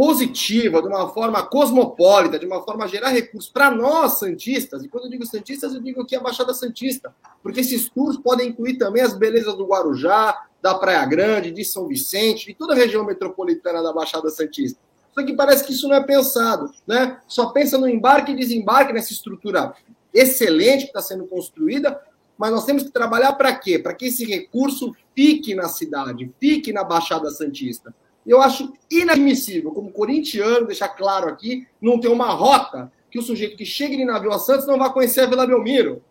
positiva, 0.00 0.80
de 0.80 0.88
uma 0.88 1.10
forma 1.10 1.42
cosmopolita, 1.42 2.38
de 2.38 2.46
uma 2.46 2.62
forma 2.62 2.86
a 2.86 2.88
gerar 2.88 3.10
recursos 3.10 3.50
para 3.50 3.70
nós, 3.70 4.18
Santistas, 4.18 4.82
e 4.82 4.88
quando 4.88 5.04
eu 5.04 5.10
digo 5.10 5.26
Santistas, 5.26 5.74
eu 5.74 5.80
digo 5.82 6.00
aqui 6.00 6.16
a 6.16 6.20
Baixada 6.20 6.54
Santista, 6.54 7.14
porque 7.42 7.60
esses 7.60 7.90
tours 7.90 8.16
podem 8.16 8.48
incluir 8.48 8.78
também 8.78 9.02
as 9.02 9.12
belezas 9.12 9.54
do 9.58 9.66
Guarujá, 9.66 10.46
da 10.62 10.74
Praia 10.74 11.04
Grande, 11.04 11.50
de 11.50 11.62
São 11.66 11.86
Vicente, 11.86 12.46
de 12.46 12.54
toda 12.54 12.72
a 12.72 12.76
região 12.76 13.04
metropolitana 13.04 13.82
da 13.82 13.92
Baixada 13.92 14.30
Santista. 14.30 14.80
Só 15.12 15.22
que 15.22 15.36
parece 15.36 15.66
que 15.66 15.74
isso 15.74 15.86
não 15.86 15.96
é 15.96 16.02
pensado, 16.02 16.72
né? 16.86 17.20
Só 17.28 17.50
pensa 17.50 17.76
no 17.76 17.86
embarque 17.86 18.32
e 18.32 18.36
desembarque 18.36 18.94
nessa 18.94 19.12
estrutura 19.12 19.74
excelente 20.14 20.84
que 20.84 20.98
está 20.98 21.02
sendo 21.02 21.26
construída, 21.26 22.00
mas 22.38 22.50
nós 22.50 22.64
temos 22.64 22.84
que 22.84 22.90
trabalhar 22.90 23.34
para 23.34 23.54
quê? 23.54 23.78
Para 23.78 23.92
que 23.92 24.06
esse 24.06 24.24
recurso 24.24 24.96
fique 25.14 25.54
na 25.54 25.68
cidade, 25.68 26.32
fique 26.40 26.72
na 26.72 26.84
Baixada 26.84 27.28
Santista 27.28 27.94
eu 28.26 28.40
acho 28.40 28.72
inadmissível, 28.90 29.70
como 29.72 29.92
corintiano, 29.92 30.66
deixar 30.66 30.88
claro 30.88 31.28
aqui, 31.28 31.66
não 31.80 31.98
ter 31.98 32.08
uma 32.08 32.30
rota 32.30 32.92
que 33.10 33.18
o 33.18 33.22
sujeito 33.22 33.56
que 33.56 33.64
chega 33.64 33.96
de 33.96 34.04
navio 34.04 34.32
a 34.32 34.38
Santos 34.38 34.66
não 34.66 34.78
vai 34.78 34.92
conhecer 34.92 35.22
a 35.22 35.26
Vila 35.26 35.46
Belmiro, 35.46 36.02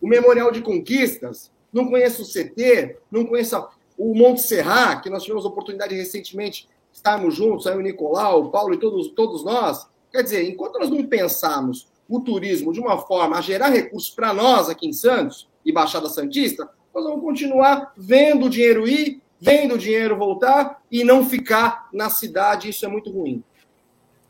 o 0.00 0.06
Memorial 0.06 0.50
de 0.52 0.62
Conquistas, 0.62 1.50
não 1.72 1.88
conheça 1.88 2.22
o 2.22 2.24
CT, 2.24 2.96
não 3.10 3.24
conheça 3.24 3.68
o 3.96 4.14
Monte 4.14 4.40
Serra, 4.40 5.00
que 5.00 5.10
nós 5.10 5.22
tivemos 5.22 5.44
oportunidade 5.44 5.94
recentemente 5.94 6.68
estarmos 6.92 7.34
juntos, 7.34 7.66
aí 7.66 7.76
o 7.76 7.80
Nicolau, 7.80 8.44
o 8.44 8.50
Paulo 8.50 8.74
e 8.74 8.78
todos, 8.78 9.08
todos 9.08 9.44
nós. 9.44 9.86
Quer 10.10 10.22
dizer, 10.22 10.48
enquanto 10.48 10.78
nós 10.78 10.90
não 10.90 11.04
pensarmos 11.04 11.88
o 12.08 12.20
turismo 12.20 12.72
de 12.72 12.80
uma 12.80 12.98
forma 12.98 13.38
a 13.38 13.40
gerar 13.40 13.68
recursos 13.68 14.10
para 14.10 14.32
nós 14.32 14.68
aqui 14.68 14.88
em 14.88 14.92
Santos 14.92 15.48
e 15.64 15.72
Baixada 15.72 16.08
Santista, 16.08 16.68
nós 16.94 17.04
vamos 17.04 17.20
continuar 17.20 17.92
vendo 17.96 18.46
o 18.46 18.50
dinheiro 18.50 18.88
ir, 18.88 19.22
vendo 19.40 19.74
o 19.74 19.78
dinheiro 19.78 20.16
voltar 20.16 20.82
e 20.90 21.02
não 21.02 21.28
ficar 21.28 21.88
na 21.92 22.10
cidade. 22.10 22.68
Isso 22.68 22.84
é 22.84 22.88
muito 22.88 23.10
ruim. 23.10 23.42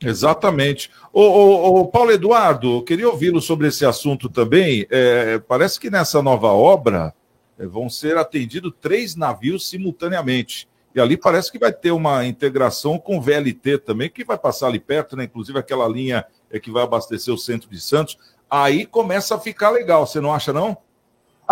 Exatamente. 0.03 0.91
O, 1.13 1.21
o, 1.21 1.81
o 1.81 1.87
Paulo 1.89 2.11
Eduardo, 2.11 2.77
eu 2.77 2.83
queria 2.83 3.09
ouvi-lo 3.09 3.41
sobre 3.41 3.69
esse 3.69 3.85
assunto 3.85 4.29
também. 4.29 4.87
É, 4.91 5.39
parece 5.41 5.79
que 5.79 5.91
nessa 5.91 6.23
nova 6.23 6.49
obra 6.49 7.15
é, 7.59 7.67
vão 7.67 7.91
ser 7.91 8.17
atendidos 8.17 8.73
três 8.81 9.15
navios 9.15 9.69
simultaneamente. 9.69 10.69
E 10.95 11.01
ali 11.01 11.17
parece 11.17 11.53
que 11.53 11.59
vai 11.59 11.73
ter 11.73 11.91
uma 11.91 12.25
integração 12.25 12.99
com 12.99 13.19
o 13.19 13.21
VLT 13.21 13.79
também, 13.79 14.09
que 14.09 14.25
vai 14.25 14.39
passar 14.39 14.69
ali 14.69 14.81
perto, 14.81 15.17
né? 15.17 15.25
Inclusive 15.25 15.59
aquela 15.59 15.87
linha 15.87 16.25
é, 16.51 16.59
que 16.59 16.71
vai 16.71 16.83
abastecer 16.83 17.33
o 17.33 17.39
centro 17.39 17.69
de 17.69 17.81
Santos. 17.81 18.19
Aí 18.49 18.87
começa 18.87 19.35
a 19.35 19.39
ficar 19.39 19.71
legal, 19.71 20.07
você 20.07 20.21
não 20.21 20.35
acha, 20.35 20.53
não? 20.53 20.77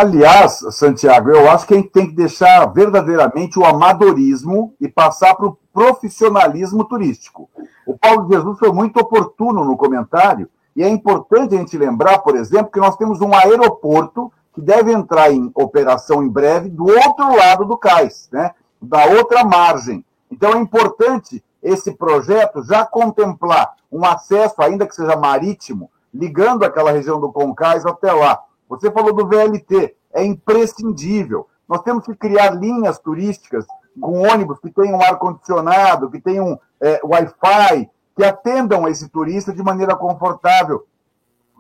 Aliás, 0.01 0.61
Santiago, 0.71 1.29
eu 1.29 1.51
acho 1.51 1.67
que 1.67 1.75
a 1.75 1.77
gente 1.77 1.89
tem 1.89 2.07
que 2.07 2.15
deixar 2.15 2.65
verdadeiramente 2.67 3.59
o 3.59 3.65
amadorismo 3.65 4.73
e 4.81 4.87
passar 4.87 5.35
para 5.35 5.47
o 5.47 5.59
profissionalismo 5.75 6.85
turístico. 6.85 7.51
O 7.85 7.99
Paulo 7.99 8.29
Jesus 8.31 8.61
foi 8.61 8.71
muito 8.71 9.01
oportuno 9.01 9.65
no 9.65 9.77
comentário, 9.77 10.49
e 10.77 10.85
é 10.85 10.89
importante 10.89 11.57
a 11.57 11.59
gente 11.59 11.77
lembrar, 11.77 12.21
por 12.21 12.37
exemplo, 12.37 12.71
que 12.71 12.79
nós 12.79 12.97
temos 12.97 13.21
um 13.21 13.35
aeroporto 13.35 14.33
que 14.55 14.61
deve 14.61 14.93
entrar 14.93 15.33
em 15.33 15.51
operação 15.53 16.23
em 16.23 16.29
breve 16.29 16.69
do 16.69 16.87
outro 16.87 17.37
lado 17.37 17.65
do 17.65 17.77
cais, 17.77 18.29
né? 18.31 18.53
da 18.81 19.05
outra 19.07 19.43
margem. 19.43 20.05
Então 20.31 20.53
é 20.53 20.59
importante 20.59 21.43
esse 21.61 21.91
projeto 21.91 22.63
já 22.63 22.87
contemplar 22.87 23.75
um 23.91 24.05
acesso, 24.05 24.63
ainda 24.63 24.87
que 24.87 24.95
seja 24.95 25.17
marítimo, 25.17 25.91
ligando 26.15 26.63
aquela 26.63 26.93
região 26.93 27.19
do 27.19 27.33
Concais 27.33 27.85
até 27.85 28.13
lá. 28.13 28.45
Você 28.69 28.91
falou 28.91 29.13
do 29.13 29.27
VLT, 29.27 29.97
é 30.13 30.25
imprescindível. 30.25 31.49
Nós 31.69 31.83
temos 31.83 32.05
que 32.05 32.15
criar 32.15 32.51
linhas 32.51 32.99
turísticas 32.99 33.67
com 34.01 34.23
ônibus 34.23 34.59
que 34.61 34.71
tenham 34.71 35.01
ar-condicionado, 35.01 36.11
que 36.11 36.21
tenham 36.21 36.59
é, 36.81 37.01
Wi-Fi, 37.05 37.91
que 38.17 38.25
atendam 38.25 38.89
esse 38.89 39.09
turista 39.09 39.53
de 39.53 39.63
maneira 39.63 39.97
confortável. 39.97 40.87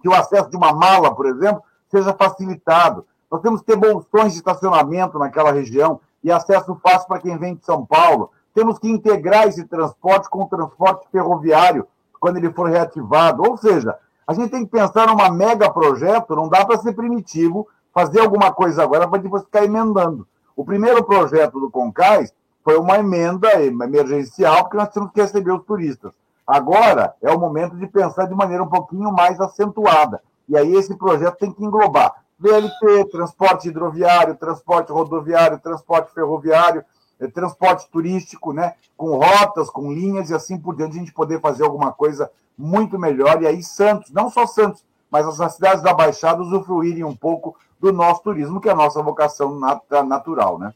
Que 0.02 0.08
o 0.08 0.14
acesso 0.14 0.50
de 0.50 0.56
uma 0.56 0.72
mala, 0.72 1.14
por 1.14 1.26
exemplo, 1.26 1.62
seja 1.90 2.14
facilitado. 2.14 3.04
Nós 3.30 3.40
temos 3.42 3.60
que 3.60 3.66
ter 3.66 3.76
bolsões 3.76 4.32
de 4.32 4.38
estacionamento 4.38 5.18
naquela 5.18 5.52
região 5.52 6.00
e 6.22 6.30
acesso 6.30 6.78
fácil 6.82 7.08
para 7.08 7.20
quem 7.20 7.36
vem 7.36 7.54
de 7.54 7.64
São 7.64 7.84
Paulo. 7.84 8.30
Temos 8.54 8.78
que 8.78 8.88
integrar 8.88 9.46
esse 9.46 9.64
transporte 9.64 10.28
com 10.28 10.42
o 10.42 10.48
transporte 10.48 11.06
ferroviário 11.10 11.86
quando 12.18 12.38
ele 12.38 12.52
for 12.52 12.68
reativado. 12.68 13.42
Ou 13.42 13.56
seja, 13.56 13.96
a 14.28 14.34
gente 14.34 14.50
tem 14.50 14.62
que 14.62 14.70
pensar 14.70 15.06
numa 15.06 15.30
mega 15.30 15.72
projeto, 15.72 16.36
não 16.36 16.50
dá 16.50 16.62
para 16.62 16.76
ser 16.76 16.92
primitivo, 16.92 17.66
fazer 17.94 18.20
alguma 18.20 18.52
coisa 18.52 18.82
agora 18.82 19.08
para 19.08 19.22
depois 19.22 19.42
ficar 19.42 19.64
emendando. 19.64 20.28
O 20.54 20.66
primeiro 20.66 21.02
projeto 21.02 21.58
do 21.58 21.70
Concais 21.70 22.30
foi 22.62 22.76
uma 22.76 22.98
emenda 22.98 23.48
emergencial, 23.64 24.64
porque 24.64 24.76
nós 24.76 24.90
tínhamos 24.90 25.14
que 25.14 25.22
receber 25.22 25.50
os 25.50 25.64
turistas. 25.64 26.12
Agora 26.46 27.14
é 27.22 27.30
o 27.30 27.40
momento 27.40 27.74
de 27.76 27.86
pensar 27.86 28.26
de 28.26 28.34
maneira 28.34 28.62
um 28.62 28.68
pouquinho 28.68 29.10
mais 29.10 29.40
acentuada. 29.40 30.20
E 30.46 30.58
aí 30.58 30.74
esse 30.74 30.94
projeto 30.94 31.38
tem 31.38 31.50
que 31.50 31.64
englobar 31.64 32.22
VLT, 32.38 33.06
transporte 33.10 33.68
hidroviário, 33.68 34.36
transporte 34.36 34.92
rodoviário, 34.92 35.58
transporte 35.58 36.12
ferroviário, 36.12 36.84
eh, 37.18 37.28
transporte 37.28 37.88
turístico, 37.90 38.52
né? 38.52 38.74
com 38.94 39.16
rotas, 39.16 39.70
com 39.70 39.90
linhas 39.90 40.28
e 40.28 40.34
assim 40.34 40.58
por 40.58 40.76
diante, 40.76 40.96
a 40.96 41.00
gente 41.00 41.14
poder 41.14 41.40
fazer 41.40 41.64
alguma 41.64 41.92
coisa 41.92 42.30
muito 42.58 42.98
melhor. 42.98 43.40
E 43.42 43.46
aí, 43.46 43.62
Santos, 43.62 44.10
não 44.10 44.28
só 44.28 44.46
Santos, 44.46 44.84
mas 45.10 45.40
as 45.40 45.54
cidades 45.54 45.82
da 45.82 45.94
Baixada 45.94 46.42
usufruírem 46.42 47.04
um 47.04 47.14
pouco 47.14 47.56
do 47.80 47.92
nosso 47.92 48.22
turismo, 48.22 48.60
que 48.60 48.68
é 48.68 48.72
a 48.72 48.76
nossa 48.76 49.00
vocação 49.02 49.58
natural, 50.04 50.58
né? 50.58 50.74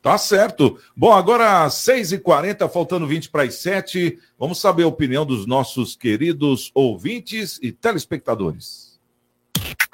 Tá 0.00 0.16
certo. 0.18 0.78
Bom, 0.96 1.12
agora 1.12 1.66
6h40, 1.68 2.68
faltando 2.68 3.06
20 3.06 3.30
para 3.30 3.44
as 3.44 3.54
7. 3.56 4.18
Vamos 4.38 4.60
saber 4.60 4.82
a 4.82 4.88
opinião 4.88 5.24
dos 5.24 5.46
nossos 5.46 5.94
queridos 5.94 6.72
ouvintes 6.74 7.60
e 7.62 7.70
telespectadores. 7.70 8.98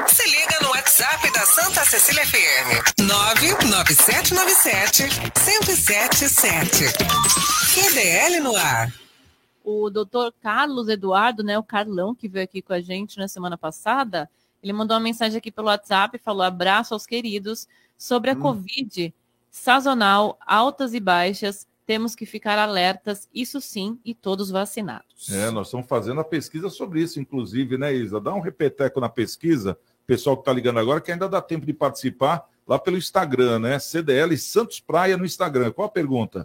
Se 0.07 0.27
liga 0.27 0.61
no 0.63 0.71
WhatsApp 0.71 1.31
da 1.31 1.45
Santa 1.45 1.85
Cecília 1.85 2.25
FM. 2.25 3.03
99797 3.03 5.03
1077. 5.45 6.85
QDL 7.75 8.41
no 8.41 8.57
ar 8.57 8.91
o 9.69 9.91
doutor 9.91 10.33
Carlos 10.41 10.89
Eduardo, 10.89 11.43
né, 11.43 11.59
o 11.59 11.63
Carlão, 11.63 12.15
que 12.15 12.27
veio 12.27 12.45
aqui 12.45 12.63
com 12.63 12.73
a 12.73 12.81
gente 12.81 13.19
na 13.19 13.29
semana 13.29 13.59
passada, 13.59 14.31
ele 14.63 14.73
mandou 14.73 14.97
uma 14.97 15.03
mensagem 15.03 15.37
aqui 15.37 15.53
pelo 15.53 15.69
WhatsApp, 15.69 16.19
falou 16.19 16.43
abraço 16.43 16.95
aos 16.95 17.05
queridos, 17.05 17.69
sobre 17.97 18.31
a 18.31 18.35
hum. 18.35 18.41
Covid 18.41 19.15
sazonal, 19.51 20.39
altas 20.47 20.95
e 20.95 21.01
baixas, 21.01 21.67
temos 21.85 22.15
que 22.15 22.25
ficar 22.25 22.59
alertas, 22.59 23.29
isso 23.35 23.61
sim, 23.61 23.99
e 24.05 24.15
todos 24.15 24.51
vacinados. 24.51 25.31
É, 25.31 25.51
nós 25.51 25.69
estamos 25.69 25.87
fazendo 25.87 26.21
a 26.21 26.25
pesquisa 26.25 26.71
sobre 26.71 27.03
isso, 27.03 27.21
inclusive, 27.21 27.77
né, 27.77 27.95
Isa? 27.95 28.21
Dá 28.21 28.33
um 28.35 28.41
repeteco 28.41 29.01
na 29.01 29.09
pesquisa, 29.09 29.79
pessoal 30.07 30.37
que 30.37 30.43
está 30.43 30.53
ligando 30.53 30.79
agora, 30.79 31.01
que 31.01 31.13
ainda 31.13 31.29
dá 31.29 31.41
tempo 31.43 31.67
de 31.67 31.73
participar 31.73 32.47
lá 32.67 32.79
pelo 32.79 32.99
Instagram, 32.99 33.59
né? 33.59 33.79
CDL 33.79 34.37
Santos 34.37 34.81
Praia 34.81 35.17
no 35.17 35.25
Instagram. 35.25 35.73
Qual 35.73 35.89
a 35.89 35.91
pergunta? 35.91 36.45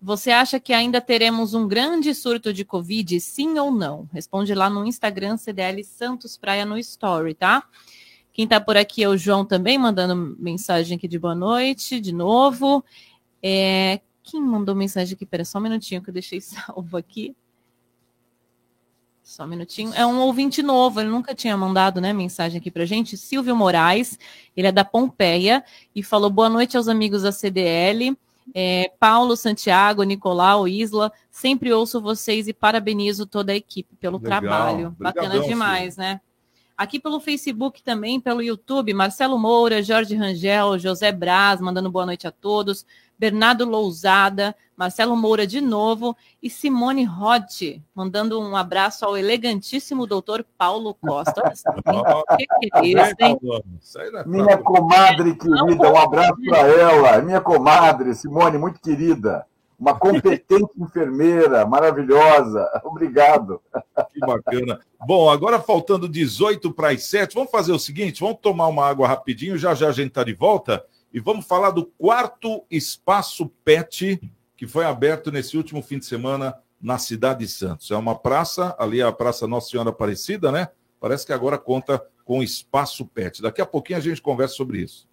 Você 0.00 0.30
acha 0.30 0.60
que 0.60 0.72
ainda 0.72 1.00
teremos 1.00 1.54
um 1.54 1.66
grande 1.66 2.14
surto 2.14 2.52
de 2.52 2.64
Covid, 2.64 3.20
sim 3.20 3.58
ou 3.58 3.72
não? 3.72 4.08
Responde 4.12 4.54
lá 4.54 4.70
no 4.70 4.86
Instagram 4.86 5.36
CDL 5.36 5.82
Santos 5.82 6.36
Praia 6.36 6.64
no 6.64 6.78
Story, 6.78 7.34
tá? 7.34 7.64
Quem 8.32 8.46
tá 8.46 8.60
por 8.60 8.76
aqui 8.76 9.02
é 9.02 9.08
o 9.08 9.16
João 9.16 9.44
também, 9.44 9.76
mandando 9.76 10.36
mensagem 10.38 10.96
aqui 10.96 11.08
de 11.08 11.18
boa 11.18 11.34
noite, 11.34 12.00
de 12.00 12.12
novo. 12.12 12.84
É, 13.42 14.00
quem 14.22 14.40
mandou 14.40 14.76
mensagem 14.76 15.14
aqui? 15.16 15.26
Pera 15.26 15.44
só 15.44 15.58
um 15.58 15.62
minutinho 15.62 16.00
que 16.00 16.10
eu 16.10 16.14
deixei 16.14 16.38
salvo 16.40 16.96
aqui. 16.96 17.34
Só 19.24 19.42
um 19.42 19.48
minutinho. 19.48 19.92
É 19.94 20.06
um 20.06 20.20
ouvinte 20.20 20.62
novo, 20.62 21.00
ele 21.00 21.10
nunca 21.10 21.34
tinha 21.34 21.56
mandado 21.56 22.00
né, 22.00 22.12
mensagem 22.12 22.60
aqui 22.60 22.70
pra 22.70 22.84
gente. 22.84 23.16
Silvio 23.16 23.56
Moraes, 23.56 24.16
ele 24.56 24.68
é 24.68 24.72
da 24.72 24.84
Pompeia 24.84 25.64
e 25.92 26.04
falou 26.04 26.30
boa 26.30 26.48
noite 26.48 26.76
aos 26.76 26.86
amigos 26.86 27.22
da 27.22 27.32
CDL. 27.32 28.16
É, 28.54 28.90
Paulo, 28.98 29.36
Santiago, 29.36 30.02
Nicolau, 30.02 30.66
Isla, 30.66 31.12
sempre 31.30 31.72
ouço 31.72 32.00
vocês 32.00 32.48
e 32.48 32.52
parabenizo 32.52 33.26
toda 33.26 33.52
a 33.52 33.56
equipe 33.56 33.94
pelo 33.96 34.18
Legal. 34.18 34.40
trabalho. 34.40 34.88
Obrigadão, 34.88 35.24
Bacana 35.28 35.40
demais, 35.46 35.94
filho. 35.94 36.06
né? 36.06 36.20
Aqui 36.76 37.00
pelo 37.00 37.18
Facebook 37.18 37.82
também, 37.82 38.20
pelo 38.20 38.40
YouTube, 38.40 38.94
Marcelo 38.94 39.36
Moura, 39.36 39.82
Jorge 39.82 40.14
Rangel, 40.14 40.78
José 40.78 41.10
Braz, 41.10 41.60
mandando 41.60 41.90
boa 41.90 42.06
noite 42.06 42.26
a 42.28 42.30
todos. 42.30 42.86
Bernardo 43.18 43.64
Lousada, 43.64 44.54
Marcelo 44.76 45.16
Moura 45.16 45.44
de 45.44 45.60
novo 45.60 46.16
e 46.40 46.48
Simone 46.48 47.04
Rotti, 47.04 47.82
mandando 47.92 48.40
um 48.40 48.54
abraço 48.54 49.04
ao 49.04 49.16
elegantíssimo 49.16 50.06
doutor 50.06 50.46
Paulo 50.56 50.94
Costa. 50.94 51.42
que, 52.36 52.46
que 52.46 52.70
é 52.72 52.86
isso, 52.86 53.16
hein? 53.18 53.38
Minha 54.24 54.56
comadre 54.58 55.34
querida, 55.34 55.90
um 55.90 55.98
abraço 55.98 56.36
para 56.48 56.58
ela. 56.58 57.20
Minha 57.22 57.40
comadre, 57.40 58.14
Simone, 58.14 58.56
muito 58.56 58.80
querida. 58.80 59.44
Uma 59.76 59.98
competente 59.98 60.70
enfermeira, 60.78 61.66
maravilhosa. 61.66 62.68
Obrigado. 62.84 63.60
Que 64.12 64.20
bacana. 64.20 64.80
Bom, 65.04 65.28
agora 65.28 65.60
faltando 65.60 66.08
18 66.08 66.72
para 66.72 66.90
as 66.90 67.02
7, 67.04 67.34
vamos 67.34 67.50
fazer 67.50 67.72
o 67.72 67.78
seguinte: 67.80 68.20
vamos 68.20 68.38
tomar 68.40 68.68
uma 68.68 68.86
água 68.86 69.08
rapidinho, 69.08 69.58
já 69.58 69.74
já 69.74 69.88
a 69.88 69.92
gente 69.92 70.08
está 70.08 70.22
de 70.22 70.34
volta 70.34 70.84
e 71.12 71.20
vamos 71.20 71.46
falar 71.46 71.70
do 71.70 71.86
quarto 71.86 72.64
espaço 72.70 73.48
PET 73.64 74.20
que 74.58 74.66
foi 74.66 74.84
aberto 74.84 75.30
nesse 75.30 75.56
último 75.56 75.80
fim 75.80 76.00
de 76.00 76.04
semana 76.04 76.52
na 76.82 76.98
cidade 76.98 77.40
de 77.40 77.48
Santos. 77.48 77.90
É 77.92 77.96
uma 77.96 78.18
praça, 78.18 78.74
ali 78.76 79.00
é 79.00 79.04
a 79.04 79.12
Praça 79.12 79.46
Nossa 79.46 79.70
Senhora 79.70 79.90
Aparecida, 79.90 80.50
né? 80.50 80.68
Parece 81.00 81.24
que 81.24 81.32
agora 81.32 81.56
conta 81.56 82.04
com 82.24 82.42
espaço 82.42 83.06
PET. 83.06 83.40
Daqui 83.40 83.60
a 83.60 83.66
pouquinho 83.66 84.00
a 84.00 84.02
gente 84.02 84.20
conversa 84.20 84.56
sobre 84.56 84.80
isso. 84.80 85.08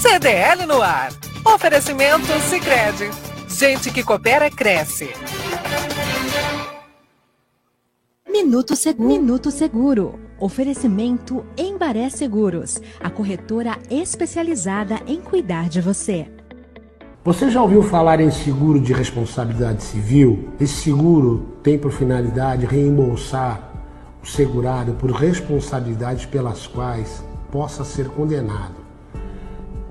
CDL 0.00 0.66
no 0.66 0.82
ar. 0.82 1.10
Oferecimento 1.46 2.26
Sicredi. 2.50 3.10
Gente 3.48 3.90
que 3.90 4.04
coopera 4.04 4.50
cresce. 4.50 5.08
Minuto 8.34 8.74
Seguro. 8.74 9.08
Minuto 9.08 9.50
Seguro. 9.52 10.18
Oferecimento 10.40 11.46
Embaré 11.56 12.10
Seguros, 12.10 12.80
a 12.98 13.08
corretora 13.08 13.78
especializada 13.88 15.00
em 15.06 15.20
cuidar 15.20 15.68
de 15.68 15.80
você. 15.80 16.26
Você 17.22 17.48
já 17.48 17.62
ouviu 17.62 17.80
falar 17.80 18.20
em 18.20 18.32
seguro 18.32 18.80
de 18.80 18.92
responsabilidade 18.92 19.84
civil? 19.84 20.48
Esse 20.58 20.74
seguro 20.82 21.46
tem 21.62 21.78
por 21.78 21.92
finalidade 21.92 22.66
reembolsar 22.66 23.70
o 24.20 24.26
segurado 24.26 24.94
por 24.94 25.12
responsabilidades 25.12 26.26
pelas 26.26 26.66
quais 26.66 27.22
possa 27.52 27.84
ser 27.84 28.08
condenado, 28.08 28.74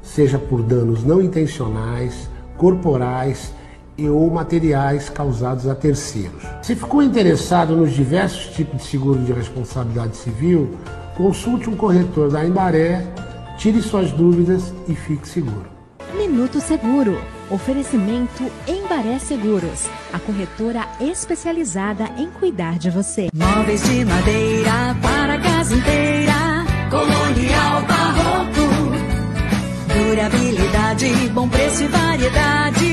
seja 0.01 0.37
por 0.37 0.61
danos 0.61 1.01
não 1.01 1.21
intencionais, 1.21 2.29
corporais 2.57 3.53
e 3.97 4.07
ou 4.09 4.29
materiais 4.29 5.09
causados 5.09 5.67
a 5.67 5.75
terceiros. 5.75 6.43
Se 6.61 6.75
ficou 6.75 7.01
interessado 7.01 7.75
nos 7.75 7.91
diversos 7.91 8.55
tipos 8.55 8.81
de 8.81 8.87
seguro 8.87 9.19
de 9.19 9.33
responsabilidade 9.33 10.17
civil, 10.17 10.77
consulte 11.15 11.69
um 11.69 11.75
corretor 11.75 12.31
da 12.31 12.45
Embaré, 12.45 13.05
tire 13.57 13.81
suas 13.81 14.11
dúvidas 14.11 14.73
e 14.87 14.95
fique 14.95 15.27
seguro. 15.27 15.73
Minuto 16.15 16.59
Seguro. 16.59 17.19
Oferecimento 17.49 18.43
Embaré 18.67 19.19
Seguros, 19.19 19.87
a 20.11 20.19
corretora 20.19 20.87
especializada 20.99 22.05
em 22.17 22.29
cuidar 22.29 22.79
de 22.79 22.89
você. 22.89 23.29
Móveis 23.33 23.83
de 23.83 24.05
madeira 24.05 24.95
para 25.01 25.33
a 25.35 25.41
casa 25.41 25.75
inteira. 25.75 26.33
Colonial 26.89 27.81
Barroco. 27.83 28.63
Durabilidade, 29.93 31.29
bom 31.33 31.49
preço 31.49 31.83
e 31.83 31.87
variedade. 31.87 32.92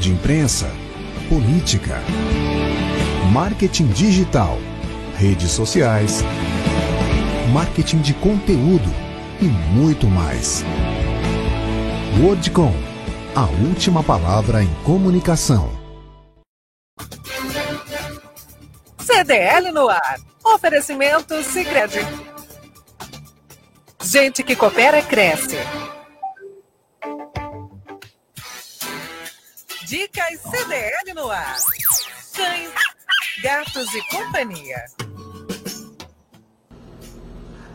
de 0.00 0.10
imprensa, 0.10 0.66
política, 1.28 2.02
marketing 3.30 3.88
digital, 3.88 4.58
redes 5.18 5.50
sociais, 5.50 6.24
marketing 7.52 7.98
de 7.98 8.14
conteúdo 8.14 8.90
e 9.42 9.44
muito 9.44 10.06
mais. 10.06 10.64
Wordcom, 12.18 12.74
a 13.34 13.44
última 13.68 14.02
palavra 14.02 14.64
em 14.64 14.74
comunicação. 14.84 15.70
CDL 18.98 19.70
no 19.70 19.86
ar. 19.86 20.18
Oferecimento 20.42 21.42
Sicredi. 21.42 22.00
Gente 24.02 24.42
que 24.42 24.56
coopera 24.56 25.02
cresce. 25.02 25.58
Dicas 29.90 30.38
CDL 30.42 31.14
no 31.16 31.28
ar. 31.28 31.56
Cães, 32.36 32.70
gatos 33.42 33.92
e 33.92 34.00
companhia. 34.16 34.84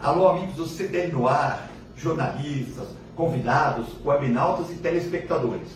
Alô, 0.01 0.29
amigos 0.29 0.55
do 0.55 0.65
CDL 0.65 1.11
no 1.11 1.27
ar, 1.27 1.69
jornalistas, 1.97 2.87
convidados, 3.17 3.87
webinautas 4.05 4.69
e 4.69 4.75
telespectadores. 4.75 5.67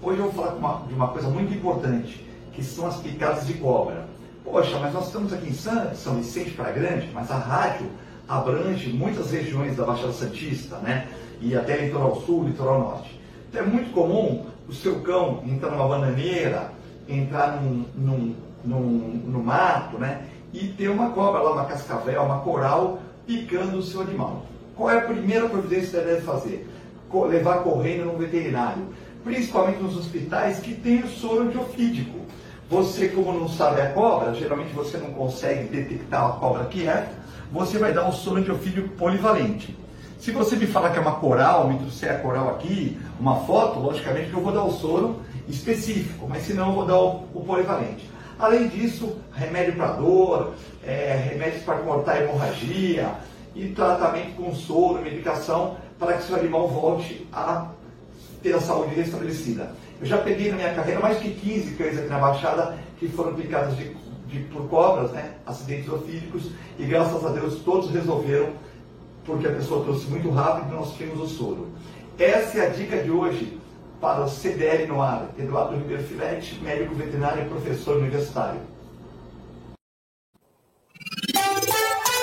Hoje 0.00 0.20
eu 0.20 0.30
vou 0.30 0.44
falar 0.44 0.86
de 0.86 0.94
uma 0.94 1.08
coisa 1.08 1.28
muito 1.30 1.52
importante, 1.52 2.24
que 2.52 2.62
são 2.62 2.86
as 2.86 2.98
picadas 2.98 3.44
de 3.44 3.54
cobra. 3.54 4.08
Poxa, 4.44 4.78
mas 4.78 4.94
nós 4.94 5.06
estamos 5.06 5.32
aqui 5.32 5.48
em 5.48 5.54
São, 5.54 5.92
São 5.96 6.14
Vicente 6.14 6.52
para 6.52 6.70
Grande, 6.70 7.10
mas 7.12 7.28
a 7.28 7.38
rádio 7.38 7.90
abrange 8.28 8.88
muitas 8.90 9.32
regiões 9.32 9.76
da 9.76 9.84
Baixada 9.84 10.12
Santista, 10.12 10.78
né? 10.78 11.08
E 11.40 11.56
até 11.56 11.76
litoral 11.76 12.22
sul, 12.22 12.44
litoral 12.44 12.78
norte. 12.78 13.20
Então 13.48 13.62
é 13.62 13.66
muito 13.66 13.92
comum 13.92 14.46
o 14.68 14.72
seu 14.72 15.00
cão 15.00 15.42
entrar 15.46 15.70
numa 15.70 15.88
bananeira, 15.88 16.70
entrar 17.08 17.60
num, 17.60 17.84
num, 17.96 18.34
num, 18.64 19.22
no 19.26 19.42
mato, 19.42 19.98
né? 19.98 20.26
E 20.52 20.68
ter 20.68 20.88
uma 20.88 21.10
cobra 21.10 21.40
lá, 21.40 21.52
uma 21.52 21.64
cascavel, 21.64 22.22
uma 22.22 22.40
coral, 22.40 23.00
picando 23.26 23.78
o 23.78 23.82
seu 23.82 24.02
animal. 24.02 24.44
Qual 24.76 24.90
é 24.90 24.98
a 24.98 25.02
primeira 25.02 25.48
providência 25.48 25.86
que 25.86 25.96
você 25.96 26.00
deve 26.00 26.20
fazer? 26.22 26.68
Levar 27.28 27.62
correndo 27.62 28.04
no 28.04 28.18
veterinário, 28.18 28.86
principalmente 29.24 29.82
nos 29.82 29.96
hospitais 29.96 30.58
que 30.58 30.74
tem 30.74 31.00
o 31.00 31.08
soro 31.08 31.48
antiofídico. 31.48 32.18
Você, 32.70 33.08
como 33.08 33.32
não 33.32 33.48
sabe 33.48 33.80
a 33.80 33.90
cobra, 33.92 34.34
geralmente 34.34 34.74
você 34.74 34.98
não 34.98 35.10
consegue 35.12 35.68
detectar 35.68 36.26
a 36.26 36.32
cobra 36.32 36.66
que 36.66 36.86
é, 36.86 37.08
você 37.50 37.78
vai 37.78 37.94
dar 37.94 38.06
um 38.06 38.12
soro 38.12 38.36
antiofídico 38.36 38.90
polivalente. 38.90 39.74
Se 40.18 40.32
você 40.32 40.56
me 40.56 40.66
falar 40.66 40.90
que 40.90 40.98
é 40.98 41.00
uma 41.00 41.16
coral, 41.16 41.68
me 41.68 41.78
trouxer 41.78 42.10
a 42.10 42.18
coral 42.18 42.50
aqui, 42.50 42.98
uma 43.20 43.36
foto, 43.40 43.78
logicamente 43.78 44.30
que 44.30 44.34
eu 44.34 44.42
vou 44.42 44.52
dar 44.52 44.64
o 44.64 44.72
soro 44.72 45.20
específico, 45.48 46.26
mas 46.28 46.42
se 46.42 46.54
não 46.54 46.70
eu 46.70 46.74
vou 46.74 46.86
dar 46.86 46.98
o, 46.98 47.24
o 47.32 47.44
polivalente. 47.46 48.10
Além 48.36 48.66
disso, 48.66 49.16
remédio 49.32 49.76
para 49.76 49.92
dor, 49.92 50.54
é, 50.84 51.14
remédios 51.30 51.62
para 51.62 51.78
cortar 51.78 52.20
hemorragia 52.20 53.12
e 53.54 53.68
tratamento 53.68 54.34
com 54.34 54.52
soro, 54.54 55.02
medicação, 55.02 55.76
para 55.98 56.14
que 56.14 56.24
seu 56.24 56.36
animal 56.36 56.68
volte 56.68 57.26
a 57.32 57.68
ter 58.42 58.54
a 58.54 58.60
saúde 58.60 58.96
restabelecida. 58.96 59.72
Eu 60.00 60.06
já 60.06 60.18
peguei 60.18 60.50
na 60.50 60.56
minha 60.56 60.74
carreira 60.74 61.00
mais 61.00 61.20
de 61.20 61.30
15 61.30 61.74
cães 61.76 61.96
aqui 61.96 62.08
na 62.08 62.18
Baixada 62.18 62.76
que 62.98 63.08
foram 63.08 63.34
picados 63.34 63.76
de, 63.76 63.94
de, 64.26 64.40
por 64.52 64.68
cobras, 64.68 65.12
né, 65.12 65.34
acidentes 65.46 65.88
ofídicos, 65.88 66.50
e 66.76 66.84
graças 66.84 67.24
a 67.24 67.30
Deus 67.30 67.60
todos 67.60 67.90
resolveram, 67.90 68.50
porque 69.28 69.46
a 69.46 69.52
pessoa 69.52 69.84
trouxe 69.84 70.06
muito 70.06 70.28
rápido 70.30 70.72
e 70.72 70.74
nós 70.74 70.96
tínhamos 70.96 71.30
o 71.30 71.36
soro. 71.36 71.70
Essa 72.18 72.60
é 72.60 72.66
a 72.66 72.70
dica 72.70 73.02
de 73.02 73.10
hoje 73.10 73.60
para 74.00 74.24
o 74.24 74.28
CDL 74.28 74.86
no 74.86 75.02
ar. 75.02 75.28
Eduardo 75.38 75.76
Ribeiro 75.76 76.02
Filete, 76.02 76.54
médico 76.60 76.94
veterinário 76.94 77.44
e 77.44 77.48
professor 77.48 77.98
universitário. 77.98 78.62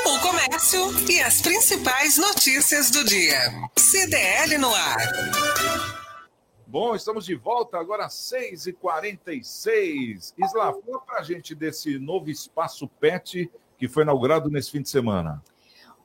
O 0.03 0.19
comércio 0.19 0.79
e 1.07 1.21
as 1.21 1.43
principais 1.43 2.17
notícias 2.17 2.89
do 2.89 3.05
dia. 3.05 3.37
CDL 3.77 4.57
no 4.57 4.73
ar. 4.73 4.97
Bom, 6.65 6.95
estamos 6.95 7.23
de 7.23 7.35
volta 7.35 7.77
agora 7.77 8.05
às 8.05 8.15
6h46. 8.15 10.33
Isla, 10.43 10.73
fala 10.73 10.99
para 11.05 11.19
a 11.19 11.23
gente 11.23 11.53
desse 11.53 11.99
novo 11.99 12.31
espaço 12.31 12.87
PET 12.99 13.47
que 13.77 13.87
foi 13.87 14.01
inaugurado 14.01 14.49
nesse 14.49 14.71
fim 14.71 14.81
de 14.81 14.89
semana. 14.89 15.43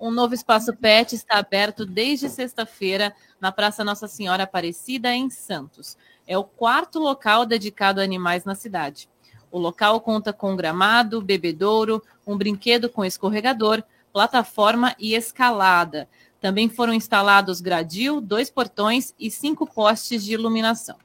Um 0.01 0.11
novo 0.11 0.33
espaço 0.33 0.75
PET 0.75 1.15
está 1.15 1.37
aberto 1.37 1.85
desde 1.85 2.31
sexta-feira 2.31 3.15
na 3.39 3.53
Praça 3.53 3.85
Nossa 3.85 4.09
Senhora 4.09 4.45
Aparecida, 4.45 5.15
em 5.15 5.29
Santos. 5.29 5.95
É 6.27 6.39
o 6.39 6.43
quarto 6.43 6.99
local 6.99 7.45
dedicado 7.45 8.01
a 8.01 8.03
animais 8.03 8.47
na 8.47 8.55
cidade. 8.55 9.11
O 9.51 9.59
local 9.59 10.01
conta 10.01 10.33
com 10.33 10.57
gramado, 10.57 11.21
bebedouro, 11.21 12.03
um 12.27 12.35
brinquedo 12.35 12.89
com 12.89 13.05
escorregador, 13.05 13.83
plataforma 14.11 14.97
e 14.99 15.15
escalada. 15.15 16.09
Também 16.41 16.71
foram 16.71 16.95
instalados 16.95 17.61
gradil, 17.61 18.23
dois 18.23 18.49
portões 18.49 19.15
e 19.19 19.31
cinco 19.31 19.67
postes 19.67 20.25
de 20.25 20.33
iluminação. 20.33 20.97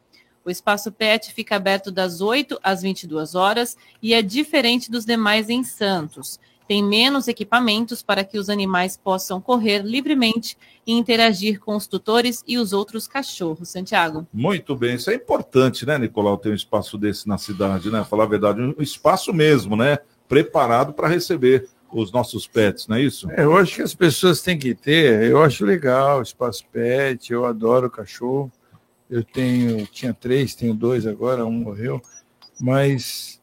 O 0.46 0.50
espaço 0.50 0.90
PET 0.90 1.34
fica 1.34 1.58
aberto 1.58 1.92
das 1.92 2.22
8 2.22 2.58
às 2.64 2.82
22 2.82 3.36
horas 3.36 3.76
e 4.02 4.14
é 4.14 4.22
diferente 4.22 4.90
dos 4.90 5.04
demais 5.04 5.50
em 5.50 5.66
Santos. 5.66 6.40
Tem 6.68 6.84
menos 6.84 7.28
equipamentos 7.28 8.02
para 8.02 8.24
que 8.24 8.38
os 8.38 8.50
animais 8.50 8.98
possam 8.98 9.40
correr 9.40 9.84
livremente 9.84 10.58
e 10.86 10.94
interagir 10.94 11.60
com 11.60 11.76
os 11.76 11.88
tutores 11.88 12.44
e 12.48 12.58
os 12.58 12.74
outros 12.74 13.08
cachorros. 13.08 13.70
Santiago. 13.70 14.28
Muito 14.34 14.76
bem, 14.76 14.96
isso 14.96 15.10
é 15.10 15.16
importante, 15.16 15.86
né, 15.86 15.98
Nicolau, 15.98 16.38
ter 16.38 16.50
um 16.50 16.56
espaço 16.56 16.98
desse 16.98 17.28
na 17.28 17.38
cidade, 17.38 17.90
né? 17.92 18.04
Falar 18.04 18.24
a 18.24 18.28
verdade, 18.28 18.62
um 18.62 18.82
espaço 18.82 19.34
mesmo, 19.34 19.76
né? 19.76 19.98
Preparado 20.28 20.94
para 20.94 21.08
receber 21.08 21.68
os 21.92 22.12
nossos 22.12 22.48
pets, 22.48 22.88
não 22.88 22.98
é 22.98 23.02
isso? 23.02 23.30
É, 23.32 23.44
eu 23.44 23.56
acho 23.56 23.76
que 23.76 23.82
as 23.82 23.94
pessoas 23.94 24.42
têm 24.42 24.58
que 24.58 24.76
ter, 24.76 25.30
eu 25.30 25.42
acho 25.42 25.64
legal, 25.64 26.22
espaço 26.22 26.66
pet, 26.72 27.32
eu 27.32 27.46
adoro 27.46 27.90
cachorro. 27.90 28.52
Eu 29.10 29.24
tenho, 29.24 29.86
tinha 29.88 30.14
três, 30.14 30.56
tenho 30.56 30.74
dois 30.74 31.06
agora, 31.06 31.46
um 31.46 31.52
morreu, 31.52 32.02
mas 32.60 33.40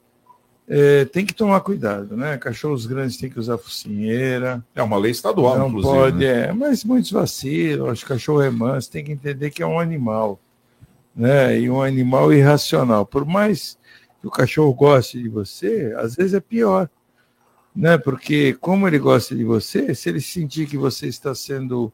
é, 0.74 1.04
tem 1.04 1.26
que 1.26 1.34
tomar 1.34 1.60
cuidado, 1.60 2.16
né? 2.16 2.38
Cachorros 2.38 2.86
grandes 2.86 3.18
têm 3.18 3.28
que 3.28 3.38
usar 3.38 3.58
focinheira. 3.58 4.64
É 4.74 4.82
uma 4.82 4.96
lei 4.96 5.10
estadual, 5.10 5.58
não 5.58 5.68
inclusive. 5.68 5.94
Pode, 5.94 6.16
né? 6.16 6.48
é, 6.48 6.52
mas 6.54 6.82
muitos 6.82 7.10
vacilam. 7.10 7.90
Acho 7.90 8.06
que 8.06 8.08
cachorro 8.08 8.40
é 8.40 8.48
manso, 8.48 8.90
tem 8.90 9.04
que 9.04 9.12
entender 9.12 9.50
que 9.50 9.62
é 9.62 9.66
um 9.66 9.78
animal, 9.78 10.40
né? 11.14 11.60
E 11.60 11.68
um 11.68 11.82
animal 11.82 12.32
irracional. 12.32 13.04
Por 13.04 13.26
mais 13.26 13.76
que 14.18 14.26
o 14.26 14.30
cachorro 14.30 14.72
goste 14.72 15.22
de 15.22 15.28
você, 15.28 15.92
às 15.98 16.16
vezes 16.16 16.32
é 16.32 16.40
pior, 16.40 16.88
né? 17.76 17.98
Porque 17.98 18.54
como 18.54 18.88
ele 18.88 18.98
gosta 18.98 19.36
de 19.36 19.44
você, 19.44 19.94
se 19.94 20.08
ele 20.08 20.22
sentir 20.22 20.66
que 20.66 20.78
você 20.78 21.06
está 21.06 21.34
sendo 21.34 21.92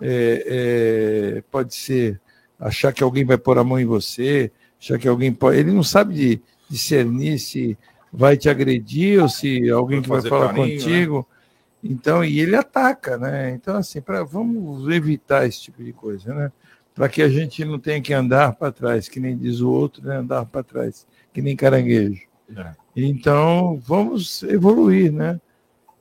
é, 0.00 0.44
é, 0.46 1.42
pode 1.50 1.74
ser 1.74 2.20
achar 2.56 2.92
que 2.92 3.02
alguém 3.02 3.24
vai 3.24 3.36
pôr 3.36 3.58
a 3.58 3.64
mão 3.64 3.80
em 3.80 3.84
você, 3.84 4.52
achar 4.80 4.96
que 4.96 5.08
alguém 5.08 5.32
pode. 5.32 5.58
Ele 5.58 5.72
não 5.72 5.82
sabe 5.82 6.14
de 6.14 6.42
discernir 6.70 7.40
se 7.40 7.76
vai 8.12 8.36
te 8.36 8.48
agredir 8.48 9.22
ou 9.22 9.28
se 9.28 9.70
alguém 9.70 10.00
vai 10.00 10.18
que 10.18 10.22
vai 10.22 10.30
falar 10.30 10.48
carinho, 10.48 10.66
né? 10.66 10.72
contigo. 10.72 11.16
Né? 11.18 11.90
Então, 11.90 12.24
e 12.24 12.38
ele 12.38 12.54
ataca, 12.54 13.16
né? 13.16 13.50
Então, 13.52 13.76
assim, 13.76 14.00
pra, 14.00 14.22
vamos 14.22 14.88
evitar 14.94 15.46
esse 15.46 15.62
tipo 15.62 15.82
de 15.82 15.92
coisa, 15.92 16.32
né? 16.32 16.52
Para 16.94 17.08
que 17.08 17.22
a 17.22 17.28
gente 17.28 17.64
não 17.64 17.78
tenha 17.78 18.00
que 18.00 18.12
andar 18.12 18.54
para 18.54 18.70
trás, 18.70 19.08
que 19.08 19.18
nem 19.18 19.36
diz 19.36 19.60
o 19.60 19.70
outro, 19.70 20.06
né? 20.06 20.18
andar 20.18 20.44
para 20.44 20.62
trás, 20.62 21.06
que 21.32 21.40
nem 21.40 21.56
caranguejo. 21.56 22.26
É. 22.54 22.72
Então, 22.94 23.80
vamos 23.84 24.42
evoluir, 24.42 25.10
né? 25.10 25.40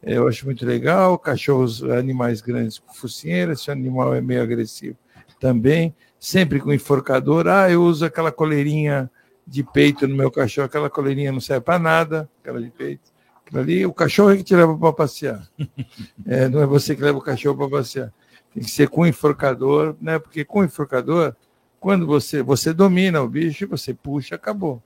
Eu 0.04 0.28
acho 0.28 0.46
muito 0.46 0.66
legal, 0.66 1.18
cachorros, 1.18 1.84
animais 1.84 2.42
grandes 2.42 2.80
com 2.80 2.94
focinheira, 2.94 3.56
se 3.56 3.70
o 3.70 3.72
animal 3.72 4.14
é 4.14 4.20
meio 4.20 4.42
agressivo 4.42 4.98
também, 5.40 5.96
sempre 6.20 6.60
com 6.60 6.74
enforcador. 6.74 7.48
Ah, 7.48 7.70
eu 7.70 7.82
uso 7.84 8.06
aquela 8.06 8.32
coleirinha 8.32 9.10
de 9.52 9.64
peito 9.66 10.08
no 10.08 10.16
meu 10.16 10.32
cachorro, 10.32 10.66
aquela 10.66 10.90
coleirinha 10.90 11.30
não 11.30 11.42
serve 11.42 11.66
para 11.66 11.78
nada, 11.78 12.30
aquela 12.40 12.62
de 12.62 12.70
peito. 12.70 13.12
Aquilo 13.46 13.60
ali, 13.60 13.86
o 13.86 13.94
cachorro 13.94 14.32
é 14.32 14.38
que 14.38 14.44
te 14.44 14.56
leva 14.56 14.78
para 14.78 14.94
passear. 14.94 15.46
É, 16.26 16.48
não 16.48 16.62
é 16.62 16.66
você 16.66 16.96
que 16.96 17.02
leva 17.02 17.18
o 17.18 17.22
cachorro 17.22 17.58
para 17.58 17.80
passear. 17.80 18.14
Tem 18.54 18.64
que 18.64 18.72
ser 18.72 18.88
com 18.88 19.06
enforcador, 19.06 19.96
né? 20.00 20.20
Porque 20.20 20.46
com 20.46 20.64
enforcador, 20.64 21.36
quando 21.80 22.06
você 22.06 22.42
você 22.42 22.74
domina 22.74 23.22
o 23.22 23.28
bicho, 23.28 23.68
você 23.68 23.94
puxa, 23.94 24.36
acabou. 24.36 24.82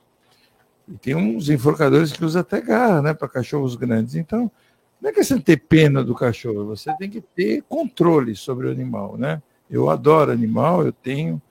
E 0.87 0.97
tem 0.97 1.13
uns 1.15 1.49
enforcadores 1.49 2.11
que 2.11 2.25
usam 2.25 2.41
até 2.41 2.59
garra, 2.59 3.01
né, 3.01 3.13
para 3.13 3.27
cachorros 3.27 3.75
grandes. 3.75 4.15
Então, 4.15 4.51
não 4.99 5.09
é 5.09 5.13
questão 5.13 5.37
de 5.37 5.43
ter 5.43 5.57
pena 5.57 6.03
do 6.03 6.15
cachorro, 6.15 6.65
você 6.65 6.95
tem 6.97 7.09
que 7.09 7.21
ter 7.21 7.63
controle 7.69 8.35
sobre 8.35 8.67
o 8.67 8.71
animal, 8.71 9.17
né? 9.17 9.41
Eu 9.69 9.89
adoro 9.89 10.31
animal, 10.31 10.83
eu 10.83 10.91
tenho. 10.91 11.41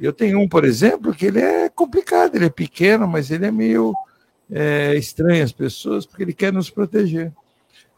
Eu 0.00 0.12
tenho 0.12 0.40
um, 0.40 0.48
por 0.48 0.64
exemplo, 0.64 1.14
que 1.14 1.26
ele 1.26 1.40
é 1.40 1.68
complicado, 1.68 2.34
ele 2.34 2.46
é 2.46 2.50
pequeno, 2.50 3.06
mas 3.06 3.30
ele 3.30 3.46
é 3.46 3.50
meio 3.50 3.94
é, 4.50 4.94
estranho 4.96 5.44
às 5.44 5.52
pessoas, 5.52 6.06
porque 6.06 6.22
ele 6.22 6.32
quer 6.32 6.52
nos 6.52 6.70
proteger. 6.70 7.32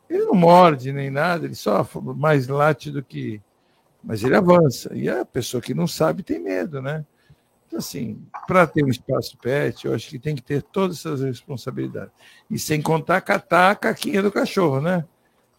Ele 0.08 0.24
não 0.24 0.34
morde 0.34 0.92
nem 0.92 1.10
nada, 1.10 1.46
ele 1.46 1.54
só 1.54 1.86
mais 2.16 2.48
late 2.48 2.90
do 2.90 3.02
que. 3.02 3.40
Mas 4.02 4.22
ele 4.22 4.36
avança. 4.36 4.90
E 4.94 5.08
a 5.08 5.24
pessoa 5.24 5.62
que 5.62 5.72
não 5.72 5.86
sabe 5.86 6.22
tem 6.22 6.38
medo, 6.38 6.82
né? 6.82 7.04
Então, 7.66 7.78
assim, 7.78 8.22
para 8.46 8.66
ter 8.66 8.84
um 8.84 8.88
espaço 8.88 9.36
pet, 9.38 9.86
eu 9.86 9.94
acho 9.94 10.08
que 10.08 10.18
tem 10.18 10.36
que 10.36 10.42
ter 10.42 10.62
todas 10.62 10.98
essas 10.98 11.22
responsabilidades. 11.22 12.12
E 12.50 12.58
sem 12.58 12.82
contar 12.82 13.20
catar 13.22 13.70
a 13.70 13.74
caquinha 13.74 14.22
do 14.22 14.30
cachorro, 14.30 14.80
né? 14.80 15.04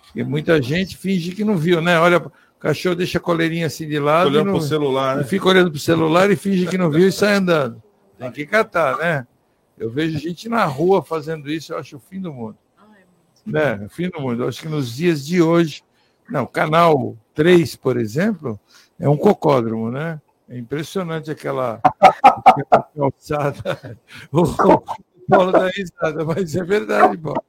Porque 0.05 0.23
muita 0.23 0.61
gente 0.61 0.95
finge 0.95 1.33
que 1.33 1.43
não 1.43 1.57
viu, 1.57 1.81
né? 1.81 1.99
Olha, 1.99 2.23
cachorro 2.65 2.95
deixa 2.95 3.19
a 3.19 3.21
coleirinha 3.21 3.67
assim 3.67 3.87
de 3.87 3.99
lado. 3.99 4.27
Olhando 4.27 4.49
para 4.49 4.57
o 4.57 4.61
celular, 4.61 5.17
né? 5.17 5.21
E 5.21 5.25
fica 5.25 5.47
olhando 5.47 5.69
para 5.69 5.77
o 5.77 5.79
celular 5.79 6.31
e 6.31 6.35
finge 6.35 6.65
que 6.65 6.79
não 6.79 6.89
viu 6.89 7.07
e 7.07 7.11
sai 7.11 7.35
andando. 7.35 7.81
Tem 8.17 8.31
que 8.31 8.45
catar, 8.47 8.97
né? 8.97 9.27
Eu 9.77 9.91
vejo 9.91 10.17
gente 10.17 10.49
na 10.49 10.65
rua 10.65 11.03
fazendo 11.03 11.51
isso, 11.51 11.73
eu 11.73 11.77
acho 11.77 11.97
o 11.97 11.99
fim 11.99 12.19
do 12.19 12.33
mundo. 12.33 12.57
Né? 13.45 13.75
O 13.85 13.89
fim 13.89 14.09
do 14.09 14.19
mundo. 14.19 14.43
Eu 14.43 14.47
acho 14.47 14.61
que 14.61 14.67
nos 14.67 14.95
dias 14.95 15.23
de 15.23 15.41
hoje. 15.41 15.83
Não, 16.27 16.47
canal 16.47 17.15
3, 17.35 17.75
por 17.75 17.97
exemplo, 17.97 18.59
é 18.99 19.07
um 19.07 19.17
cocódromo, 19.17 19.91
né? 19.91 20.19
É 20.49 20.57
impressionante 20.57 21.29
aquela, 21.29 21.79
aquela 21.83 22.89
calçada. 22.95 23.99
O, 24.31 24.43
Paulo 25.27 25.51
da 25.51 25.67
risada, 25.69 26.23
mas 26.23 26.55
é 26.55 26.63
verdade, 26.63 27.17
Paulo. 27.17 27.43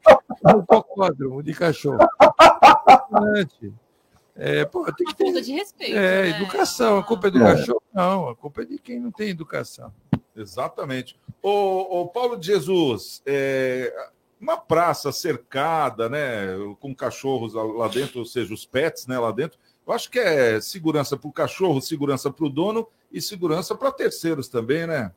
É 0.47 0.55
um 0.55 0.63
cocódromo 0.63 1.43
de 1.43 1.53
cachorro. 1.53 1.99
Impressionante. 2.23 3.73
É, 4.37 4.65
pô, 4.65 4.85
tem 4.93 5.07
que 5.07 5.15
ter... 5.15 5.25
Falta 5.25 5.43
de 5.43 5.53
respeito. 5.53 5.97
É, 5.97 6.23
né? 6.23 6.37
educação. 6.37 6.99
A 6.99 7.03
culpa 7.03 7.29
é 7.29 7.31
do 7.31 7.43
é. 7.43 7.55
cachorro? 7.55 7.83
Não, 7.93 8.29
a 8.29 8.37
culpa 8.37 8.63
é 8.63 8.65
de 8.67 8.79
quem 8.79 9.01
não 9.01 9.11
tem 9.11 9.31
educação. 9.31 9.93
Exatamente. 10.35 11.19
O, 11.43 12.03
o 12.03 12.09
Paulo 12.09 12.37
de 12.37 12.47
Jesus, 12.47 13.23
é, 13.25 13.93
uma 14.41 14.59
praça 14.59 15.11
cercada, 15.11 16.09
né, 16.09 16.49
com 16.79 16.95
cachorros 16.95 17.55
lá 17.55 17.89
dentro, 17.89 18.19
ou 18.19 18.25
seja, 18.27 18.53
os 18.53 18.67
pets, 18.67 19.07
né, 19.07 19.19
lá 19.19 19.33
dentro. 19.33 19.59
Eu 19.87 19.93
acho 19.93 20.11
que 20.11 20.19
é 20.19 20.61
segurança 20.61 21.17
para 21.17 21.29
o 21.29 21.33
cachorro, 21.33 21.81
segurança 21.81 22.31
para 22.31 22.45
o 22.45 22.51
dono 22.51 22.87
e 23.11 23.23
segurança 23.23 23.75
para 23.75 23.93
terceiros 23.93 24.49
também, 24.49 24.87
né? 24.87 25.13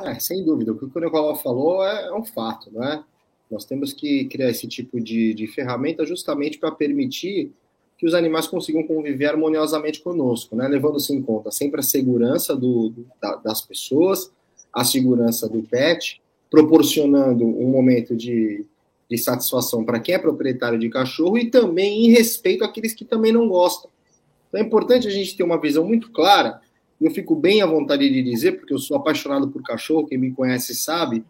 É, 0.00 0.18
sem 0.18 0.44
dúvida. 0.44 0.72
O 0.72 0.78
que 0.78 0.84
o 0.84 1.00
Nicolau 1.00 1.36
falou 1.36 1.84
é, 1.84 2.08
é 2.08 2.12
um 2.12 2.24
fato, 2.24 2.70
né? 2.72 3.04
Nós 3.50 3.64
temos 3.64 3.92
que 3.92 4.26
criar 4.26 4.50
esse 4.50 4.68
tipo 4.68 5.00
de, 5.00 5.34
de 5.34 5.46
ferramenta 5.48 6.04
justamente 6.04 6.58
para 6.58 6.70
permitir 6.70 7.52
que 8.00 8.06
os 8.06 8.14
animais 8.14 8.46
consigam 8.48 8.82
conviver 8.82 9.26
harmoniosamente 9.26 10.00
conosco, 10.00 10.56
né? 10.56 10.66
levando-se 10.66 11.14
em 11.14 11.20
conta 11.20 11.50
sempre 11.50 11.80
a 11.80 11.82
segurança 11.82 12.56
do, 12.56 12.94
da, 13.20 13.36
das 13.36 13.60
pessoas, 13.60 14.32
a 14.72 14.82
segurança 14.84 15.46
do 15.46 15.62
pet, 15.64 16.18
proporcionando 16.50 17.44
um 17.44 17.68
momento 17.68 18.16
de, 18.16 18.64
de 19.08 19.18
satisfação 19.18 19.84
para 19.84 20.00
quem 20.00 20.14
é 20.14 20.18
proprietário 20.18 20.78
de 20.78 20.88
cachorro 20.88 21.36
e 21.36 21.50
também 21.50 22.06
em 22.06 22.10
respeito 22.10 22.64
àqueles 22.64 22.94
que 22.94 23.04
também 23.04 23.32
não 23.32 23.46
gostam. 23.46 23.90
Então 24.48 24.62
é 24.62 24.64
importante 24.64 25.06
a 25.06 25.10
gente 25.10 25.36
ter 25.36 25.42
uma 25.42 25.60
visão 25.60 25.84
muito 25.84 26.10
clara. 26.10 26.58
Eu 26.98 27.10
fico 27.10 27.36
bem 27.36 27.60
à 27.60 27.66
vontade 27.66 28.08
de 28.08 28.22
dizer, 28.22 28.52
porque 28.52 28.72
eu 28.72 28.78
sou 28.78 28.96
apaixonado 28.96 29.48
por 29.48 29.62
cachorro, 29.62 30.06
quem 30.06 30.16
me 30.16 30.32
conhece 30.32 30.74
sabe, 30.74 31.22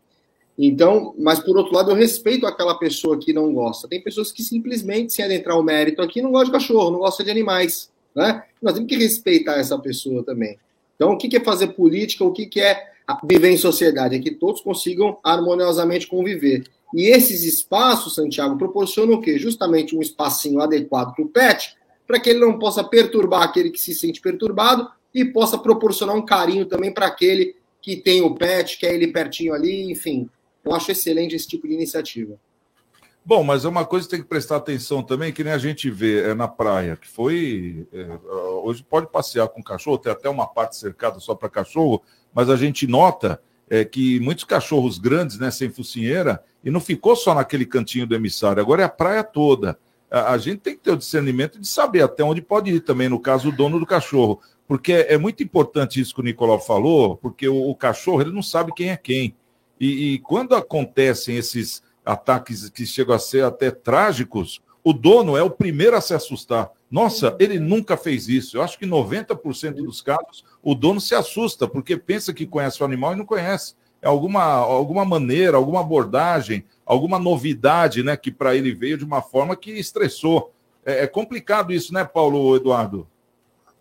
então, 0.66 1.14
mas 1.18 1.38
por 1.40 1.56
outro 1.56 1.74
lado, 1.74 1.90
eu 1.90 1.94
respeito 1.94 2.46
aquela 2.46 2.74
pessoa 2.74 3.18
que 3.18 3.32
não 3.32 3.52
gosta. 3.52 3.88
Tem 3.88 4.02
pessoas 4.02 4.32
que 4.32 4.42
simplesmente, 4.42 5.12
sem 5.12 5.24
adentrar 5.24 5.58
o 5.58 5.62
mérito 5.62 6.02
aqui, 6.02 6.20
não 6.20 6.32
gostam 6.32 6.52
de 6.52 6.58
cachorro, 6.58 6.90
não 6.90 6.98
gostam 6.98 7.24
de 7.24 7.30
animais. 7.30 7.90
Né? 8.14 8.42
Nós 8.60 8.74
temos 8.74 8.88
que 8.88 8.96
respeitar 8.96 9.54
essa 9.58 9.78
pessoa 9.78 10.22
também. 10.22 10.58
Então, 10.96 11.12
o 11.12 11.16
que 11.16 11.34
é 11.34 11.40
fazer 11.40 11.68
política? 11.68 12.24
O 12.24 12.32
que 12.32 12.60
é 12.60 12.90
viver 13.24 13.50
em 13.50 13.56
sociedade? 13.56 14.16
É 14.16 14.18
que 14.18 14.32
todos 14.32 14.60
consigam 14.60 15.18
harmoniosamente 15.24 16.06
conviver. 16.06 16.64
E 16.92 17.06
esses 17.06 17.44
espaços, 17.44 18.14
Santiago, 18.14 18.58
proporcionam 18.58 19.14
o 19.14 19.20
quê? 19.20 19.38
Justamente 19.38 19.96
um 19.96 20.02
espacinho 20.02 20.60
adequado 20.60 21.14
para 21.14 21.24
o 21.24 21.28
pet, 21.28 21.76
para 22.06 22.18
que 22.18 22.28
ele 22.28 22.40
não 22.40 22.58
possa 22.58 22.82
perturbar 22.82 23.42
aquele 23.42 23.70
que 23.70 23.80
se 23.80 23.94
sente 23.94 24.20
perturbado 24.20 24.90
e 25.14 25.24
possa 25.24 25.56
proporcionar 25.56 26.16
um 26.16 26.24
carinho 26.24 26.66
também 26.66 26.92
para 26.92 27.06
aquele 27.06 27.54
que 27.80 27.96
tem 27.96 28.20
o 28.20 28.34
pet, 28.34 28.78
quer 28.78 28.94
ele 28.94 29.08
pertinho 29.08 29.54
ali, 29.54 29.90
enfim. 29.90 30.28
Eu 30.64 30.74
acho 30.74 30.92
excelente 30.92 31.34
esse 31.34 31.48
tipo 31.48 31.66
de 31.66 31.74
iniciativa. 31.74 32.38
Bom, 33.24 33.44
mas 33.44 33.64
é 33.64 33.68
uma 33.68 33.84
coisa 33.84 34.06
que 34.06 34.10
tem 34.12 34.22
que 34.22 34.28
prestar 34.28 34.56
atenção 34.56 35.02
também, 35.02 35.32
que 35.32 35.44
nem 35.44 35.52
a 35.52 35.58
gente 35.58 35.90
vê 35.90 36.30
é, 36.30 36.34
na 36.34 36.48
praia, 36.48 36.96
que 36.96 37.06
foi. 37.06 37.86
É, 37.92 38.06
hoje 38.64 38.82
pode 38.82 39.08
passear 39.08 39.46
com 39.48 39.62
cachorro, 39.62 39.98
tem 39.98 40.10
até 40.10 40.28
uma 40.28 40.46
parte 40.46 40.76
cercada 40.76 41.20
só 41.20 41.34
para 41.34 41.48
cachorro, 41.48 42.02
mas 42.34 42.48
a 42.48 42.56
gente 42.56 42.86
nota 42.86 43.40
é, 43.68 43.84
que 43.84 44.18
muitos 44.20 44.44
cachorros 44.44 44.98
grandes, 44.98 45.38
né, 45.38 45.50
sem 45.50 45.70
focinheira, 45.70 46.42
e 46.64 46.70
não 46.70 46.80
ficou 46.80 47.14
só 47.14 47.34
naquele 47.34 47.66
cantinho 47.66 48.06
do 48.06 48.14
emissário, 48.14 48.60
agora 48.60 48.82
é 48.82 48.84
a 48.84 48.88
praia 48.88 49.22
toda. 49.22 49.78
A, 50.10 50.32
a 50.32 50.38
gente 50.38 50.58
tem 50.58 50.74
que 50.74 50.82
ter 50.82 50.90
o 50.90 50.96
discernimento 50.96 51.60
de 51.60 51.68
saber 51.68 52.02
até 52.02 52.24
onde 52.24 52.40
pode 52.40 52.70
ir 52.70 52.80
também, 52.80 53.08
no 53.08 53.20
caso, 53.20 53.50
o 53.50 53.52
dono 53.52 53.78
do 53.78 53.86
cachorro. 53.86 54.40
Porque 54.66 54.92
é, 54.92 55.14
é 55.14 55.18
muito 55.18 55.42
importante 55.42 56.00
isso 56.00 56.14
que 56.14 56.20
o 56.20 56.24
Nicolau 56.24 56.58
falou, 56.58 57.16
porque 57.16 57.48
o, 57.48 57.68
o 57.68 57.74
cachorro 57.74 58.22
ele 58.22 58.32
não 58.32 58.42
sabe 58.42 58.72
quem 58.74 58.90
é 58.90 58.96
quem. 58.96 59.34
E, 59.80 60.14
e, 60.14 60.18
quando 60.18 60.54
acontecem 60.54 61.36
esses 61.36 61.82
ataques 62.04 62.68
que 62.68 62.84
chegam 62.84 63.14
a 63.14 63.18
ser 63.18 63.44
até 63.44 63.70
trágicos, 63.70 64.60
o 64.84 64.92
dono 64.92 65.36
é 65.36 65.42
o 65.42 65.50
primeiro 65.50 65.96
a 65.96 66.00
se 66.00 66.12
assustar. 66.12 66.70
Nossa, 66.90 67.36
ele 67.38 67.58
nunca 67.58 67.96
fez 67.96 68.28
isso. 68.28 68.56
Eu 68.56 68.62
acho 68.62 68.78
que 68.78 68.86
90% 68.86 69.74
dos 69.74 70.02
casos 70.02 70.44
o 70.62 70.74
dono 70.74 71.00
se 71.00 71.14
assusta 71.14 71.66
porque 71.66 71.96
pensa 71.96 72.34
que 72.34 72.46
conhece 72.46 72.82
o 72.82 72.84
animal 72.84 73.12
e 73.12 73.16
não 73.16 73.24
conhece. 73.24 73.74
É 74.02 74.08
alguma, 74.08 74.42
alguma 74.42 75.04
maneira, 75.04 75.56
alguma 75.56 75.80
abordagem, 75.80 76.64
alguma 76.84 77.18
novidade, 77.18 78.02
né, 78.02 78.16
que 78.16 78.30
para 78.30 78.54
ele 78.54 78.74
veio 78.74 78.98
de 78.98 79.04
uma 79.04 79.22
forma 79.22 79.54
que 79.54 79.70
estressou. 79.72 80.52
É, 80.84 81.04
é 81.04 81.06
complicado 81.06 81.72
isso, 81.72 81.92
né, 81.92 82.04
Paulo 82.04 82.56
Eduardo? 82.56 83.06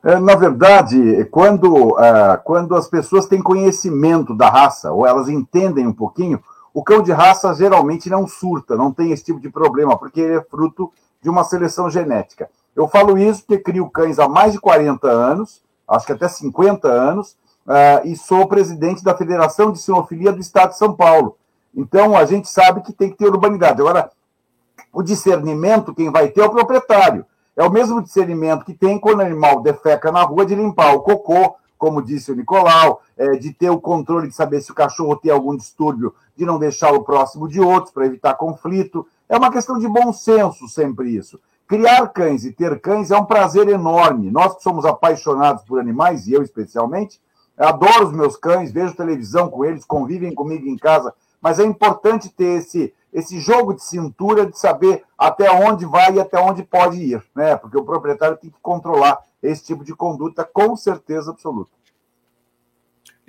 É, 0.04 0.18
na 0.18 0.36
verdade, 0.36 1.26
quando, 1.26 1.90
uh, 1.90 2.42
quando 2.46 2.76
as 2.76 2.88
pessoas 2.88 3.26
têm 3.26 3.42
conhecimento 3.42 4.34
da 4.34 4.50
raça, 4.50 4.92
ou 4.92 5.06
elas 5.06 5.28
entendem 5.28 5.86
um 5.86 5.94
pouquinho, 5.94 6.42
o 6.74 6.84
cão 6.84 7.02
de 7.02 7.12
raça 7.12 7.54
geralmente 7.54 8.10
não 8.10 8.26
surta, 8.26 8.78
não 8.78 8.94
tem 8.94 9.12
esse 9.12 9.26
tipo 9.26 9.40
de 9.40 9.50
problema, 9.50 9.98
porque 9.98 10.22
ele 10.22 10.38
é 10.38 10.42
fruto 10.42 10.92
de 11.22 11.30
uma 11.30 11.44
seleção 11.44 11.90
genética. 11.90 12.50
Eu 12.74 12.88
falo 12.88 13.18
isso 13.18 13.44
porque 13.46 13.62
crio 13.62 13.90
cães 13.90 14.20
há 14.20 14.28
mais 14.28 14.54
de 14.54 14.60
40 14.60 15.08
anos, 15.08 15.62
acho 15.86 16.06
que 16.06 16.14
até 16.14 16.30
50 16.30 16.88
anos, 16.88 17.32
uh, 17.68 18.06
e 18.06 18.16
sou 18.16 18.48
presidente 18.48 19.04
da 19.04 19.18
Federação 19.18 19.72
de 19.72 19.80
Sinofilia 19.80 20.32
do 20.32 20.40
Estado 20.40 20.70
de 20.70 20.78
São 20.78 20.94
Paulo. 20.94 21.36
Então, 21.76 22.16
a 22.16 22.24
gente 22.24 22.48
sabe 22.48 22.82
que 22.82 22.94
tem 22.94 23.10
que 23.10 23.18
ter 23.18 23.28
urbanidade. 23.28 23.82
Agora, 23.82 24.10
o 24.94 25.04
discernimento, 25.04 25.94
quem 25.94 26.10
vai 26.10 26.30
ter 26.30 26.42
é 26.42 26.46
o 26.46 26.50
proprietário. 26.50 27.26
É 27.60 27.64
o 27.66 27.70
mesmo 27.70 28.02
discernimento 28.02 28.64
que 28.64 28.74
tem 28.74 28.98
quando 28.98 29.20
o 29.20 29.22
animal 29.22 29.62
defeca 29.62 30.14
na 30.14 30.24
rua 30.24 30.46
de 30.46 30.56
limpar 30.56 30.96
o 30.96 31.02
cocô, 31.02 31.58
como 31.78 32.02
disse 32.02 32.32
o 32.32 32.36
Nicolau, 32.36 33.02
é, 33.18 33.32
de 33.32 33.52
ter 33.52 33.70
o 33.70 33.82
controle 33.82 34.30
de 34.30 34.34
saber 34.34 34.62
se 34.62 34.72
o 34.72 34.74
cachorro 34.74 35.18
tem 35.18 35.30
algum 35.30 35.58
distúrbio, 35.58 36.16
de 36.38 36.46
não 36.46 36.58
deixá-lo 36.58 37.04
próximo 37.04 37.50
de 37.50 37.60
outros 37.60 37.92
para 37.92 38.06
evitar 38.06 38.36
conflito. 38.36 39.06
É 39.28 39.36
uma 39.36 39.52
questão 39.52 39.78
de 39.78 39.90
bom 39.90 40.14
senso 40.14 40.70
sempre 40.70 41.10
isso. 41.10 41.38
Criar 41.68 42.08
cães 42.08 42.46
e 42.46 42.54
ter 42.54 42.80
cães 42.80 43.12
é 43.12 43.18
um 43.18 43.26
prazer 43.26 43.68
enorme. 43.68 44.32
Nós 44.32 44.56
que 44.56 44.64
somos 44.64 44.86
apaixonados 44.86 45.62
por 45.66 45.82
animais, 45.82 46.28
e 46.28 46.34
eu 46.34 46.42
especialmente, 46.42 47.20
adoro 47.58 48.08
os 48.08 48.14
meus 48.14 48.38
cães, 48.38 48.72
vejo 48.72 48.96
televisão 48.96 49.50
com 49.50 49.66
eles, 49.66 49.84
convivem 49.84 50.34
comigo 50.34 50.66
em 50.66 50.78
casa, 50.78 51.14
mas 51.42 51.60
é 51.60 51.66
importante 51.66 52.30
ter 52.30 52.60
esse, 52.60 52.94
esse 53.14 53.40
jogo 53.40 53.74
de 53.74 53.84
cintura 53.84 54.46
de 54.46 54.58
saber 54.58 55.04
até 55.18 55.52
onde 55.52 55.86
vai 55.86 56.16
e 56.16 56.20
até 56.20 56.40
onde 56.40 56.64
pode 56.64 56.98
ir, 56.98 57.24
né? 57.36 57.56
Porque 57.56 57.78
o 57.78 57.84
proprietário 57.84 58.38
tem 58.38 58.50
que 58.50 58.58
controlar 58.62 59.20
esse 59.42 59.66
tipo 59.66 59.84
de 59.84 59.96
conduta 59.96 60.44
com 60.44 60.76
certeza 60.76 61.32
absoluta. 61.32 61.72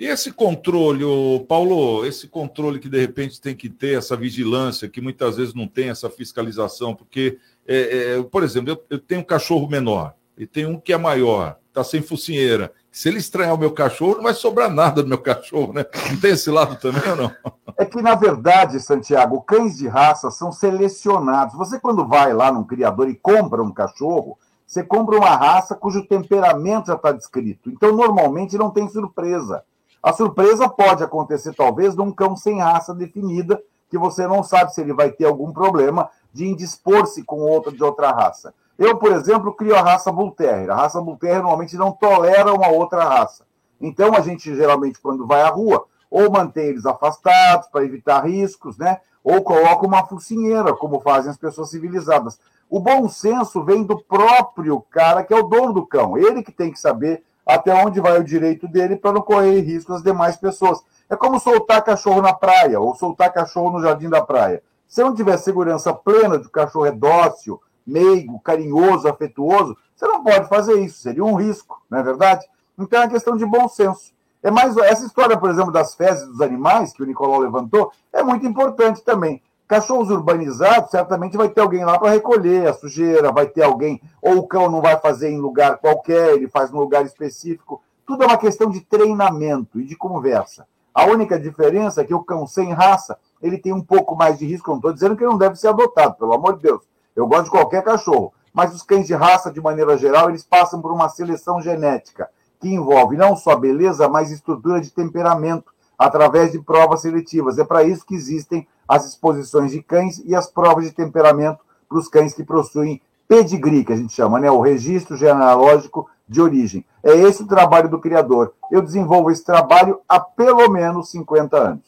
E 0.01 0.07
esse 0.07 0.31
controle, 0.31 1.03
Paulo, 1.47 2.03
esse 2.07 2.27
controle 2.27 2.79
que 2.79 2.89
de 2.89 2.99
repente 2.99 3.39
tem 3.39 3.55
que 3.55 3.69
ter, 3.69 3.99
essa 3.99 4.17
vigilância, 4.17 4.89
que 4.89 4.99
muitas 4.99 5.37
vezes 5.37 5.53
não 5.53 5.67
tem 5.67 5.89
essa 5.89 6.09
fiscalização, 6.09 6.95
porque, 6.95 7.37
é, 7.67 8.15
é, 8.17 8.23
por 8.23 8.41
exemplo, 8.41 8.71
eu, 8.71 8.83
eu, 8.89 8.97
tenho 8.97 9.21
um 9.21 9.23
cachorro 9.23 9.69
menor 9.69 10.15
e 10.35 10.47
tem 10.47 10.65
um 10.65 10.79
que 10.79 10.91
é 10.91 10.97
maior, 10.97 11.59
está 11.71 11.83
sem 11.83 12.01
focinheira. 12.01 12.71
Se 12.91 13.07
ele 13.07 13.17
estranhar 13.17 13.55
o 13.55 13.57
meu 13.57 13.71
cachorro, 13.71 14.15
não 14.15 14.23
vai 14.23 14.33
sobrar 14.33 14.69
nada 14.69 15.01
do 15.01 15.07
meu 15.07 15.17
cachorro, 15.17 15.71
né? 15.71 15.85
Não 16.09 16.19
tem 16.19 16.31
esse 16.31 16.51
lado 16.51 16.75
também 16.75 17.01
ou 17.09 17.15
não? 17.15 17.31
É 17.77 17.85
que, 17.85 18.01
na 18.01 18.15
verdade, 18.15 18.79
Santiago, 18.81 19.41
cães 19.41 19.77
de 19.77 19.87
raça 19.87 20.29
são 20.29 20.51
selecionados. 20.51 21.55
Você, 21.55 21.79
quando 21.79 22.05
vai 22.05 22.33
lá 22.33 22.51
num 22.51 22.65
criador 22.65 23.09
e 23.09 23.15
compra 23.15 23.63
um 23.63 23.71
cachorro, 23.71 24.37
você 24.67 24.83
compra 24.83 25.17
uma 25.17 25.35
raça 25.35 25.73
cujo 25.73 26.05
temperamento 26.05 26.87
já 26.87 26.95
está 26.95 27.13
descrito. 27.13 27.69
Então, 27.69 27.95
normalmente, 27.95 28.57
não 28.57 28.69
tem 28.69 28.89
surpresa. 28.89 29.63
A 30.03 30.11
surpresa 30.11 30.67
pode 30.67 31.03
acontecer, 31.03 31.53
talvez, 31.53 31.95
num 31.95 32.11
cão 32.11 32.35
sem 32.35 32.59
raça 32.59 32.93
definida, 32.93 33.61
que 33.89 33.97
você 33.97 34.27
não 34.27 34.43
sabe 34.43 34.73
se 34.73 34.81
ele 34.81 34.93
vai 34.93 35.11
ter 35.11 35.25
algum 35.25 35.53
problema 35.53 36.09
de 36.33 36.45
indispor-se 36.45 37.23
com 37.23 37.39
outro 37.39 37.71
de 37.71 37.83
outra 37.83 38.11
raça. 38.11 38.53
Eu, 38.81 38.97
por 38.97 39.11
exemplo, 39.11 39.53
crio 39.53 39.75
a 39.75 39.81
raça 39.81 40.11
Bull 40.11 40.31
Terrier. 40.31 40.71
A 40.71 40.75
raça 40.75 40.99
Bull 40.99 41.15
Terrier 41.15 41.43
normalmente 41.43 41.77
não 41.77 41.91
tolera 41.91 42.51
uma 42.51 42.67
outra 42.69 43.03
raça. 43.03 43.45
Então, 43.79 44.15
a 44.15 44.21
gente, 44.21 44.55
geralmente, 44.55 44.99
quando 44.99 45.27
vai 45.27 45.43
à 45.43 45.49
rua, 45.49 45.85
ou 46.09 46.31
mantém 46.31 46.65
eles 46.65 46.87
afastados 46.87 47.67
para 47.67 47.85
evitar 47.85 48.25
riscos, 48.25 48.79
né? 48.79 48.99
ou 49.23 49.43
coloca 49.43 49.85
uma 49.85 50.03
focinheira, 50.07 50.73
como 50.73 50.99
fazem 50.99 51.29
as 51.29 51.37
pessoas 51.37 51.69
civilizadas. 51.69 52.39
O 52.67 52.79
bom 52.79 53.07
senso 53.07 53.63
vem 53.63 53.83
do 53.83 54.01
próprio 54.01 54.81
cara 54.89 55.23
que 55.23 55.31
é 55.31 55.37
o 55.37 55.43
dono 55.43 55.73
do 55.73 55.85
cão. 55.85 56.17
Ele 56.17 56.41
que 56.41 56.51
tem 56.51 56.71
que 56.71 56.79
saber 56.79 57.23
até 57.45 57.71
onde 57.85 57.99
vai 57.99 58.19
o 58.19 58.23
direito 58.23 58.67
dele 58.67 58.95
para 58.95 59.11
não 59.11 59.21
correr 59.21 59.61
risco 59.61 59.93
às 59.93 60.01
demais 60.01 60.37
pessoas. 60.37 60.79
É 61.07 61.15
como 61.15 61.39
soltar 61.39 61.83
cachorro 61.83 62.19
na 62.19 62.33
praia 62.33 62.79
ou 62.79 62.95
soltar 62.95 63.31
cachorro 63.31 63.71
no 63.71 63.83
jardim 63.83 64.09
da 64.09 64.21
praia. 64.21 64.63
Se 64.87 65.03
não 65.03 65.13
tiver 65.13 65.37
segurança 65.37 65.93
plena 65.93 66.37
de 66.37 66.45
que 66.45 66.49
o 66.49 66.51
cachorro 66.51 66.87
é 66.87 66.91
dócil, 66.91 67.61
meigo, 67.91 68.39
carinhoso, 68.39 69.07
afetuoso, 69.07 69.75
você 69.95 70.07
não 70.07 70.23
pode 70.23 70.47
fazer 70.47 70.79
isso, 70.79 70.99
seria 70.99 71.23
um 71.23 71.35
risco, 71.35 71.81
não 71.89 71.99
é 71.99 72.03
verdade? 72.03 72.45
Então 72.77 73.01
é 73.01 73.03
uma 73.03 73.11
questão 73.11 73.37
de 73.37 73.45
bom 73.45 73.67
senso. 73.67 74.11
É 74.41 74.49
mais 74.49 74.75
essa 74.77 75.05
história, 75.05 75.37
por 75.37 75.49
exemplo, 75.49 75.71
das 75.71 75.93
fezes 75.93 76.27
dos 76.27 76.41
animais 76.41 76.93
que 76.93 77.03
o 77.03 77.05
Nicolau 77.05 77.39
levantou, 77.39 77.91
é 78.11 78.23
muito 78.23 78.45
importante 78.45 79.03
também. 79.03 79.41
Cachorros 79.67 80.09
urbanizados, 80.09 80.89
certamente 80.89 81.37
vai 81.37 81.47
ter 81.47 81.61
alguém 81.61 81.85
lá 81.85 81.97
para 81.99 82.09
recolher 82.09 82.67
a 82.67 82.73
sujeira, 82.73 83.31
vai 83.31 83.45
ter 83.45 83.63
alguém, 83.63 84.01
ou 84.21 84.39
o 84.39 84.47
cão 84.47 84.69
não 84.69 84.81
vai 84.81 84.99
fazer 84.99 85.29
em 85.29 85.39
lugar 85.39 85.77
qualquer, 85.77 86.33
ele 86.33 86.49
faz 86.49 86.71
num 86.71 86.79
lugar 86.79 87.05
específico. 87.05 87.81
Tudo 88.05 88.23
é 88.23 88.27
uma 88.27 88.37
questão 88.37 88.69
de 88.69 88.81
treinamento 88.81 89.79
e 89.79 89.85
de 89.85 89.95
conversa. 89.95 90.65
A 90.93 91.05
única 91.05 91.39
diferença 91.39 92.01
é 92.01 92.03
que 92.03 92.13
o 92.13 92.23
cão 92.23 92.45
sem 92.45 92.73
raça, 92.73 93.17
ele 93.41 93.57
tem 93.57 93.71
um 93.71 93.81
pouco 93.81 94.15
mais 94.15 94.37
de 94.37 94.45
risco. 94.45 94.71
Não 94.71 94.77
estou 94.77 94.91
dizendo 94.91 95.15
que 95.15 95.23
ele 95.23 95.31
não 95.31 95.37
deve 95.37 95.55
ser 95.55 95.69
adotado, 95.69 96.15
pelo 96.15 96.33
amor 96.33 96.57
de 96.57 96.63
Deus. 96.63 96.81
Eu 97.15 97.27
gosto 97.27 97.45
de 97.45 97.51
qualquer 97.51 97.83
cachorro. 97.83 98.33
Mas 98.53 98.73
os 98.75 98.83
cães 98.83 99.07
de 99.07 99.13
raça, 99.13 99.51
de 99.51 99.61
maneira 99.61 99.97
geral, 99.97 100.29
eles 100.29 100.43
passam 100.43 100.81
por 100.81 100.91
uma 100.91 101.07
seleção 101.09 101.61
genética 101.61 102.29
que 102.59 102.69
envolve 102.69 103.17
não 103.17 103.35
só 103.35 103.55
beleza, 103.55 104.07
mas 104.07 104.31
estrutura 104.31 104.79
de 104.79 104.91
temperamento 104.91 105.71
através 105.97 106.51
de 106.51 106.59
provas 106.59 107.01
seletivas. 107.01 107.57
É 107.57 107.63
para 107.63 107.83
isso 107.83 108.05
que 108.05 108.13
existem 108.13 108.67
as 108.87 109.07
exposições 109.07 109.71
de 109.71 109.81
cães 109.81 110.21
e 110.25 110.35
as 110.35 110.47
provas 110.47 110.85
de 110.85 110.91
temperamento 110.91 111.59
para 111.89 111.97
os 111.97 112.07
cães 112.07 112.33
que 112.33 112.43
possuem 112.43 113.01
pedigree, 113.27 113.83
que 113.83 113.93
a 113.93 113.95
gente 113.95 114.13
chama, 114.13 114.39
né? 114.39 114.51
o 114.51 114.61
registro 114.61 115.17
genealógico 115.17 116.09
de 116.27 116.41
origem. 116.41 116.85
É 117.03 117.15
esse 117.15 117.43
o 117.43 117.47
trabalho 117.47 117.89
do 117.89 117.99
criador. 117.99 118.53
Eu 118.71 118.81
desenvolvo 118.81 119.31
esse 119.31 119.43
trabalho 119.43 119.99
há 120.07 120.19
pelo 120.19 120.69
menos 120.69 121.09
50 121.09 121.57
anos. 121.57 121.85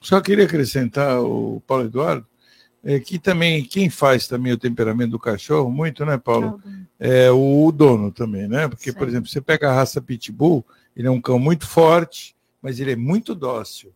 Só 0.00 0.20
queria 0.20 0.44
acrescentar 0.44 1.20
o 1.20 1.62
Paulo 1.66 1.84
Eduardo, 1.84 2.26
é, 2.86 3.00
que 3.00 3.18
também 3.18 3.64
quem 3.64 3.90
faz 3.90 4.28
também 4.28 4.52
o 4.52 4.56
temperamento 4.56 5.10
do 5.10 5.18
cachorro, 5.18 5.68
muito, 5.68 6.06
né, 6.06 6.16
Paulo? 6.16 6.62
É 7.00 7.28
o 7.32 7.72
dono 7.72 8.12
também, 8.12 8.46
né? 8.46 8.68
Porque, 8.68 8.92
por 8.92 9.08
exemplo, 9.08 9.28
você 9.28 9.40
pega 9.40 9.68
a 9.68 9.74
raça 9.74 10.00
Pitbull, 10.00 10.64
ele 10.96 11.08
é 11.08 11.10
um 11.10 11.20
cão 11.20 11.36
muito 11.36 11.66
forte, 11.66 12.36
mas 12.62 12.78
ele 12.78 12.92
é 12.92 12.96
muito 12.96 13.34
dócil. 13.34 13.92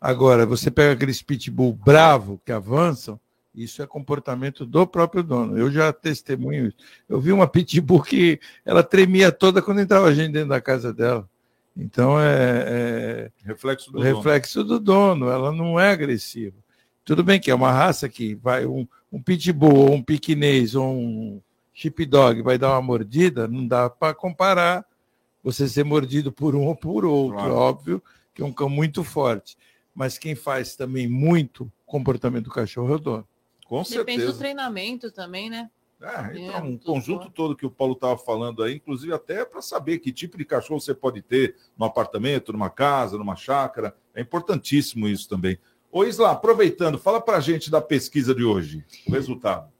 Agora, 0.00 0.46
você 0.46 0.70
pega 0.70 0.94
aqueles 0.94 1.20
pitbull 1.20 1.74
bravo 1.74 2.40
que 2.44 2.50
avançam, 2.50 3.20
isso 3.54 3.82
é 3.82 3.86
comportamento 3.86 4.64
do 4.64 4.86
próprio 4.86 5.22
dono. 5.22 5.58
Eu 5.58 5.70
já 5.70 5.92
testemunho 5.92 6.68
isso. 6.68 6.76
Eu 7.06 7.20
vi 7.20 7.32
uma 7.32 7.46
pitbull 7.46 8.02
que 8.02 8.40
ela 8.64 8.82
tremia 8.82 9.30
toda 9.30 9.60
quando 9.60 9.82
entrava 9.82 10.12
gente 10.14 10.32
dentro 10.32 10.48
da 10.48 10.60
casa 10.60 10.90
dela. 10.92 11.28
Então 11.76 12.18
é, 12.18 12.64
é 12.66 13.30
reflexo, 13.44 13.92
do, 13.92 14.00
reflexo 14.00 14.64
dono. 14.64 14.80
do 14.80 14.84
dono. 14.84 15.28
Ela 15.28 15.52
não 15.52 15.78
é 15.78 15.90
agressiva. 15.90 16.61
Tudo 17.04 17.24
bem 17.24 17.40
que 17.40 17.50
é 17.50 17.54
uma 17.54 17.72
raça 17.72 18.08
que 18.08 18.34
vai 18.34 18.66
um, 18.66 18.86
um 19.10 19.22
pitbull 19.22 19.90
ou 19.90 19.92
um 19.94 20.02
piquinês 20.02 20.74
ou 20.74 20.92
um 20.92 21.40
sheepdog 21.74 22.42
vai 22.42 22.58
dar 22.58 22.72
uma 22.72 22.82
mordida, 22.82 23.48
não 23.48 23.66
dá 23.66 23.88
para 23.88 24.14
comparar 24.14 24.84
você 25.42 25.68
ser 25.68 25.84
mordido 25.84 26.30
por 26.30 26.54
um 26.54 26.66
ou 26.66 26.76
por 26.76 27.04
outro. 27.04 27.38
Claro. 27.38 27.54
Óbvio 27.54 28.02
que 28.34 28.42
é 28.42 28.44
um 28.44 28.52
cão 28.52 28.68
muito 28.68 29.02
forte 29.02 29.56
mas 29.94 30.18
quem 30.18 30.34
faz 30.34 30.74
também 30.74 31.08
muito 31.08 31.70
comportamento 31.84 32.44
do 32.44 32.50
cachorro 32.50 32.92
é 32.92 32.96
o 32.96 32.98
dono. 32.98 33.28
Com 33.66 33.82
Depende 33.82 33.94
certeza. 33.94 34.32
do 34.32 34.38
treinamento 34.38 35.10
também, 35.10 35.48
né? 35.50 35.70
É, 36.00 36.36
então, 36.36 36.66
um 36.66 36.76
conjunto 36.76 37.30
todo 37.30 37.54
que 37.54 37.64
o 37.64 37.70
Paulo 37.70 37.92
estava 37.92 38.18
falando 38.18 38.62
aí, 38.64 38.74
inclusive 38.74 39.12
até 39.12 39.44
para 39.44 39.62
saber 39.62 39.98
que 40.00 40.10
tipo 40.12 40.36
de 40.36 40.44
cachorro 40.44 40.80
você 40.80 40.92
pode 40.92 41.22
ter 41.22 41.54
no 41.78 41.84
apartamento, 41.84 42.52
numa 42.52 42.68
casa, 42.68 43.16
numa 43.16 43.36
chácara. 43.36 43.94
É 44.12 44.20
importantíssimo 44.20 45.06
isso 45.06 45.28
também. 45.28 45.58
Ô 45.92 46.04
Isla, 46.04 46.30
aproveitando, 46.30 46.98
fala 46.98 47.20
para 47.20 47.36
a 47.36 47.40
gente 47.40 47.70
da 47.70 47.78
pesquisa 47.78 48.34
de 48.34 48.42
hoje, 48.42 48.82
o 49.06 49.12
resultado. 49.12 49.70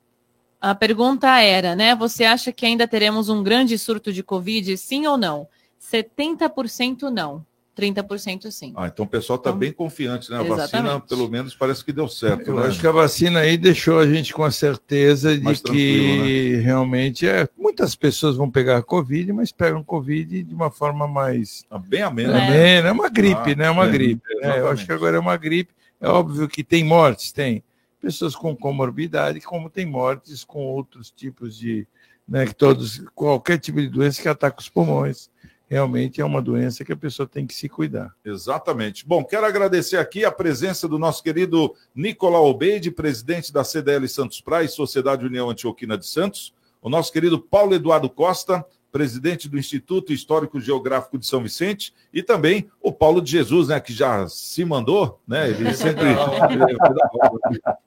A 0.60 0.74
pergunta 0.74 1.40
era, 1.40 1.74
né? 1.74 1.96
Você 1.96 2.24
acha 2.24 2.52
que 2.52 2.66
ainda 2.66 2.86
teremos 2.86 3.30
um 3.30 3.42
grande 3.42 3.78
surto 3.78 4.12
de 4.12 4.22
Covid, 4.22 4.76
sim 4.76 5.06
ou 5.06 5.16
não? 5.16 5.48
70% 5.80 7.10
não. 7.10 7.44
30% 7.74 8.50
sim. 8.50 8.74
Ah, 8.76 8.86
então 8.86 9.06
o 9.06 9.08
pessoal 9.08 9.38
está 9.38 9.48
então, 9.48 9.58
bem 9.58 9.72
confiante, 9.72 10.30
né? 10.30 10.36
A 10.36 10.42
exatamente. 10.42 10.72
vacina, 10.72 11.00
pelo 11.00 11.28
menos, 11.28 11.54
parece 11.54 11.82
que 11.82 11.90
deu 11.90 12.06
certo. 12.06 12.48
Eu 12.48 12.56
né? 12.56 12.66
acho 12.66 12.78
que 12.78 12.86
a 12.86 12.92
vacina 12.92 13.40
aí 13.40 13.56
deixou 13.56 13.98
a 13.98 14.06
gente 14.06 14.34
com 14.34 14.44
a 14.44 14.50
certeza 14.50 15.36
de 15.36 15.62
que 15.62 16.56
né? 16.56 16.60
realmente 16.60 17.26
é. 17.26 17.48
Muitas 17.56 17.96
pessoas 17.96 18.36
vão 18.36 18.50
pegar 18.50 18.76
a 18.76 18.82
Covid, 18.82 19.32
mas 19.32 19.50
pegam 19.50 19.82
Covid 19.82 20.42
de 20.42 20.54
uma 20.54 20.70
forma 20.70 21.08
mais. 21.08 21.64
Tá 21.68 21.78
bem 21.78 22.02
amena. 22.02 22.38
É, 22.54 22.80
é 22.80 22.92
uma 22.92 23.08
gripe, 23.08 23.52
ah, 23.52 23.56
né? 23.56 23.64
É 23.64 23.70
uma 23.70 23.86
é, 23.86 23.90
gripe. 23.90 24.34
Né? 24.42 24.60
Eu 24.60 24.68
acho 24.68 24.84
que 24.84 24.92
agora 24.92 25.16
é 25.16 25.20
uma 25.20 25.36
gripe. 25.38 25.72
É 26.02 26.08
óbvio 26.08 26.48
que 26.48 26.64
tem 26.64 26.82
mortes, 26.82 27.30
tem. 27.30 27.62
Pessoas 28.00 28.34
com 28.34 28.56
comorbidade, 28.56 29.40
como 29.40 29.70
tem 29.70 29.86
mortes 29.86 30.42
com 30.42 30.66
outros 30.66 31.12
tipos 31.12 31.56
de. 31.56 31.86
Né, 32.26 32.46
que 32.46 32.54
todos, 32.54 33.04
qualquer 33.14 33.58
tipo 33.58 33.80
de 33.80 33.88
doença 33.88 34.20
que 34.20 34.28
ataca 34.28 34.60
os 34.60 34.68
pulmões 34.68 35.30
realmente 35.68 36.20
é 36.20 36.24
uma 36.24 36.42
doença 36.42 36.84
que 36.84 36.92
a 36.92 36.96
pessoa 36.96 37.26
tem 37.26 37.46
que 37.46 37.54
se 37.54 37.68
cuidar. 37.68 38.14
Exatamente. 38.24 39.06
Bom, 39.06 39.24
quero 39.24 39.46
agradecer 39.46 39.96
aqui 39.96 40.24
a 40.24 40.30
presença 40.30 40.86
do 40.86 40.98
nosso 40.98 41.22
querido 41.22 41.74
Nicolau 41.94 42.46
Obeide, 42.46 42.90
presidente 42.90 43.52
da 43.52 43.64
CDL 43.64 44.06
Santos 44.08 44.40
Praia, 44.40 44.68
Sociedade 44.68 45.24
União 45.24 45.48
Antioquina 45.48 45.96
de 45.96 46.06
Santos, 46.06 46.52
o 46.82 46.90
nosso 46.90 47.10
querido 47.12 47.40
Paulo 47.40 47.74
Eduardo 47.74 48.10
Costa, 48.10 48.64
presidente 48.92 49.48
do 49.48 49.58
Instituto 49.58 50.12
Histórico 50.12 50.60
Geográfico 50.60 51.18
de 51.18 51.26
São 51.26 51.42
Vicente, 51.42 51.94
e 52.12 52.22
também 52.22 52.70
o 52.80 52.92
Paulo 52.92 53.22
de 53.22 53.30
Jesus, 53.30 53.68
né, 53.68 53.80
que 53.80 53.92
já 53.92 54.28
se 54.28 54.62
mandou, 54.64 55.18
né? 55.26 55.48
Ele 55.48 55.72
sempre. 55.72 56.04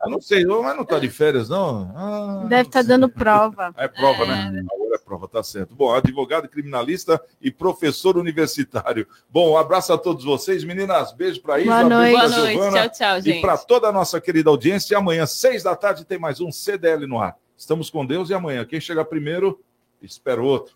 Eu 0.03 0.09
não 0.09 0.19
sei, 0.19 0.43
mas 0.45 0.75
não 0.75 0.81
está 0.83 0.97
de 0.97 1.09
férias, 1.09 1.47
não? 1.47 1.91
Ah, 1.95 2.45
Deve 2.47 2.69
estar 2.69 2.81
tá 2.81 2.87
dando 2.87 3.07
prova. 3.07 3.73
É 3.77 3.87
prova, 3.87 4.23
é. 4.23 4.27
né? 4.51 4.63
Agora 4.73 4.95
é 4.95 4.97
prova, 4.97 5.27
tá 5.27 5.43
certo. 5.43 5.75
Bom, 5.75 5.93
advogado 5.93 6.47
criminalista 6.47 7.21
e 7.39 7.51
professor 7.51 8.17
universitário. 8.17 9.05
Bom, 9.29 9.51
um 9.51 9.57
abraço 9.57 9.93
a 9.93 9.97
todos 9.97 10.23
vocês, 10.23 10.63
meninas. 10.63 11.11
Beijo 11.11 11.41
para 11.41 11.59
Isa, 11.59 11.69
Boa 11.69 11.83
noite. 11.83 12.11
Boa 12.13 12.29
noite. 12.29 12.53
Giovana, 12.53 12.89
tchau, 12.89 12.89
tchau, 12.89 13.21
gente. 13.21 13.37
E 13.37 13.41
para 13.41 13.57
toda 13.57 13.89
a 13.89 13.91
nossa 13.91 14.19
querida 14.19 14.49
audiência, 14.49 14.97
amanhã, 14.97 15.25
seis 15.25 15.61
da 15.61 15.75
tarde, 15.75 16.05
tem 16.05 16.17
mais 16.17 16.39
um 16.39 16.51
CDL 16.51 17.05
no 17.05 17.19
ar. 17.19 17.37
Estamos 17.57 17.89
com 17.89 18.05
Deus 18.05 18.29
e 18.29 18.33
amanhã, 18.33 18.65
quem 18.65 18.79
chegar 18.79 19.05
primeiro, 19.05 19.59
espera 20.01 20.41
outro. 20.41 20.75